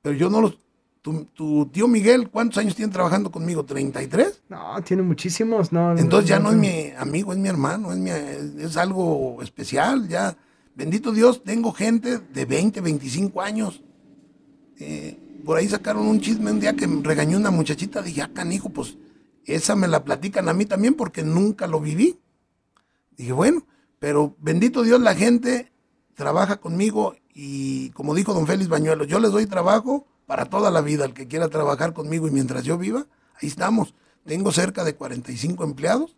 Pero 0.03 0.17
yo 0.17 0.31
no 0.31 0.41
los... 0.41 0.59
Tu, 1.01 1.25
tu 1.27 1.67
tío 1.67 1.87
Miguel, 1.87 2.29
¿cuántos 2.29 2.59
años 2.59 2.75
tiene 2.75 2.93
trabajando 2.93 3.31
conmigo? 3.31 3.65
¿33? 3.65 4.33
No, 4.49 4.83
tiene 4.83 5.03
muchísimos, 5.03 5.73
no. 5.73 5.97
Entonces 5.97 6.29
ya 6.29 6.39
no 6.41 6.51
es 6.51 6.57
mi 6.57 6.91
amigo, 6.99 7.33
es 7.33 7.39
mi 7.39 7.49
hermano, 7.49 7.93
es, 7.93 7.99
mi- 7.99 8.11
es 8.63 8.77
algo 8.77 9.41
especial. 9.43 10.09
Ya, 10.09 10.37
bendito 10.75 11.13
Dios, 11.13 11.43
tengo 11.45 11.73
gente 11.73 12.19
de 12.19 12.45
20, 12.45 12.81
25 12.81 13.41
años. 13.41 13.81
Eh, 14.81 15.19
por 15.45 15.57
ahí 15.57 15.69
sacaron 15.69 16.07
un 16.07 16.21
chisme 16.21 16.51
un 16.51 16.61
día 16.61 16.75
que 16.75 16.87
me 16.87 17.03
regañó 17.03 17.37
una 17.37 17.51
muchachita. 17.51 18.03
Dije, 18.03 18.23
ah, 18.23 18.31
canijo, 18.33 18.71
pues 18.71 18.97
esa 19.45 19.77
me 19.77 19.89
la 19.89 20.05
platican 20.05 20.49
a 20.49 20.53
mí 20.53 20.67
también 20.67 20.95
porque 20.95 21.23
nunca 21.23 21.67
lo 21.67 21.81
viví. 21.81 22.19
Dije, 23.17 23.33
bueno, 23.33 23.67
pero 23.99 24.37
bendito 24.39 24.83
Dios, 24.83 25.01
la 25.01 25.15
gente 25.15 25.73
trabaja 26.15 26.61
conmigo 26.61 27.17
y 27.35 27.91
como 27.91 28.15
dijo 28.15 28.35
don 28.35 28.47
Félix 28.47 28.69
Bañuelos, 28.69 29.07
yo 29.07 29.21
les 29.21 29.33
doy 29.33 29.47
trabajo 29.47 30.07
para 30.27 30.45
toda 30.45 30.71
la 30.71 30.81
vida. 30.81 31.05
El 31.05 31.15
que 31.15 31.29
quiera 31.29 31.49
trabajar 31.49 31.93
conmigo 31.93 32.29
y 32.29 32.31
mientras 32.31 32.65
yo 32.65 32.79
viva, 32.79 33.07
ahí 33.41 33.49
estamos. 33.49 33.95
Tengo 34.25 34.53
cerca 34.53 34.85
de 34.85 34.95
45 34.95 35.65
empleados, 35.65 36.17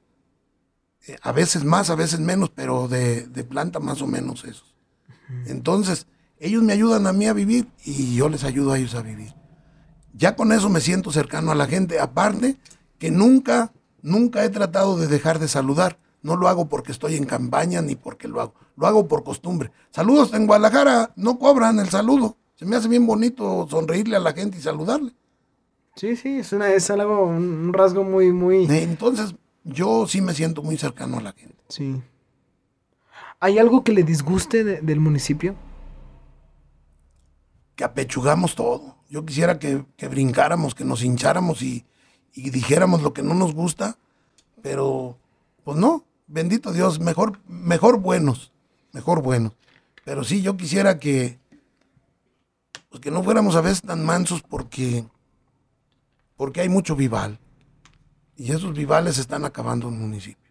eh, 1.07 1.17
a 1.23 1.33
veces 1.33 1.65
más, 1.65 1.91
a 1.91 1.95
veces 1.95 2.21
menos, 2.21 2.51
pero 2.51 2.89
de, 2.89 3.27
de 3.27 3.45
planta 3.45 3.79
más 3.79 4.03
o 4.03 4.07
menos 4.07 4.45
esos. 4.45 4.75
Entonces, 5.47 6.09
ellos 6.41 6.63
me 6.63 6.73
ayudan 6.73 7.07
a 7.07 7.13
mí 7.13 7.27
a 7.27 7.33
vivir 7.33 7.69
y 7.85 8.17
yo 8.17 8.29
les 8.29 8.43
ayudo 8.45 8.73
a 8.73 8.79
ellos 8.79 8.95
a 8.97 9.03
vivir. 9.03 9.33
Ya 10.15 10.35
con 10.35 10.51
eso 10.53 10.69
me 10.69 10.81
siento 10.81 11.13
cercano 11.13 11.53
a 11.53 11.55
la 11.55 11.67
gente, 11.67 12.01
aparte 12.01 12.57
que 12.99 13.11
nunca, 13.11 13.73
nunca 14.03 14.45
he 14.45 14.49
tratado 14.49 14.97
de 14.99 15.07
dejar 15.07 15.39
de 15.39 15.47
saludar. 15.49 15.99
No 16.23 16.37
lo 16.37 16.49
hago 16.49 16.69
porque 16.69 16.93
estoy 16.93 17.15
en 17.17 17.25
campaña 17.25 17.81
ni 17.81 17.95
porque 17.95 18.29
lo 18.29 18.41
hago. 18.41 18.55
Lo 18.77 18.87
hago 18.87 19.07
por 19.09 19.23
costumbre. 19.25 19.71
Saludos 19.91 20.35
en 20.35 20.47
Guadalajara, 20.47 21.13
no 21.17 21.39
cobran 21.39 21.79
el 21.79 21.89
saludo. 21.89 22.37
Se 22.57 22.67
me 22.67 22.77
hace 22.77 22.89
bien 22.89 23.07
bonito 23.07 23.67
sonreírle 23.71 24.17
a 24.17 24.21
la 24.21 24.33
gente 24.35 24.59
y 24.59 24.61
saludarle. 24.61 25.13
Sí, 25.97 26.17
sí, 26.17 26.39
es, 26.39 26.53
una, 26.53 26.71
es 26.73 26.91
algo, 26.91 27.25
un, 27.27 27.73
rasgo 27.73 28.05
muy, 28.05 28.33
muy... 28.33 28.67
Entonces, 28.71 29.35
yo 29.65 30.07
sí 30.07 30.21
me 30.21 30.35
siento 30.35 30.63
muy 30.63 30.77
cercano 30.77 31.19
a 31.19 31.23
la 31.23 31.33
gente. 31.33 31.57
Sí. 31.69 32.03
¿Hay 33.41 33.59
algo 33.59 33.83
que 33.83 33.93
le 33.93 34.03
disguste 34.03 34.65
de- 34.65 34.81
del 34.83 35.01
municipio? 35.01 35.55
Que 37.81 37.85
apechugamos 37.85 38.57
todo. 38.57 38.99
Yo 39.09 39.25
quisiera 39.25 39.59
que, 39.59 39.87
que 39.97 40.07
brincáramos, 40.07 40.75
que 40.75 40.85
nos 40.85 41.03
hincháramos 41.03 41.63
y, 41.63 41.87
y 42.35 42.51
dijéramos 42.51 43.01
lo 43.01 43.15
que 43.15 43.23
no 43.23 43.33
nos 43.33 43.55
gusta, 43.55 43.97
pero 44.61 45.17
pues 45.65 45.79
no, 45.79 46.05
bendito 46.27 46.75
Dios, 46.75 47.01
mejor, 47.01 47.41
mejor 47.49 47.99
buenos, 47.99 48.53
mejor 48.93 49.23
buenos. 49.23 49.55
Pero 50.05 50.25
sí, 50.25 50.43
yo 50.43 50.59
quisiera 50.59 50.99
que, 50.99 51.39
pues 52.91 53.01
que 53.01 53.11
no 53.11 53.23
fuéramos 53.23 53.57
a 53.57 53.63
veces 53.63 53.81
tan 53.81 54.05
mansos 54.05 54.43
porque, 54.43 55.07
porque 56.37 56.61
hay 56.61 56.69
mucho 56.69 56.95
vival. 56.97 57.39
Y 58.37 58.53
esos 58.53 58.75
vivales 58.75 59.17
están 59.17 59.47
acabando 59.47 59.89
el 59.89 59.95
municipio. 59.95 60.51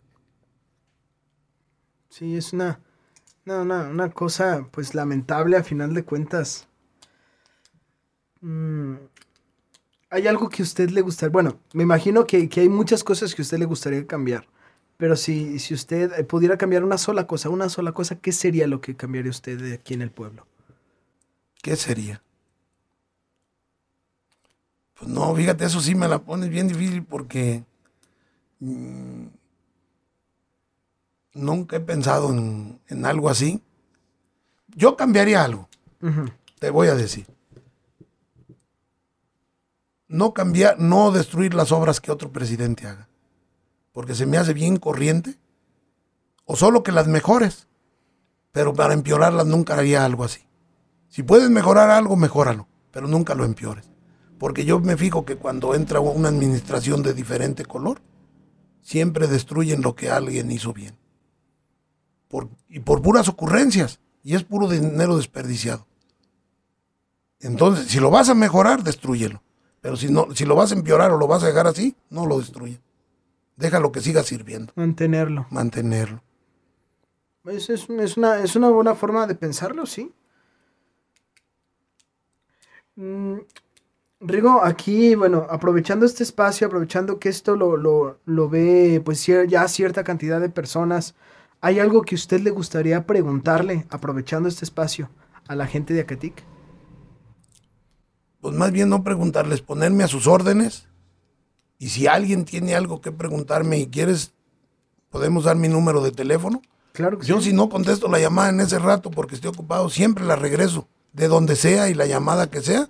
Sí, 2.09 2.35
es 2.35 2.53
una, 2.53 2.79
una, 3.45 3.83
una 3.83 4.09
cosa 4.09 4.67
pues 4.71 4.95
lamentable 4.95 5.57
a 5.57 5.63
final 5.63 5.93
de 5.93 6.03
cuentas. 6.03 6.68
Mm, 8.41 8.95
¿Hay 10.11 10.27
algo 10.27 10.49
que 10.49 10.63
a 10.63 10.65
usted 10.65 10.89
le 10.89 11.01
gustaría? 11.01 11.31
Bueno, 11.31 11.59
me 11.73 11.83
imagino 11.83 12.25
que, 12.25 12.49
que 12.49 12.61
hay 12.61 12.69
muchas 12.69 13.03
cosas 13.03 13.35
que 13.35 13.41
a 13.41 13.43
usted 13.43 13.59
le 13.59 13.65
gustaría 13.65 14.05
cambiar. 14.07 14.47
Pero 14.97 15.15
si, 15.15 15.59
si 15.59 15.73
usted 15.73 16.11
eh, 16.17 16.23
pudiera 16.23 16.57
cambiar 16.57 16.83
una 16.83 16.97
sola 16.97 17.27
cosa, 17.27 17.49
una 17.49 17.69
sola 17.69 17.91
cosa, 17.93 18.19
¿qué 18.19 18.31
sería 18.31 18.67
lo 18.67 18.81
que 18.81 18.95
cambiaría 18.95 19.31
usted 19.31 19.59
de 19.59 19.75
aquí 19.75 19.93
en 19.93 20.01
el 20.01 20.11
pueblo? 20.11 20.47
¿Qué 21.61 21.75
sería? 21.75 22.21
Pues 24.97 25.09
no, 25.09 25.33
fíjate, 25.35 25.65
eso 25.65 25.79
sí 25.79 25.95
me 25.95 26.07
la 26.07 26.19
pones 26.19 26.49
bien 26.49 26.67
difícil 26.67 27.03
porque 27.03 27.63
mm, 28.59 29.27
nunca 31.35 31.77
he 31.77 31.79
pensado 31.79 32.31
en, 32.31 32.81
en 32.87 33.05
algo 33.05 33.29
así. 33.29 33.61
Yo 34.75 34.97
cambiaría 34.97 35.43
algo, 35.43 35.69
te 36.59 36.69
voy 36.69 36.87
a 36.87 36.95
decir. 36.95 37.25
No 40.09 40.33
cambiar, 40.33 40.79
no 40.79 41.11
destruir 41.11 41.53
las 41.53 41.71
obras 41.71 42.01
que 42.01 42.11
otro 42.11 42.31
presidente 42.31 42.87
haga. 42.87 43.07
Porque 43.93 44.15
se 44.15 44.25
me 44.25 44.37
hace 44.37 44.53
bien 44.53 44.77
corriente. 44.77 45.37
O 46.45 46.55
solo 46.55 46.81
que 46.81 46.91
las 46.91 47.07
mejores. 47.07 47.67
Pero 48.51 48.73
para 48.73 48.95
empeorarlas 48.95 49.45
nunca 49.45 49.75
haría 49.75 50.03
algo 50.03 50.23
así. 50.23 50.41
Si 51.09 51.21
puedes 51.21 51.51
mejorar 51.51 51.91
algo, 51.91 52.15
mejóralo. 52.15 52.67
Pero 52.91 53.07
nunca 53.07 53.35
lo 53.35 53.45
empeores. 53.45 53.87
Porque 54.39 54.65
yo 54.65 54.79
me 54.79 54.97
fijo 54.97 55.25
que 55.25 55.35
cuando 55.35 55.75
entra 55.75 55.99
una 55.99 56.29
administración 56.29 57.03
de 57.03 57.13
diferente 57.13 57.63
color, 57.63 58.01
siempre 58.81 59.27
destruyen 59.27 59.83
lo 59.83 59.95
que 59.95 60.09
alguien 60.09 60.51
hizo 60.51 60.73
bien. 60.73 60.97
y 62.67 62.79
por 62.79 63.01
puras 63.03 63.27
ocurrencias. 63.27 63.99
Y 64.23 64.33
es 64.33 64.43
puro 64.43 64.67
dinero 64.67 65.17
desperdiciado. 65.17 65.85
Entonces, 67.39 67.87
si 67.89 67.99
lo 67.99 68.09
vas 68.09 68.29
a 68.29 68.33
mejorar, 68.33 68.83
destruyelo. 68.83 69.43
Pero 69.81 69.95
si, 69.95 70.11
no, 70.11 70.27
si 70.33 70.45
lo 70.45 70.55
vas 70.55 70.71
a 70.71 70.75
empeorar 70.75 71.11
o 71.11 71.17
lo 71.17 71.27
vas 71.27 71.43
a 71.43 71.47
dejar 71.47 71.67
así, 71.67 71.95
no 72.09 72.25
lo 72.25 72.39
destruye. 72.39 72.79
Déjalo 73.55 73.91
que 73.91 74.01
siga 74.01 74.23
sirviendo. 74.23 74.73
Mantenerlo. 74.75 75.47
Mantenerlo. 75.49 76.21
Es, 77.45 77.69
es, 77.69 77.87
una, 77.89 78.39
es 78.39 78.55
una 78.55 78.69
buena 78.69 78.95
forma 78.95 79.25
de 79.25 79.35
pensarlo, 79.35 79.85
sí. 79.85 80.13
Mm, 82.95 83.39
Rigo, 84.21 84.61
aquí, 84.63 85.15
bueno, 85.15 85.47
aprovechando 85.49 86.05
este 86.05 86.23
espacio, 86.23 86.67
aprovechando 86.67 87.19
que 87.19 87.29
esto 87.29 87.55
lo, 87.55 87.77
lo, 87.77 88.19
lo 88.25 88.49
ve 88.49 89.01
pues 89.03 89.25
ya 89.25 89.67
cierta 89.69 90.03
cantidad 90.03 90.41
de 90.41 90.49
personas, 90.49 91.15
¿hay 91.61 91.79
algo 91.79 92.01
que 92.01 92.15
usted 92.15 92.41
le 92.41 92.49
gustaría 92.49 93.05
preguntarle, 93.07 93.85
aprovechando 93.89 94.49
este 94.49 94.65
espacio, 94.65 95.09
a 95.47 95.55
la 95.55 95.67
gente 95.67 95.93
de 95.93 96.01
Acatic? 96.01 96.43
Pues 98.41 98.55
más 98.55 98.71
bien 98.71 98.89
no 98.89 99.03
preguntarles, 99.03 99.61
ponerme 99.61 100.03
a 100.03 100.07
sus 100.07 100.27
órdenes. 100.27 100.85
Y 101.77 101.89
si 101.89 102.07
alguien 102.07 102.45
tiene 102.45 102.75
algo 102.75 103.01
que 103.01 103.11
preguntarme 103.11 103.79
y 103.79 103.87
quieres, 103.87 104.33
podemos 105.09 105.45
dar 105.45 105.55
mi 105.55 105.67
número 105.67 106.01
de 106.01 106.11
teléfono. 106.11 106.61
Claro 106.93 107.19
que 107.19 107.25
Yo 107.25 107.41
si 107.41 107.53
no 107.53 107.69
contesto 107.69 108.07
la 108.07 108.19
llamada 108.19 108.49
en 108.49 108.59
ese 108.59 108.79
rato 108.79 109.11
porque 109.11 109.35
estoy 109.35 109.49
ocupado, 109.49 109.89
siempre 109.89 110.25
la 110.25 110.35
regreso, 110.35 110.87
de 111.13 111.27
donde 111.27 111.55
sea 111.55 111.89
y 111.89 111.93
la 111.93 112.05
llamada 112.05 112.49
que 112.49 112.61
sea 112.61 112.87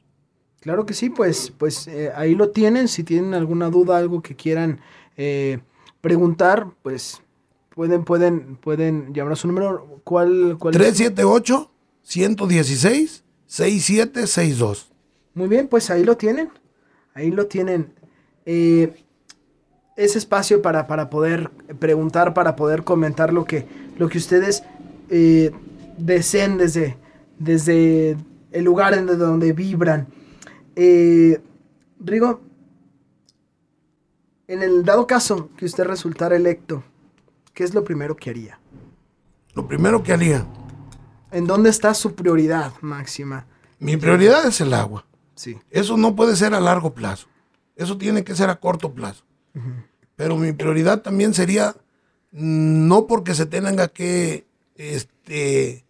Claro 0.59 0.85
que 0.85 0.93
sí, 0.93 1.09
pues, 1.09 1.53
pues 1.57 1.87
eh, 1.87 2.11
ahí 2.13 2.35
lo 2.35 2.49
tienen. 2.49 2.89
Si 2.89 3.05
tienen 3.05 3.33
alguna 3.33 3.69
duda, 3.69 3.97
algo 3.97 4.21
que 4.21 4.35
quieran 4.35 4.81
eh, 5.15 5.59
preguntar, 6.01 6.67
pues 6.81 7.21
pueden, 7.73 8.03
pueden, 8.03 8.57
pueden 8.57 9.13
llamar 9.13 9.33
a 9.33 9.35
su 9.37 9.47
número. 9.47 10.01
¿Cuál, 10.03 10.57
cuál 10.59 10.73
378 10.73 11.71
116 12.03 13.23
6762. 13.45 14.91
Muy 15.33 15.47
bien, 15.47 15.69
pues 15.69 15.89
ahí 15.89 16.03
lo 16.03 16.17
tienen. 16.17 16.49
Ahí 17.17 17.31
lo 17.31 17.47
tienen. 17.47 17.91
Eh, 18.45 19.03
ese 19.95 20.19
espacio 20.19 20.61
para, 20.61 20.85
para, 20.85 21.09
poder 21.09 21.49
preguntar, 21.79 22.35
para 22.35 22.55
poder 22.55 22.83
comentar 22.83 23.33
lo 23.33 23.43
que, 23.43 23.65
lo 23.97 24.07
que 24.07 24.19
ustedes 24.19 24.63
deseen 25.97 26.59
desde, 26.59 26.95
desde 27.39 28.17
el 28.51 28.63
lugar 28.63 28.93
en 28.93 29.07
donde 29.07 29.51
vibran. 29.51 30.07
Eh, 30.75 31.41
Rigo, 31.99 32.41
en 34.47 34.61
el 34.61 34.85
dado 34.85 35.07
caso 35.07 35.49
que 35.57 35.65
usted 35.65 35.85
resultara 35.85 36.35
electo, 36.35 36.83
¿qué 37.55 37.63
es 37.63 37.73
lo 37.73 37.83
primero 37.83 38.15
que 38.15 38.29
haría? 38.29 38.59
Lo 39.55 39.67
primero 39.67 40.03
que 40.03 40.13
haría. 40.13 40.45
¿En 41.31 41.47
dónde 41.47 41.71
está 41.71 41.95
su 41.95 42.13
prioridad 42.13 42.73
máxima? 42.81 43.47
Mi 43.79 43.97
prioridad 43.97 44.45
es 44.45 44.61
el 44.61 44.75
agua. 44.75 45.07
Sí. 45.37 45.57
Eso 45.69 45.95
no 45.95 46.15
puede 46.15 46.35
ser 46.35 46.53
a 46.53 46.59
largo 46.59 46.93
plazo. 46.93 47.27
Eso 47.77 47.97
tiene 47.97 48.23
que 48.23 48.35
ser 48.35 48.49
a 48.49 48.59
corto 48.59 48.93
plazo. 48.93 49.23
Pero 50.15 50.35
mi 50.35 50.51
prioridad 50.51 51.01
también 51.01 51.33
sería 51.33 51.75
no 52.31 53.07
porque 53.07 53.33
se 53.33 53.45
tenga 53.45 53.87
que 53.87 54.45
este, 54.75 55.85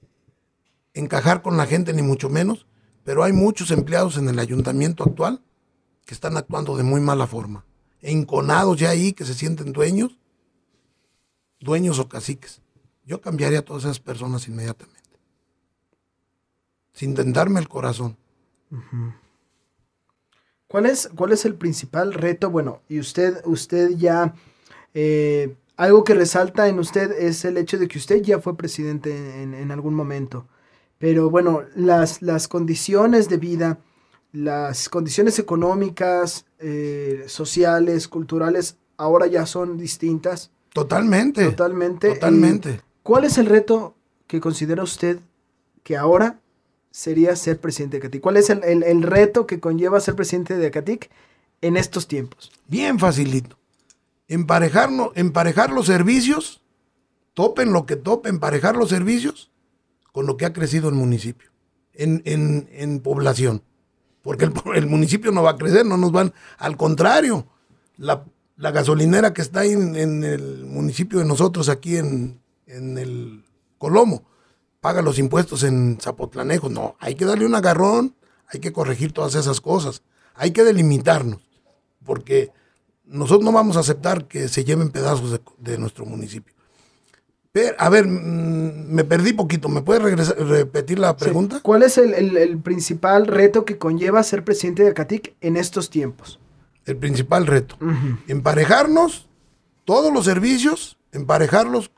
encajar 0.93 1.41
con 1.41 1.57
la 1.57 1.65
gente, 1.65 1.93
ni 1.93 2.01
mucho 2.01 2.29
menos, 2.29 2.67
pero 3.03 3.23
hay 3.23 3.33
muchos 3.33 3.71
empleados 3.71 4.17
en 4.17 4.29
el 4.29 4.39
ayuntamiento 4.39 5.03
actual 5.03 5.41
que 6.05 6.13
están 6.13 6.37
actuando 6.37 6.77
de 6.77 6.83
muy 6.83 7.01
mala 7.01 7.27
forma. 7.27 7.65
Enconados 8.01 8.77
ya 8.77 8.89
ahí, 8.89 9.13
que 9.13 9.25
se 9.25 9.33
sienten 9.33 9.73
dueños, 9.73 10.17
dueños 11.59 11.99
o 11.99 12.07
caciques. 12.07 12.61
Yo 13.05 13.21
cambiaría 13.21 13.59
a 13.59 13.63
todas 13.63 13.83
esas 13.83 13.99
personas 13.99 14.47
inmediatamente. 14.47 14.97
Sin 16.93 17.13
tentarme 17.13 17.59
el 17.59 17.67
corazón. 17.67 18.17
¿Cuál 20.67 20.85
es, 20.85 21.09
¿Cuál 21.15 21.31
es 21.31 21.45
el 21.45 21.55
principal 21.55 22.13
reto? 22.13 22.49
Bueno, 22.49 22.81
y 22.89 22.99
usted, 22.99 23.41
usted 23.45 23.91
ya, 23.91 24.33
eh, 24.93 25.55
algo 25.77 26.03
que 26.03 26.13
resalta 26.13 26.67
en 26.67 26.79
usted 26.79 27.11
es 27.11 27.45
el 27.45 27.57
hecho 27.57 27.77
de 27.77 27.87
que 27.87 27.97
usted 27.97 28.21
ya 28.21 28.39
fue 28.39 28.57
presidente 28.57 29.41
en, 29.41 29.53
en 29.53 29.71
algún 29.71 29.93
momento. 29.93 30.47
Pero 30.97 31.29
bueno, 31.29 31.61
las, 31.75 32.21
las 32.21 32.47
condiciones 32.47 33.29
de 33.29 33.37
vida, 33.37 33.79
las 34.31 34.89
condiciones 34.89 35.39
económicas, 35.39 36.45
eh, 36.59 37.23
sociales, 37.27 38.07
culturales, 38.07 38.77
ahora 38.97 39.27
ya 39.27 39.45
son 39.45 39.77
distintas. 39.77 40.51
Totalmente. 40.73 41.45
Totalmente. 41.45 42.13
Totalmente. 42.15 42.81
¿Cuál 43.03 43.23
es 43.23 43.37
el 43.37 43.45
reto 43.45 43.95
que 44.25 44.41
considera 44.41 44.83
usted 44.83 45.19
que 45.83 45.95
ahora 45.95 46.41
sería 46.97 47.35
ser 47.35 47.59
presidente 47.59 47.97
de 47.97 48.01
Catic? 48.01 48.21
¿Cuál 48.21 48.37
es 48.37 48.49
el, 48.49 49.03
reto 49.03 49.45
que 49.45 49.59
conlleva 49.59 49.99
ser 49.99 50.15
presidente 50.15 50.57
de 50.57 50.71
Catic 50.71 51.11
en 51.61 51.77
estos 51.77 52.07
tiempos? 52.07 52.51
Bien 52.67 52.97
facilito. 52.97 53.55
Emparejarnos, 54.27 55.11
emparejar 55.13 55.69
los 55.69 55.85
servicios, 55.85 56.63
topen 57.35 57.71
lo 57.71 57.85
que 57.85 57.97
topen, 57.97 58.35
emparejar 58.35 58.75
los 58.75 58.89
servicios 58.89 59.51
con 60.11 60.25
lo 60.25 60.37
que 60.37 60.47
ha 60.47 60.53
crecido 60.53 60.89
el 60.89 60.95
municipio 60.95 61.51
en, 61.93 62.99
población. 63.03 63.61
Porque 64.23 64.49
el, 64.73 64.87
municipio 64.87 65.31
no 65.31 65.43
va 65.43 65.51
a 65.51 65.57
crecer, 65.57 65.85
no 65.85 65.97
nos 65.97 66.11
van. 66.11 66.33
Al 66.57 66.77
contrario, 66.77 67.45
la, 67.97 68.25
gasolinera 68.57 69.35
que 69.35 69.43
está 69.43 69.65
en, 69.65 69.95
en, 69.95 70.23
el 70.23 70.65
municipio 70.65 71.19
de 71.19 71.25
nosotros, 71.25 71.69
aquí 71.69 71.97
en, 71.97 72.41
el 72.65 73.45
Colomo, 73.77 74.25
paga 74.87 75.01
los 75.01 75.19
impuestos 75.19 75.63
en 75.63 75.97
Zapotlanejo. 75.99 76.69
No, 76.69 76.95
hay 76.99 77.15
que 77.15 77.25
darle 77.25 77.45
un 77.45 77.55
agarrón, 77.55 78.15
hay 78.47 78.61
que 78.61 78.71
corregir 78.71 79.11
todas 79.11 79.35
esas 79.35 79.59
cosas, 79.59 80.01
hay 80.33 80.51
que 80.51 80.63
delimitarnos, 80.63 81.41
porque 82.05 82.51
nosotros 83.03 83.43
no 83.43 83.51
vamos 83.51 83.75
a 83.75 83.81
aceptar 83.81 84.27
que 84.27 84.47
se 84.47 84.63
lleven 84.63 84.91
pedazos 84.91 85.41
de 85.57 85.77
nuestro 85.77 86.05
municipio 86.05 86.57
a 87.77 87.89
ver, 87.89 88.07
mm, 88.07 88.93
me 88.93 89.03
perdí 89.03 89.33
poquito. 89.33 89.69
¿Me 89.69 89.81
puedes 89.81 90.27
repetir 90.37 90.99
la 90.99 91.15
pregunta? 91.15 91.59
¿Cuál 91.61 91.83
es 91.83 91.97
el, 91.97 92.59
principal 92.59 93.27
reto 93.27 93.65
que 93.65 93.77
conlleva 93.77 94.23
ser 94.23 94.43
presidente 94.43 94.83
de 94.83 94.89
Acatic 94.89 95.35
en 95.41 95.57
estos 95.57 95.89
tiempos? 95.89 96.39
El 96.85 96.97
principal 96.97 97.47
reto. 97.47 97.77
Emparejarnos, 98.27 99.27
todos 99.85 100.13
los 100.13 100.25
servicios, 100.25 100.97
emparejarlos 101.11 101.91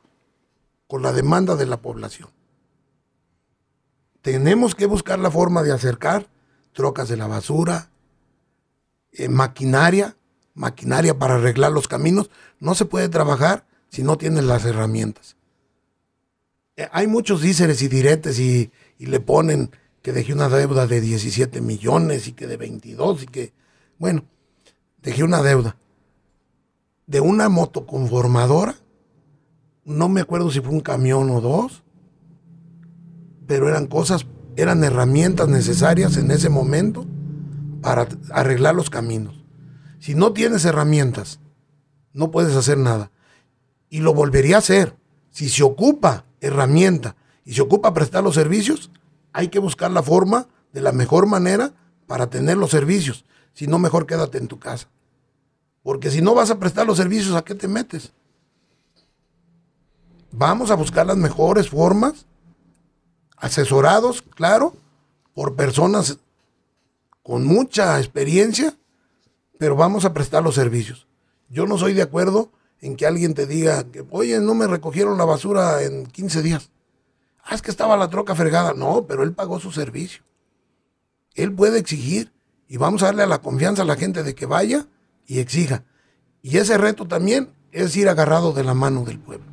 con 0.87 1.03
la 1.03 1.13
demanda 1.13 1.55
de 1.55 1.67
la 1.67 1.77
población. 1.77 2.29
Tenemos 4.21 4.75
que 4.75 4.85
buscar 4.85 5.19
la 5.19 5.31
forma 5.31 5.63
de 5.63 5.71
acercar 5.71 6.27
trocas 6.73 7.09
de 7.09 7.17
la 7.17 7.27
basura, 7.27 7.89
eh, 9.11 9.29
maquinaria, 9.29 10.15
maquinaria 10.53 11.17
para 11.17 11.35
arreglar 11.35 11.71
los 11.71 11.87
caminos. 11.87 12.29
No 12.59 12.75
se 12.75 12.85
puede 12.85 13.09
trabajar 13.09 13.65
si 13.89 14.03
no 14.03 14.17
tienes 14.17 14.43
las 14.43 14.65
herramientas. 14.65 15.35
Eh, 16.75 16.87
hay 16.91 17.07
muchos 17.07 17.41
díceres 17.41 17.81
y 17.81 17.87
diretes 17.87 18.39
y, 18.39 18.71
le 18.99 19.19
ponen 19.19 19.71
que 20.01 20.11
dejé 20.11 20.33
una 20.33 20.49
deuda 20.49 20.85
de 20.87 21.01
17 21.01 21.61
millones 21.61 22.27
y 22.27 22.33
que 22.33 22.47
de 22.47 22.57
22 22.57 23.23
y 23.23 23.25
que, 23.27 23.53
bueno, 23.97 24.25
dejé 25.01 25.23
una 25.23 25.41
deuda 25.41 25.77
de 27.07 27.21
una 27.21 27.49
motoconformadora, 27.49 28.75
no 29.83 30.09
me 30.09 30.21
acuerdo 30.21 30.51
si 30.51 30.59
fue 30.59 30.71
un 30.71 30.81
camión 30.81 31.29
o 31.31 31.41
dos, 31.41 31.83
pero 33.49 33.67
eran 33.67 33.87
cosas, 33.87 34.27
eran 34.57 34.83
herramientas 34.83 35.49
necesarias 35.49 36.17
en 36.17 36.29
ese 36.29 36.49
momento 36.49 37.07
para 37.81 38.07
arreglar 38.29 38.75
los 38.75 38.91
caminos. 38.91 39.43
Si 39.99 40.13
no 40.13 40.33
tienes 40.33 40.65
herramientas, 40.65 41.39
no 42.13 42.29
puedes 42.29 42.55
hacer 42.55 42.77
nada. 42.77 43.09
Y 43.89 44.01
lo 44.01 44.13
volvería 44.13 44.57
a 44.57 44.59
hacer. 44.59 44.95
Si 45.31 45.49
se 45.49 45.63
ocupa 45.63 46.25
herramienta 46.41 47.15
y 47.43 47.53
se 47.53 47.63
ocupa 47.63 47.91
prestar 47.91 48.23
los 48.23 48.35
servicios, 48.35 48.91
hay 49.33 49.47
que 49.47 49.57
buscar 49.57 49.89
la 49.89 50.03
forma 50.03 50.47
de 50.71 50.81
la 50.81 50.91
mejor 50.91 51.25
manera 51.25 51.73
para 52.05 52.29
tener 52.29 52.55
los 52.55 52.69
servicios. 52.69 53.25
Si 53.53 53.65
no, 53.65 53.79
mejor 53.79 54.05
quédate 54.05 54.37
en 54.37 54.47
tu 54.47 54.59
casa. 54.59 54.89
Porque 55.81 56.11
si 56.11 56.21
no 56.21 56.35
vas 56.35 56.51
a 56.51 56.59
prestar 56.59 56.85
los 56.85 56.97
servicios, 56.97 57.33
¿a 57.35 57.43
qué 57.43 57.55
te 57.55 57.67
metes? 57.67 58.13
Vamos 60.31 60.69
a 60.69 60.75
buscar 60.75 61.07
las 61.07 61.17
mejores 61.17 61.67
formas, 61.67 62.27
asesorados, 63.39 64.21
claro, 64.21 64.73
por 65.33 65.55
personas 65.55 66.17
con 67.23 67.45
mucha 67.45 67.97
experiencia, 67.99 68.75
pero 69.57 69.75
vamos 69.75 70.05
a 70.05 70.13
prestar 70.13 70.43
los 70.43 70.55
servicios. 70.55 71.07
Yo 71.49 71.65
no 71.65 71.77
soy 71.77 71.93
de 71.93 72.01
acuerdo 72.01 72.51
en 72.81 72.95
que 72.95 73.05
alguien 73.05 73.33
te 73.33 73.45
diga 73.45 73.83
que, 73.83 74.05
oye, 74.09 74.39
no 74.39 74.53
me 74.55 74.67
recogieron 74.67 75.17
la 75.17 75.25
basura 75.25 75.83
en 75.83 76.05
15 76.05 76.41
días. 76.41 76.69
Ah, 77.43 77.55
es 77.55 77.61
que 77.61 77.71
estaba 77.71 77.97
la 77.97 78.09
troca 78.09 78.35
fregada. 78.35 78.73
No, 78.73 79.05
pero 79.07 79.23
él 79.23 79.33
pagó 79.33 79.59
su 79.59 79.71
servicio. 79.71 80.23
Él 81.35 81.53
puede 81.53 81.79
exigir 81.79 82.31
y 82.67 82.77
vamos 82.77 83.01
a 83.01 83.07
darle 83.07 83.23
a 83.23 83.27
la 83.27 83.41
confianza 83.41 83.81
a 83.81 83.85
la 83.85 83.95
gente 83.95 84.23
de 84.23 84.35
que 84.35 84.45
vaya 84.45 84.87
y 85.25 85.39
exija. 85.39 85.83
Y 86.41 86.57
ese 86.57 86.77
reto 86.77 87.07
también 87.07 87.49
es 87.71 87.95
ir 87.95 88.09
agarrado 88.09 88.53
de 88.53 88.63
la 88.63 88.73
mano 88.73 89.03
del 89.03 89.19
pueblo. 89.19 89.45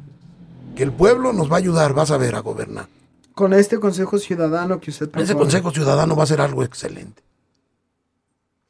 Que 0.74 0.82
el 0.82 0.92
pueblo 0.92 1.32
nos 1.32 1.50
va 1.50 1.56
a 1.56 1.58
ayudar, 1.58 1.94
vas 1.94 2.10
a 2.10 2.16
ver, 2.16 2.34
a 2.34 2.40
gobernar. 2.40 2.88
Con 3.36 3.52
este 3.52 3.78
Consejo 3.78 4.18
Ciudadano 4.18 4.80
que 4.80 4.88
usted 4.88 5.10
propone. 5.10 5.24
Ese 5.24 5.34
Consejo 5.34 5.70
Ciudadano 5.70 6.16
va 6.16 6.22
a 6.22 6.26
ser 6.26 6.40
algo 6.40 6.62
excelente. 6.62 7.22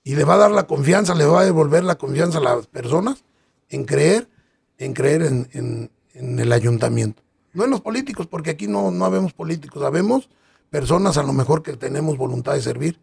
Y 0.03 0.17
le 0.17 0.25
va 0.25 0.35
a 0.35 0.39
dar 0.39 0.51
la 0.51 0.67
confianza, 0.67 1.14
le 1.14 1.25
va 1.25 1.43
a 1.43 1.45
devolver 1.45 1.85
la 1.85 1.95
confianza 1.95 2.39
a 2.39 2.41
las 2.41 2.67
personas 2.67 3.23
en 3.69 3.85
creer, 3.85 4.29
en 4.79 4.93
creer 4.93 5.23
en, 5.23 5.91
el 6.14 6.53
ayuntamiento. 6.53 7.23
No 7.53 7.62
en 7.62 7.71
los 7.71 7.81
políticos, 7.81 8.27
porque 8.27 8.51
aquí 8.51 8.67
no, 8.67 8.91
no 8.91 9.05
habemos 9.05 9.33
políticos, 9.33 9.85
habemos 9.85 10.29
personas 10.69 11.17
a 11.17 11.23
lo 11.23 11.33
mejor 11.33 11.62
que 11.62 11.77
tenemos 11.77 12.19
voluntad 12.19 12.55
de 12.55 12.61
servir, 12.61 12.99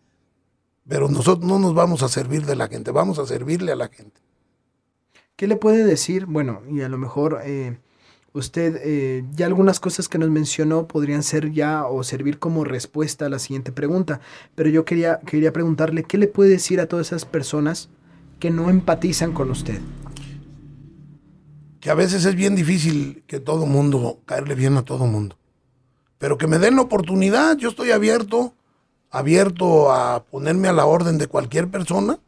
pero 0.85 1.07
nosotros 1.07 1.49
no 1.49 1.59
nos 1.59 1.73
vamos 1.73 2.03
a 2.03 2.09
servir 2.09 2.45
de 2.45 2.57
la 2.57 2.67
gente, 2.67 2.91
vamos 2.91 3.19
a 3.19 3.25
servirle 3.25 3.71
a 3.71 3.77
la 3.77 3.87
gente. 3.87 4.19
¿Qué 5.37 5.47
le 5.47 5.55
puede 5.55 5.85
decir? 5.85 6.25
Bueno, 6.25 6.61
y 6.69 6.81
a 6.81 6.89
lo 6.89 6.97
mejor 6.97 7.39
eh, 7.45 7.77
usted, 8.33 8.81
eh, 8.83 9.23
ya 9.35 9.45
algunas 9.45 9.79
cosas 9.79 10.09
que 10.09 10.17
nos 10.17 10.29
mencionó 10.29 10.87
podrían 10.87 11.23
ser 11.23 11.51
ya 11.51 11.85
o 11.85 12.03
servir 12.03 12.39
como 12.39 12.63
respuesta 12.63 13.27
a 13.27 13.29
la 13.29 13.39
siguiente 13.39 13.71
pregunta, 13.71 14.19
pero 14.55 14.69
yo 14.69 14.85
quería, 14.85 15.19
quería 15.25 15.53
preguntarle, 15.53 16.03
¿qué 16.03 16.17
le 16.17 16.27
puede 16.27 16.49
decir 16.49 16.79
a 16.81 16.87
todas 16.87 17.07
esas 17.07 17.25
personas 17.25 17.89
que 18.39 18.49
no 18.49 18.69
empatizan 18.69 19.33
con 19.33 19.51
usted? 19.51 19.79
Que 21.79 21.91
a 21.91 21.95
veces 21.95 22.25
es 22.25 22.35
bien 22.35 22.55
difícil 22.55 23.23
que 23.27 23.39
todo 23.39 23.65
mundo, 23.65 24.19
caerle 24.25 24.55
bien 24.55 24.77
a 24.77 24.83
todo 24.83 25.05
mundo, 25.05 25.37
pero 26.17 26.37
que 26.37 26.47
me 26.47 26.57
den 26.57 26.75
la 26.75 26.81
oportunidad, 26.81 27.57
yo 27.57 27.69
estoy 27.69 27.91
abierto, 27.91 28.55
abierto 29.11 29.91
a 29.91 30.23
ponerme 30.23 30.69
a 30.69 30.73
la 30.73 30.85
orden 30.85 31.19
de 31.19 31.27
cualquier 31.27 31.69
persona 31.69 32.19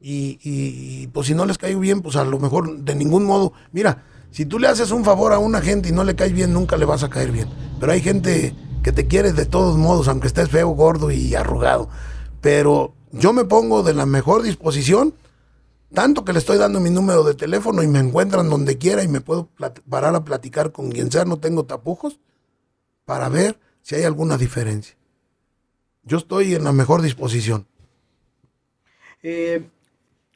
y, 0.00 1.08
pues 1.08 1.26
si 1.26 1.34
no 1.34 1.44
les 1.44 1.58
caigo 1.58 1.80
bien, 1.80 2.00
pues 2.00 2.14
a 2.16 2.24
lo 2.24 2.38
mejor 2.38 2.78
de 2.78 2.94
ningún 2.94 3.24
modo. 3.24 3.52
Mira, 3.72 4.04
si 4.30 4.46
tú 4.46 4.58
le 4.58 4.68
haces 4.68 4.90
un 4.90 5.04
favor 5.04 5.32
a 5.32 5.38
una 5.38 5.60
gente 5.60 5.88
y 5.88 5.92
no 5.92 6.04
le 6.04 6.14
caes 6.16 6.32
bien, 6.32 6.52
nunca 6.52 6.76
le 6.76 6.84
vas 6.84 7.02
a 7.02 7.10
caer 7.10 7.32
bien. 7.32 7.48
Pero 7.80 7.92
hay 7.92 8.00
gente 8.00 8.54
que 8.82 8.92
te 8.92 9.06
quiere 9.06 9.32
de 9.32 9.46
todos 9.46 9.76
modos, 9.76 10.08
aunque 10.08 10.26
estés 10.26 10.50
feo, 10.50 10.68
gordo 10.68 11.10
y 11.10 11.34
arrugado. 11.34 11.88
Pero 12.40 12.94
yo 13.12 13.32
me 13.32 13.44
pongo 13.44 13.82
de 13.82 13.94
la 13.94 14.06
mejor 14.06 14.42
disposición, 14.42 15.14
tanto 15.92 16.24
que 16.24 16.32
le 16.32 16.38
estoy 16.38 16.58
dando 16.58 16.80
mi 16.80 16.90
número 16.90 17.24
de 17.24 17.34
teléfono 17.34 17.82
y 17.82 17.88
me 17.88 17.98
encuentran 17.98 18.50
donde 18.50 18.78
quiera 18.78 19.02
y 19.02 19.08
me 19.08 19.20
puedo 19.20 19.48
parar 19.88 20.14
a 20.14 20.24
platicar 20.24 20.72
con 20.72 20.90
quien 20.90 21.10
sea, 21.10 21.24
no 21.24 21.38
tengo 21.38 21.64
tapujos, 21.64 22.20
para 23.04 23.28
ver 23.28 23.58
si 23.82 23.94
hay 23.94 24.04
alguna 24.04 24.36
diferencia. 24.36 24.96
Yo 26.02 26.18
estoy 26.18 26.54
en 26.54 26.64
la 26.64 26.72
mejor 26.72 27.02
disposición. 27.02 27.66
Eh, 29.22 29.68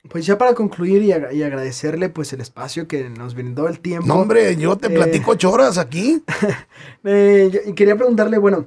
pues 0.09 0.24
ya 0.24 0.38
para 0.38 0.55
concluir 0.55 1.03
y, 1.03 1.12
agradecerle 1.12 2.09
pues 2.09 2.32
el 2.32 2.40
espacio 2.40 2.88
que 2.88 3.11
nos 3.11 3.34
brindó 3.34 3.68
el 3.68 3.80
tiempo. 3.80 4.07
No, 4.07 4.16
hombre, 4.16 4.57
yo 4.57 4.76
te 4.76 4.88
platico 4.88 5.32
eh, 5.32 5.34
ocho 5.34 5.51
horas 5.51 5.76
aquí. 5.76 6.22
eh, 7.05 7.72
quería 7.76 7.96
preguntarle, 7.96 8.38
bueno, 8.38 8.64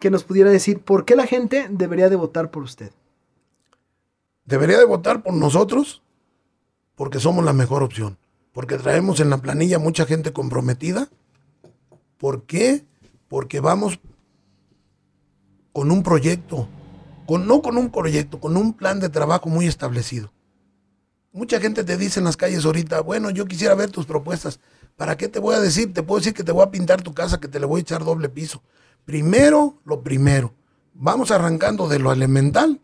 que 0.00 0.10
nos 0.10 0.24
pudiera 0.24 0.50
decir 0.50 0.80
por 0.80 1.04
qué 1.04 1.14
la 1.14 1.26
gente 1.26 1.68
debería 1.70 2.08
de 2.08 2.16
votar 2.16 2.50
por 2.50 2.64
usted. 2.64 2.90
Debería 4.44 4.78
de 4.78 4.84
votar 4.84 5.22
por 5.22 5.34
nosotros 5.34 6.02
porque 6.96 7.20
somos 7.20 7.44
la 7.44 7.52
mejor 7.52 7.82
opción. 7.82 8.18
Porque 8.52 8.76
traemos 8.76 9.20
en 9.20 9.30
la 9.30 9.38
planilla 9.38 9.78
mucha 9.78 10.04
gente 10.06 10.32
comprometida. 10.32 11.08
¿Por 12.18 12.42
qué? 12.42 12.84
Porque 13.28 13.60
vamos 13.60 14.00
con 15.72 15.92
un 15.92 16.02
proyecto, 16.02 16.66
con, 17.26 17.46
no 17.46 17.62
con 17.62 17.76
un 17.76 17.90
proyecto, 17.90 18.40
con 18.40 18.56
un 18.56 18.72
plan 18.72 18.98
de 18.98 19.10
trabajo 19.10 19.48
muy 19.48 19.66
establecido. 19.66 20.32
Mucha 21.32 21.60
gente 21.60 21.84
te 21.84 21.96
dice 21.96 22.20
en 22.20 22.24
las 22.24 22.36
calles 22.36 22.64
ahorita, 22.64 23.00
bueno, 23.02 23.30
yo 23.30 23.46
quisiera 23.46 23.74
ver 23.74 23.90
tus 23.90 24.06
propuestas. 24.06 24.60
¿Para 24.96 25.16
qué 25.16 25.28
te 25.28 25.38
voy 25.38 25.54
a 25.54 25.60
decir? 25.60 25.92
Te 25.92 26.02
puedo 26.02 26.18
decir 26.18 26.34
que 26.34 26.42
te 26.42 26.52
voy 26.52 26.62
a 26.62 26.70
pintar 26.70 27.02
tu 27.02 27.14
casa, 27.14 27.38
que 27.38 27.48
te 27.48 27.60
le 27.60 27.66
voy 27.66 27.80
a 27.80 27.82
echar 27.82 28.04
doble 28.04 28.28
piso. 28.28 28.62
Primero, 29.04 29.80
lo 29.84 30.02
primero. 30.02 30.54
Vamos 30.94 31.30
arrancando 31.30 31.86
de 31.86 31.98
lo 31.98 32.12
elemental, 32.12 32.80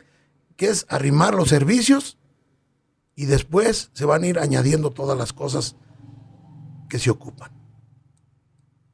que 0.56 0.68
es 0.68 0.86
arrimar 0.88 1.34
los 1.34 1.48
servicios, 1.48 2.18
y 3.16 3.26
después 3.26 3.90
se 3.92 4.04
van 4.04 4.22
a 4.22 4.26
ir 4.26 4.38
añadiendo 4.38 4.90
todas 4.90 5.16
las 5.16 5.32
cosas 5.32 5.76
que 6.88 6.98
se 6.98 7.10
ocupan. 7.10 7.50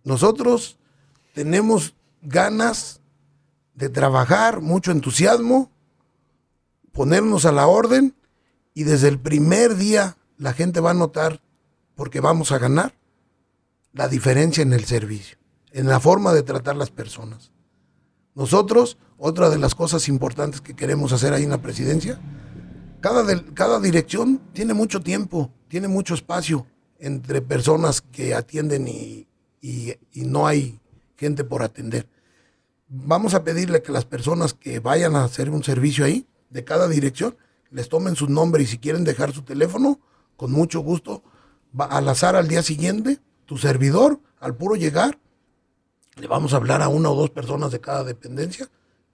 Nosotros 0.04 0.78
tenemos 1.34 1.94
ganas 2.22 3.00
de 3.74 3.88
trabajar, 3.88 4.60
mucho 4.60 4.90
entusiasmo, 4.90 5.70
ponernos 6.92 7.44
a 7.44 7.52
la 7.52 7.66
orden 7.66 8.14
y 8.74 8.84
desde 8.84 9.08
el 9.08 9.18
primer 9.18 9.76
día 9.76 10.16
la 10.36 10.52
gente 10.52 10.80
va 10.80 10.90
a 10.90 10.94
notar, 10.94 11.40
porque 11.94 12.20
vamos 12.20 12.52
a 12.52 12.58
ganar, 12.58 12.94
la 13.92 14.08
diferencia 14.08 14.62
en 14.62 14.72
el 14.72 14.84
servicio, 14.84 15.36
en 15.72 15.86
la 15.86 16.00
forma 16.00 16.32
de 16.32 16.42
tratar 16.42 16.76
las 16.76 16.90
personas. 16.90 17.50
Nosotros, 18.34 18.96
otra 19.18 19.50
de 19.50 19.58
las 19.58 19.74
cosas 19.74 20.08
importantes 20.08 20.60
que 20.60 20.74
queremos 20.74 21.12
hacer 21.12 21.32
ahí 21.32 21.42
en 21.42 21.50
la 21.50 21.60
presidencia, 21.60 22.20
cada, 23.00 23.24
cada 23.54 23.80
dirección 23.80 24.40
tiene 24.52 24.74
mucho 24.74 25.00
tiempo, 25.00 25.52
tiene 25.68 25.88
mucho 25.88 26.14
espacio 26.14 26.66
entre 26.98 27.42
personas 27.42 28.00
que 28.00 28.34
atienden 28.34 28.86
y, 28.88 29.26
y 29.60 30.24
no 30.24 30.46
hay 30.46 30.80
gente 31.16 31.44
por 31.44 31.62
atender. 31.62 32.08
Vamos 32.88 33.34
a 33.34 33.44
pedirle 33.44 33.82
que 33.82 33.92
las 33.92 34.04
personas 34.04 34.54
que 34.54 34.80
vayan 34.80 35.16
a 35.16 35.24
hacer 35.24 35.50
un 35.50 35.62
servicio 35.62 36.04
ahí, 36.04 36.26
de 36.48 36.64
cada 36.64 36.88
dirección, 36.88 37.36
les 37.70 37.88
tomen 37.88 38.16
su 38.16 38.28
nombre 38.28 38.62
y 38.62 38.66
si 38.66 38.78
quieren 38.78 39.04
dejar 39.04 39.32
su 39.32 39.42
teléfono, 39.42 40.00
con 40.36 40.52
mucho 40.52 40.80
gusto, 40.80 41.22
va 41.78 41.86
al 41.86 42.08
azar 42.08 42.36
al 42.36 42.48
día 42.48 42.62
siguiente, 42.62 43.20
tu 43.46 43.58
servidor, 43.58 44.20
al 44.40 44.56
puro 44.56 44.76
llegar, 44.76 45.18
le 46.16 46.26
vamos 46.26 46.52
a 46.52 46.56
hablar 46.56 46.82
a 46.82 46.88
una 46.88 47.10
o 47.10 47.14
dos 47.14 47.30
personas 47.30 47.70
de 47.70 47.80
cada 47.80 48.04
dependencia 48.04 48.68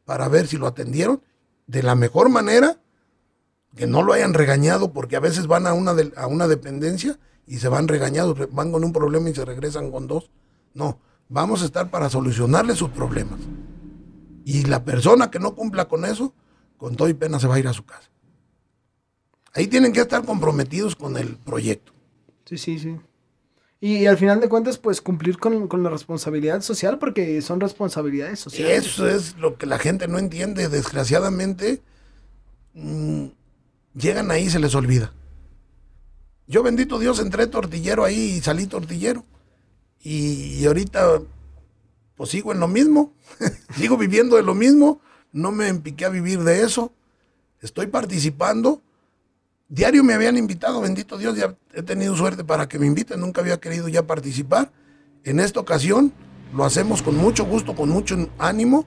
para 0.04 0.28
ver 0.28 0.46
si 0.46 0.56
lo 0.56 0.66
atendieron 0.66 1.22
de 1.66 1.82
la 1.82 1.94
mejor 1.94 2.28
manera, 2.28 2.80
que 3.74 3.86
no 3.86 4.02
lo 4.02 4.12
hayan 4.12 4.34
regañado, 4.34 4.92
porque 4.92 5.16
a 5.16 5.20
veces 5.20 5.46
van 5.46 5.66
a 5.66 5.74
una, 5.74 5.94
a 6.16 6.26
una 6.26 6.48
dependencia 6.48 7.18
y 7.46 7.58
se 7.58 7.68
van 7.68 7.88
regañados, 7.88 8.50
van 8.52 8.72
con 8.72 8.84
un 8.84 8.92
problema 8.92 9.28
y 9.28 9.34
se 9.34 9.44
regresan 9.44 9.90
con 9.90 10.06
dos. 10.06 10.30
No, 10.74 11.00
vamos 11.28 11.62
a 11.62 11.66
estar 11.66 11.90
para 11.90 12.08
solucionarle 12.08 12.74
sus 12.74 12.90
problemas. 12.90 13.40
Y 14.44 14.64
la 14.64 14.84
persona 14.84 15.30
que 15.30 15.38
no 15.38 15.54
cumpla 15.54 15.86
con 15.86 16.04
eso, 16.04 16.32
con 16.76 16.96
todo 16.96 17.08
y 17.08 17.14
pena 17.14 17.38
se 17.38 17.48
va 17.48 17.56
a 17.56 17.58
ir 17.58 17.68
a 17.68 17.72
su 17.72 17.84
casa. 17.84 18.10
Ahí 19.56 19.68
tienen 19.68 19.94
que 19.94 20.00
estar 20.00 20.22
comprometidos 20.22 20.94
con 20.94 21.16
el 21.16 21.36
proyecto. 21.36 21.92
Sí, 22.44 22.58
sí, 22.58 22.78
sí. 22.78 22.96
Y, 23.80 24.04
al 24.04 24.18
final 24.18 24.38
de 24.38 24.50
cuentas, 24.50 24.76
pues 24.76 25.00
cumplir 25.00 25.38
con, 25.38 25.82
la 25.82 25.88
responsabilidad 25.88 26.60
social, 26.60 26.98
porque 26.98 27.40
son 27.40 27.60
responsabilidades 27.60 28.38
sociales. 28.38 28.86
Eso 28.86 29.08
es 29.08 29.36
lo 29.38 29.56
que 29.56 29.64
la 29.64 29.78
gente 29.78 30.08
no 30.08 30.18
entiende. 30.18 30.68
Desgraciadamente, 30.68 31.80
mm, 32.74 33.26
llegan 33.94 34.30
ahí 34.30 34.44
y 34.44 34.50
se 34.50 34.58
les 34.58 34.74
olvida. 34.74 35.12
Yo, 36.46 36.62
bendito 36.62 36.98
Dios, 36.98 37.18
entré 37.18 37.46
tortillero 37.46 38.04
ahí 38.04 38.36
y 38.36 38.40
salí 38.42 38.66
tortillero. 38.66 39.24
Y, 40.02 40.58
y 40.58 40.66
ahorita, 40.66 41.22
pues 42.14 42.30
sigo 42.30 42.52
en 42.52 42.60
lo 42.60 42.68
mismo. 42.68 43.14
sigo 43.76 43.96
viviendo 43.96 44.36
de 44.36 44.42
lo 44.42 44.54
mismo. 44.54 45.00
No 45.32 45.50
me 45.50 45.68
empiqué 45.68 46.04
a 46.04 46.10
vivir 46.10 46.42
de 46.42 46.62
eso. 46.62 46.92
Estoy 47.62 47.86
participando 47.86 48.82
Diario 49.68 50.04
me 50.04 50.14
habían 50.14 50.36
invitado, 50.38 50.80
bendito 50.80 51.18
Dios, 51.18 51.36
ya 51.36 51.56
he 51.74 51.82
tenido 51.82 52.14
suerte 52.16 52.44
para 52.44 52.68
que 52.68 52.78
me 52.78 52.86
inviten, 52.86 53.20
nunca 53.20 53.40
había 53.40 53.58
querido 53.58 53.88
ya 53.88 54.06
participar. 54.06 54.70
En 55.24 55.40
esta 55.40 55.58
ocasión 55.60 56.12
lo 56.54 56.64
hacemos 56.64 57.02
con 57.02 57.16
mucho 57.16 57.44
gusto, 57.44 57.74
con 57.74 57.88
mucho 57.88 58.16
ánimo, 58.38 58.86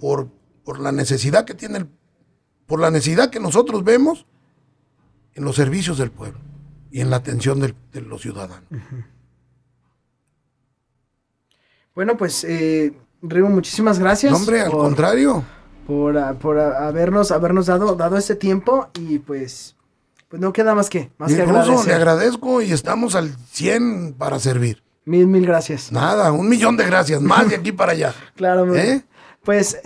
por, 0.00 0.28
por 0.64 0.78
la 0.78 0.92
necesidad 0.92 1.44
que 1.44 1.54
tiene 1.54 1.78
el, 1.78 1.88
por 2.66 2.78
la 2.80 2.90
necesidad 2.90 3.30
que 3.30 3.40
nosotros 3.40 3.82
vemos 3.82 4.26
en 5.34 5.44
los 5.44 5.56
servicios 5.56 5.98
del 5.98 6.12
pueblo 6.12 6.38
y 6.92 7.00
en 7.00 7.10
la 7.10 7.16
atención 7.16 7.58
del- 7.58 7.74
de 7.92 8.00
los 8.02 8.22
ciudadanos. 8.22 8.68
Bueno, 11.94 12.16
pues, 12.16 12.44
eh, 12.44 12.92
Rigo, 13.22 13.48
muchísimas 13.48 13.98
gracias. 13.98 14.32
No, 14.32 14.38
hombre, 14.38 14.60
al 14.60 14.70
por- 14.70 14.80
contrario. 14.80 15.44
por, 15.86 16.16
ah, 16.18 16.34
por 16.38 16.58
ah, 16.58 16.86
habernos, 16.88 17.30
habernos 17.30 17.66
dado, 17.66 17.94
dado 17.94 18.16
este 18.16 18.34
tiempo 18.36 18.88
y 18.94 19.18
pues, 19.18 19.76
pues 20.34 20.40
no 20.40 20.52
queda 20.52 20.74
más 20.74 20.90
que, 20.90 21.12
más 21.16 21.32
que 21.32 21.42
agradecer. 21.42 21.86
le 21.86 21.94
agradezco 21.94 22.60
y 22.60 22.72
estamos 22.72 23.14
al 23.14 23.36
100 23.52 24.14
para 24.14 24.40
servir. 24.40 24.82
Mil, 25.04 25.28
mil 25.28 25.46
gracias. 25.46 25.92
Nada, 25.92 26.32
un 26.32 26.48
millón 26.48 26.76
de 26.76 26.84
gracias, 26.84 27.20
más 27.20 27.48
de 27.48 27.54
aquí 27.54 27.70
para 27.70 27.92
allá. 27.92 28.12
Claro, 28.34 28.74
¿Eh? 28.74 29.04
pues, 29.44 29.78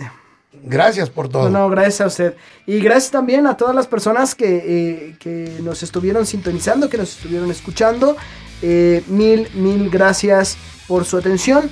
Gracias 0.63 1.11
por 1.11 1.29
todo. 1.29 1.51
no, 1.51 1.69
gracias 1.69 2.01
a 2.01 2.07
usted. 2.07 2.35
Y 2.65 2.79
gracias 2.79 3.11
también 3.11 3.45
a 3.45 3.57
todas 3.57 3.75
las 3.75 3.85
personas 3.85 4.33
que, 4.33 4.63
eh, 4.65 5.17
que 5.19 5.59
nos 5.61 5.83
estuvieron 5.83 6.25
sintonizando, 6.25 6.89
que 6.89 6.97
nos 6.97 7.15
estuvieron 7.17 7.51
escuchando. 7.51 8.17
Eh, 8.63 9.03
mil, 9.05 9.47
mil 9.53 9.91
gracias 9.91 10.57
por 10.87 11.05
su 11.05 11.17
atención. 11.17 11.69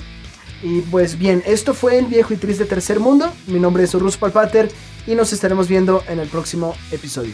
Y 0.61 0.81
pues 0.81 1.17
bien, 1.17 1.41
esto 1.47 1.73
fue 1.73 1.97
el 1.97 2.05
viejo 2.05 2.31
y 2.31 2.37
triste 2.37 2.65
tercer 2.65 2.99
mundo. 2.99 3.33
Mi 3.47 3.59
nombre 3.59 3.85
es 3.85 3.95
Urrus 3.95 4.17
Palpater 4.17 4.69
y 5.07 5.15
nos 5.15 5.33
estaremos 5.33 5.67
viendo 5.67 6.03
en 6.07 6.19
el 6.19 6.27
próximo 6.27 6.75
episodio. 6.91 7.33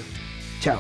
Chao. 0.62 0.80